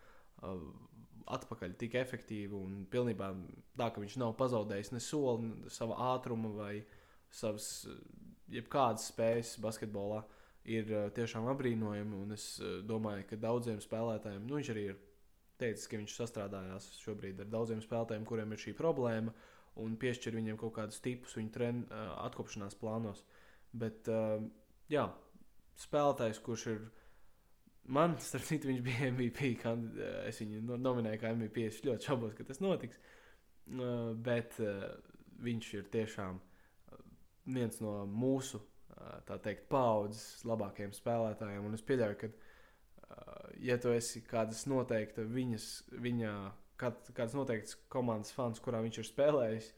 uh, 0.43 0.65
atpakaļ 1.33 1.75
tik 1.81 1.97
efektīvi 2.01 2.57
un 2.59 2.85
pilnībā 2.91 3.31
tā, 3.79 3.89
ka 3.89 4.03
viņš 4.03 4.19
nav 4.21 4.35
pazaudējis 4.41 4.93
ne 4.93 5.01
soli, 5.03 5.51
sava 5.73 5.97
ātruma 6.13 6.51
vai 6.57 6.75
savas 7.35 7.87
jebkādas 8.53 9.09
spējas 9.13 9.57
basketbolā. 9.63 10.23
Ir 10.65 10.89
uh, 10.89 11.09
tiešām 11.13 11.49
apbrīnojami, 11.53 12.21
un 12.25 12.37
es 12.37 12.55
uh, 12.63 12.79
domāju, 12.89 13.27
ka 13.29 13.37
daudziem 13.41 13.83
spēlētājiem, 13.85 14.47
nu, 14.49 14.57
viņš 14.57 14.71
arī 14.73 14.85
ir 14.93 15.01
teicis, 15.61 15.89
ka 15.91 16.01
viņš 16.01 16.15
sastrādājās 16.17 16.87
šobrīd 17.03 17.43
ar 17.45 17.51
daudziem 17.53 17.83
spēlētājiem, 17.85 18.25
kuriem 18.29 18.55
ir 18.55 18.63
šī 18.63 18.73
problēma, 18.79 19.35
un 19.85 19.99
piešķir 20.01 20.39
viņiem 20.39 20.57
kaut 20.61 20.73
kādus 20.79 21.03
tipus 21.05 21.37
viņu 21.37 21.53
treniņu 21.53 21.91
uh, 21.91 22.15
atkopšanās 22.25 22.79
plānos. 22.81 23.21
Bet, 23.75 24.07
jā, 24.87 25.09
spēlētājs, 25.83 26.39
kurš 26.47 26.67
ir. 26.71 26.85
Man, 27.93 28.17
starp 28.23 28.47
citu, 28.49 28.71
viņš 28.71 28.81
bija 28.85 29.11
MVP. 29.13 29.55
Kandid... 29.61 30.01
Es 30.29 30.41
viņu 30.41 30.79
nominēju 30.81 31.21
kā 31.21 31.33
MVP. 31.35 31.67
Es 31.69 31.83
ļoti 31.85 32.09
šaubos, 32.09 32.35
ka 32.37 32.47
tas 32.49 32.63
notiks. 32.65 33.01
Bet 34.25 34.57
viņš 35.45 35.69
ir 35.75 35.91
tiešām 35.93 36.41
viens 37.55 37.81
no 37.85 37.99
mūsu 38.09 38.63
tā 39.29 39.37
teikt, 39.45 39.67
paudzes 39.69 40.45
labākajiem 40.49 40.95
spēlētājiem. 40.97 41.65
Un 41.67 41.77
es 41.77 41.85
pieļauju, 41.85 42.19
ka, 42.23 42.31
ja 43.61 43.77
tu 43.81 43.93
esi 43.93 44.23
kādas 44.25 44.65
noteikta 44.71 45.27
viņas, 45.29 45.69
viņa, 46.05 46.35
kād, 46.81 47.13
kāds 47.17 47.37
noteikts 47.37 47.77
komandas 47.93 48.33
fans, 48.33 48.63
kurā 48.65 48.81
viņš 48.85 49.03
ir 49.03 49.11
spēlējis, 49.11 49.73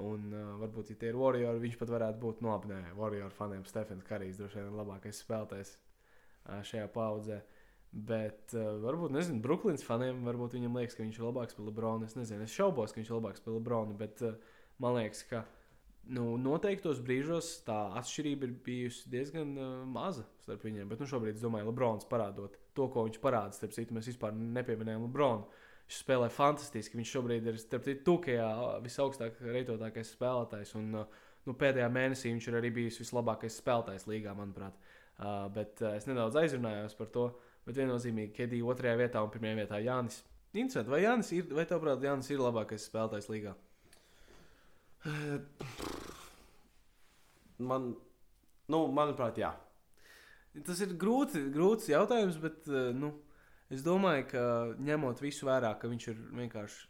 Un 0.00 0.30
varbūt, 0.56 0.94
ja 0.94 0.96
tie 0.96 1.10
ir 1.12 1.18
Warriors, 1.20 1.60
viņš 1.60 1.74
pat 1.76 1.90
varētu 1.92 2.20
būt 2.22 2.38
nopnē. 2.44 2.78
Warriors 2.96 3.34
faniem 3.36 3.64
Stefans 3.68 4.06
Karijs 4.08 4.38
droši 4.40 4.60
vien 4.60 4.70
ir 4.70 4.78
labākais 4.78 5.20
spēlētājs 5.20 5.74
šajā 6.70 6.86
paudzē. 6.94 7.42
Bet 7.92 8.54
uh, 8.56 8.78
varbūt, 8.80 9.12
nezinu, 9.12 9.42
Brooklynas 9.44 9.84
faniem 9.84 10.22
varbūt 10.24 10.54
viņam 10.56 10.78
liekas, 10.80 10.96
ka 10.96 11.04
viņš 11.04 11.18
ir 11.18 11.26
labāks 11.26 11.56
par 11.58 11.66
Lebronu. 11.66 12.06
Es 12.08 12.16
nezinu, 12.16 12.46
es 12.46 12.54
šaubos, 12.56 12.94
ka 12.94 13.02
viņš 13.02 13.10
ir 13.10 13.18
labāks 13.18 13.44
par 13.44 13.58
Lebronu, 13.58 13.96
bet 13.98 14.22
uh, 14.24 14.38
man 14.80 14.96
liekas, 14.96 15.26
ka 15.28 15.42
nu, 16.08 16.24
noteiktos 16.40 17.02
brīžos 17.04 17.50
tā 17.66 17.76
atšķirība 18.00 18.48
ir 18.48 18.54
bijusi 18.64 19.12
diezgan 19.12 19.52
uh, 19.58 19.74
maza 19.84 20.24
starp 20.40 20.64
viņiem. 20.64 20.88
Bet 20.88 21.02
nu, 21.02 21.10
šobrīd 21.10 21.36
es 21.36 21.44
domāju, 21.44 21.68
Lebrons 21.68 22.08
parādot 22.08 22.56
to, 22.72 22.88
ko 22.88 23.04
viņš 23.10 23.20
parāda. 23.22 23.52
Starp 23.58 23.76
citu, 23.76 23.98
mēs 23.98 24.08
vispār 24.08 24.32
nepieminējām 24.40 25.04
Lebronu. 25.06 25.46
Viņš 25.84 26.00
spēlē 26.00 26.32
fantastiski. 26.32 26.96
Viņš 26.96 27.14
šobrīd 27.18 27.52
ir 27.52 27.60
starp 27.60 27.84
citu 27.86 28.06
Tukajā 28.08 28.48
visaugstāk 28.88 29.36
reitotākais 29.44 30.16
spēlētājs. 30.16 30.74
Un, 30.80 30.90
nu, 30.96 31.58
pēdējā 31.60 31.92
mēnesī 31.92 32.32
viņš 32.32 32.48
ir 32.48 32.60
arī 32.62 32.72
bijis 32.80 33.00
vislabākais 33.04 33.60
spēlētājs 33.60 34.08
līgā, 34.08 34.32
manuprāt. 34.38 34.80
Uh, 35.22 35.46
bet 35.52 35.82
uh, 35.84 35.92
es 35.98 36.08
nedaudz 36.08 36.40
aizrunājos 36.40 36.96
par 36.98 37.12
to. 37.12 37.30
Bet 37.66 37.78
viennozīmīgi, 37.78 38.34
Kedija 38.36 38.68
otrajā 38.72 38.98
vietā 38.98 39.22
un 39.22 39.32
pirmajā 39.32 39.58
vietā 39.60 39.80
Jānis. 39.82 40.22
Interesanti, 40.52 40.92
vai 40.92 41.02
Jānis 41.04 41.32
ir, 41.36 41.46
vai 41.54 41.66
tavuprāt, 41.68 42.02
Jānis 42.04 42.30
ir 42.32 42.42
labākais 42.42 42.86
spēlētājs 42.90 43.28
līgā? 43.32 43.52
Man, 47.72 47.92
nu, 48.72 48.86
manuprāt, 48.94 49.38
jā. 49.38 49.52
Tas 50.66 50.82
ir 50.84 50.96
grūti, 51.00 51.46
grūts 51.54 51.88
jautājums, 51.88 52.36
bet, 52.42 52.66
nu, 52.98 53.12
uh, 53.14 53.32
Es 53.72 53.80
domāju, 53.80 54.26
ka 54.28 54.42
ņemot 54.84 55.22
visu 55.24 55.46
vērā, 55.48 55.70
ka 55.80 55.88
viņš 55.88 56.06
ir 56.12 56.18
vienkārši. 56.36 56.80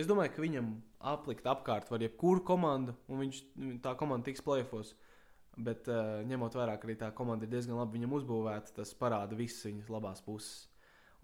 Es 0.00 0.08
domāju, 0.10 0.32
ka 0.34 0.42
viņam 0.42 0.72
aplikt 1.12 1.46
apkārt 1.46 1.90
var 1.92 2.02
jebkuru 2.02 2.42
komandu, 2.46 2.96
un 3.06 3.22
viņš, 3.22 3.38
tā 3.84 3.92
komanda 4.00 4.26
tiks 4.26 4.42
plēfos. 4.42 4.90
Bet 5.56 5.88
uh, 5.92 6.22
ņemot 6.24 6.54
vērā, 6.56 6.78
ka 6.80 6.88
arī 6.88 6.96
tā 7.00 7.10
komanda 7.16 7.44
ir 7.44 7.52
diezgan 7.52 7.76
labi 7.76 7.98
viņam 7.98 8.14
uzbūvēta, 8.16 8.72
tas 8.78 8.94
parāda 8.96 9.36
visas 9.36 9.66
viņas 9.68 9.90
labās 9.92 10.24
puses. 10.24 10.68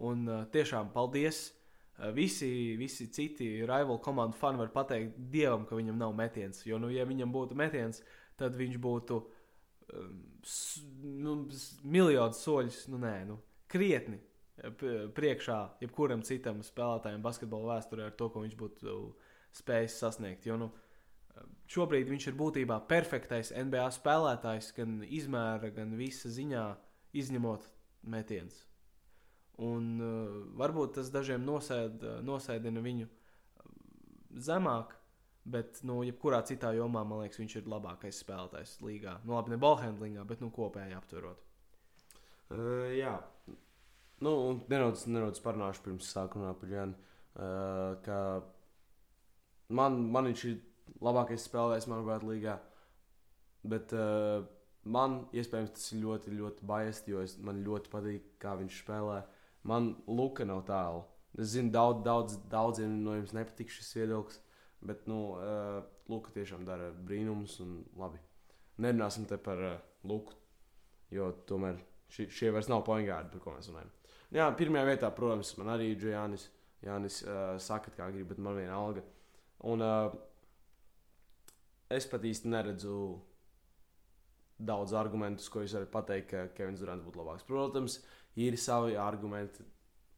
Un 0.05 0.27
uh, 0.29 0.43
tiešām 0.53 0.93
paldies! 0.93 1.49
Uh, 1.97 2.11
visi, 2.15 2.77
visi 2.79 3.09
citi 3.15 3.49
rival 3.67 3.99
komandu 4.05 4.37
fani 4.37 4.61
var 4.61 4.71
pateikt 4.75 5.17
Dievam, 5.33 5.65
ka 5.67 5.79
viņam 5.79 5.97
nav 5.99 6.13
metiens. 6.19 6.61
Jo, 6.69 6.77
nu, 6.83 6.93
ja 6.93 7.09
viņam 7.09 7.33
būtu 7.33 7.57
metiens, 7.59 8.03
tad 8.39 8.59
viņš 8.59 8.77
būtu 8.85 9.19
um, 9.97 10.21
nu, 11.25 11.39
miljonus 11.83 12.45
soļus, 12.45 12.85
nu, 12.93 13.01
nē, 13.03 13.17
nu, 13.31 13.41
krietni 13.69 14.21
priekšā 15.15 15.59
jebkuram 15.83 16.23
citam 16.27 16.63
spēlētājam 16.67 17.23
basketbola 17.23 17.77
vēsturē 17.77 18.09
ar 18.09 18.15
to, 18.19 18.29
ko 18.33 18.43
viņš 18.43 18.57
būtu 18.59 18.95
spējis 19.59 19.99
sasniegt. 20.03 20.47
Jo, 20.47 20.57
nu, 20.59 20.71
šobrīd 21.71 22.09
viņš 22.11 22.31
ir 22.31 22.39
būtībā 22.39 22.81
perfektais 22.91 23.53
NBA 23.53 23.89
spēlētājs, 23.99 24.73
gan 24.77 24.99
izmēra, 25.05 25.71
gan 25.75 25.95
visa 25.99 26.31
ziņā, 26.33 26.65
izņemot 27.19 27.67
metienus. 28.09 28.65
Un 29.65 29.97
uh, 29.99 30.37
varbūt 30.59 30.99
tas 31.01 31.11
dažiem 31.11 31.43
nosēd, 31.47 32.05
nosēdina 32.23 32.83
viņu 32.85 33.09
zemāk, 34.39 34.95
bet, 35.49 35.81
nu, 35.89 36.01
jebkurā 36.07 36.43
citā 36.47 36.71
jomā, 36.77 37.03
man 37.09 37.25
liekas, 37.25 37.41
viņš 37.41 37.57
ir 37.59 37.71
labākais 37.73 38.21
spēlētājs 38.23 38.79
līgā. 38.85 39.19
Nu, 39.25 39.35
labi, 39.35 39.55
ne 39.55 39.61
ballhandlingā, 39.63 40.25
bet, 40.29 40.45
nu, 40.45 40.53
kopēji 40.55 40.97
aptverot. 40.99 41.43
Uh, 42.49 42.87
jā, 42.97 43.17
nu, 44.25 44.33
un 44.51 44.63
nedaudz, 44.71 45.09
nedaudz 45.11 45.43
parunāšu 45.45 45.85
pirms 45.85 46.13
sākumā 46.15 46.55
par 46.61 46.73
Jānu. 46.73 47.05
Uh, 47.39 48.47
man, 49.69 49.99
man 50.13 50.31
viņš 50.31 50.45
ir 50.49 50.57
labākais 51.05 51.45
spēlētājs, 51.49 51.89
manuprāt, 51.91 52.25
līgā. 52.27 52.59
Bet 53.69 53.93
uh, 53.97 54.47
man 54.89 55.21
iespējams 55.37 55.75
tas 55.77 55.93
ir 55.93 56.03
ļoti, 56.05 56.35
ļoti 56.39 56.69
biased, 56.69 57.11
jo 57.11 57.23
es, 57.25 57.37
man 57.45 57.63
ļoti 57.67 57.93
patīk, 57.93 58.33
kā 58.43 58.55
viņš 58.61 58.83
spēlē. 58.85 59.21
Man 59.69 59.93
Luka 60.07 60.47
nav 60.49 60.65
tālu. 60.69 61.05
Es 61.39 61.53
zinu, 61.55 61.71
daudz, 61.75 62.03
daudz, 62.07 62.39
daudziem 62.51 62.97
no 63.05 63.15
jums 63.19 63.35
nepatīk 63.37 63.71
šis 63.71 63.93
viedoklis, 63.99 64.41
bet 64.89 65.05
nu, 65.11 65.21
uh, 65.37 65.83
Luka 66.09 66.33
tiešām 66.35 66.65
dara 66.67 66.89
brīnumus 67.05 67.59
un 67.65 67.83
labi. 68.01 68.21
Nerunāsim 68.81 69.27
te 69.29 69.37
par 69.43 69.61
uh, 69.61 69.77
Luku, 70.09 70.35
jo 71.13 71.31
tomēr 71.49 71.79
ši, 72.15 72.29
šie 72.33 72.53
vairs 72.55 72.71
nav 72.71 72.85
poingādi, 72.87 73.31
par 73.35 73.45
ko 73.45 73.57
mēs 73.57 73.69
runājam. 73.71 73.93
Jā, 74.35 74.49
pirmajā 74.57 74.89
vietā, 74.91 75.11
protams, 75.15 75.55
man 75.61 75.73
arī 75.75 75.93
ir 75.95 76.11
Jānis. 76.13 76.49
Jānis 76.85 77.23
uh, 77.25 77.57
saka, 77.61 77.93
kā 77.97 78.09
grib, 78.13 78.29
bet 78.31 78.41
man 78.43 78.59
viena 78.59 78.77
alga. 78.79 79.03
Un 79.67 79.83
uh, 79.83 80.13
es 81.93 82.07
pat 82.09 82.25
īsti 82.25 82.51
neredzu 82.53 82.99
daudz 84.59 84.95
argumentus, 84.99 85.49
ko 85.49 85.63
jūs 85.63 85.77
varat 85.77 85.93
pateikt, 85.93 86.31
ka 86.33 86.47
Kevins 86.57 86.83
Durants 86.83 87.05
būtu 87.07 87.21
labāks. 87.21 87.47
Protams, 87.47 87.99
ir 88.39 88.59
savi 88.59 88.97
argumenti. 88.99 89.65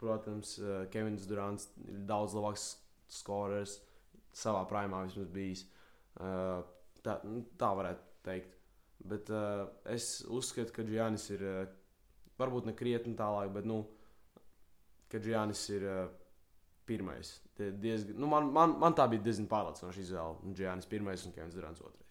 Protams, 0.00 0.54
uh, 0.62 0.84
Kevins 0.92 1.26
Durants 1.28 1.68
ir 1.84 2.00
daudz 2.08 2.34
labāks 2.38 2.70
skorers, 3.10 3.76
savā 4.32 4.62
primā 4.70 5.02
vismaz 5.04 5.28
bijis. 5.34 5.66
Uh, 6.16 6.62
tā, 7.04 7.18
nu, 7.28 7.44
tā 7.60 7.68
varētu 7.76 8.24
teikt. 8.24 8.56
Bet 9.10 9.30
uh, 9.32 9.66
es 9.92 10.20
uzskatu, 10.28 10.72
ka 10.76 10.84
Giannis 10.88 11.28
ir 11.34 11.44
uh, 11.44 11.60
varbūt 12.40 12.68
ne 12.68 12.76
krietni 12.76 13.16
tālāk, 13.16 13.52
bet 13.52 13.68
nu, 13.68 13.82
ka 15.12 15.20
Giannis 15.20 15.66
ir 15.72 15.86
uh, 15.88 16.02
pirmais. 16.88 17.36
Diezgan, 17.60 18.16
nu, 18.20 18.28
man, 18.30 18.48
man, 18.54 18.76
man 18.80 18.96
tā 18.96 19.06
bija 19.10 19.24
diezgan 19.24 19.48
pārliecinoša 19.50 20.02
izvēle. 20.04 20.52
Giannis 20.56 20.88
pirmais 20.90 21.24
un 21.26 21.34
Kevins 21.36 21.56
Durants 21.56 21.82
otrais. 21.84 22.06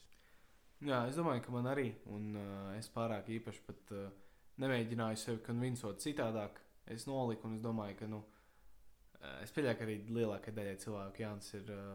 Jā, 0.85 1.01
es 1.09 1.17
domāju, 1.19 1.43
ka 1.43 1.51
man 1.51 1.67
arī, 1.67 1.89
un 2.15 2.35
uh, 2.39 2.73
es 2.79 2.87
pārāk 2.93 3.27
īpaši 3.35 3.63
pat 3.67 3.93
uh, 3.97 4.05
nemēģināju 4.63 5.19
sevi 5.19 5.41
konvincot 5.43 5.99
citādāk. 6.03 6.61
Es 6.89 7.03
noliku, 7.09 7.49
un 7.49 7.57
es 7.57 7.63
domāju, 7.63 7.97
ka, 7.99 8.07
nu, 8.11 8.21
uh, 8.23 9.33
es 9.43 9.51
pieļauju, 9.55 9.79
ka 9.79 9.87
arī 9.87 9.97
lielākajai 10.07 10.55
daļai 10.61 10.77
cilvēku 10.85 11.25
Jānis 11.25 11.51
ir 11.59 11.73
uh, 11.75 11.89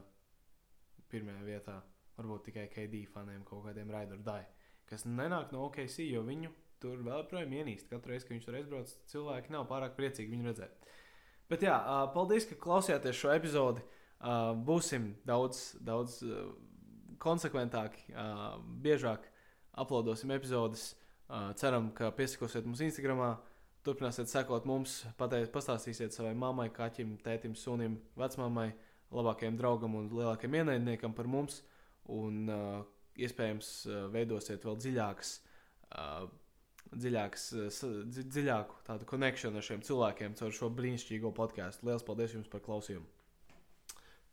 pirmajā 1.09 1.47
vietā. 1.47 1.79
Varbūt 2.19 2.51
tikai 2.51 2.69
KD 2.71 3.07
faniem 3.11 3.43
kaut 3.49 3.65
kādiem 3.67 3.89
raidurdai, 3.91 4.43
kas 4.87 5.07
nenāk 5.09 5.51
no 5.55 5.65
OKC, 5.67 6.05
jo 6.07 6.21
viņu 6.27 6.53
tur 6.83 7.01
vēl 7.03 7.25
joprojām 7.25 7.57
ienīst. 7.57 7.89
Katru 7.91 8.13
reizi, 8.13 8.29
kad 8.29 8.37
viņš 8.37 8.47
tur 8.47 8.59
aizbrauc, 8.59 8.93
cilvēki 9.11 9.55
nav 9.55 9.65
pārāk 9.71 9.97
priecīgi 9.97 10.37
viņu 10.37 10.51
redzēt. 10.51 10.93
Bet 11.51 11.65
jā, 11.67 11.75
paldies, 12.15 12.47
ka 12.49 12.57
klausījāties 12.61 13.19
šo 13.19 13.33
epizodi. 13.35 13.83
Būsim 14.65 15.11
daudz, 15.29 15.75
daudz 15.85 16.23
konsekventāki, 17.21 18.07
biežāk 18.85 19.27
uploadosim 19.81 20.33
epizodes. 20.35 20.95
Ceram, 21.61 21.91
ka 21.97 22.11
piesakosiet 22.17 22.65
mums 22.69 22.81
Instagram, 22.85 23.21
turpināsiet 23.85 24.31
sekot 24.33 24.65
mums, 24.69 25.03
pateikt, 25.21 25.53
pastāstīsiet 25.53 26.17
savai 26.17 26.33
mammai, 26.39 26.71
kaķim, 26.73 27.17
tētim, 27.25 27.57
sunim, 27.59 27.99
vecmāmai, 28.21 28.71
labākajam 29.15 29.59
draugam 29.61 29.97
un 29.99 30.09
lielākajam 30.13 30.59
ienaidniekam 30.61 31.15
par 31.17 31.29
mums. 31.31 31.61
Un 32.13 32.49
uh, 32.53 32.81
iespējams, 33.17 33.69
uh, 33.89 34.07
veidosiet 34.13 34.65
vēl 34.65 34.77
dziļākas. 34.81 35.35
Uh, 35.95 36.27
Dziļāks, 36.95 37.49
dzi, 37.75 38.25
dziļāku 38.31 38.85
tādu 38.87 39.09
konekšanu 39.09 39.59
ar 39.59 39.67
šiem 39.67 39.83
cilvēkiem 39.87 40.37
caur 40.39 40.55
šo 40.55 40.71
brīnišķīgo 40.79 41.33
podkāstu. 41.35 41.89
Lielas 41.89 42.07
paldies 42.07 42.37
jums 42.37 42.51
par 42.53 42.63
klausījumu! 42.65 43.07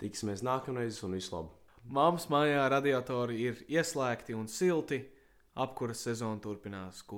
Tiksimies 0.01 0.43
nākamreiz 0.45 1.01
un 1.05 1.17
visu 1.17 1.35
labu! 1.35 1.55
Māmas 1.89 2.27
mājā 2.29 2.67
radiatori 2.69 3.39
ir 3.47 3.63
ieslēgti 3.69 4.37
un 4.37 4.47
silti. 4.51 5.01
Apkuras 5.61 6.03
sezona 6.05 6.39
turpinās. 6.39 7.01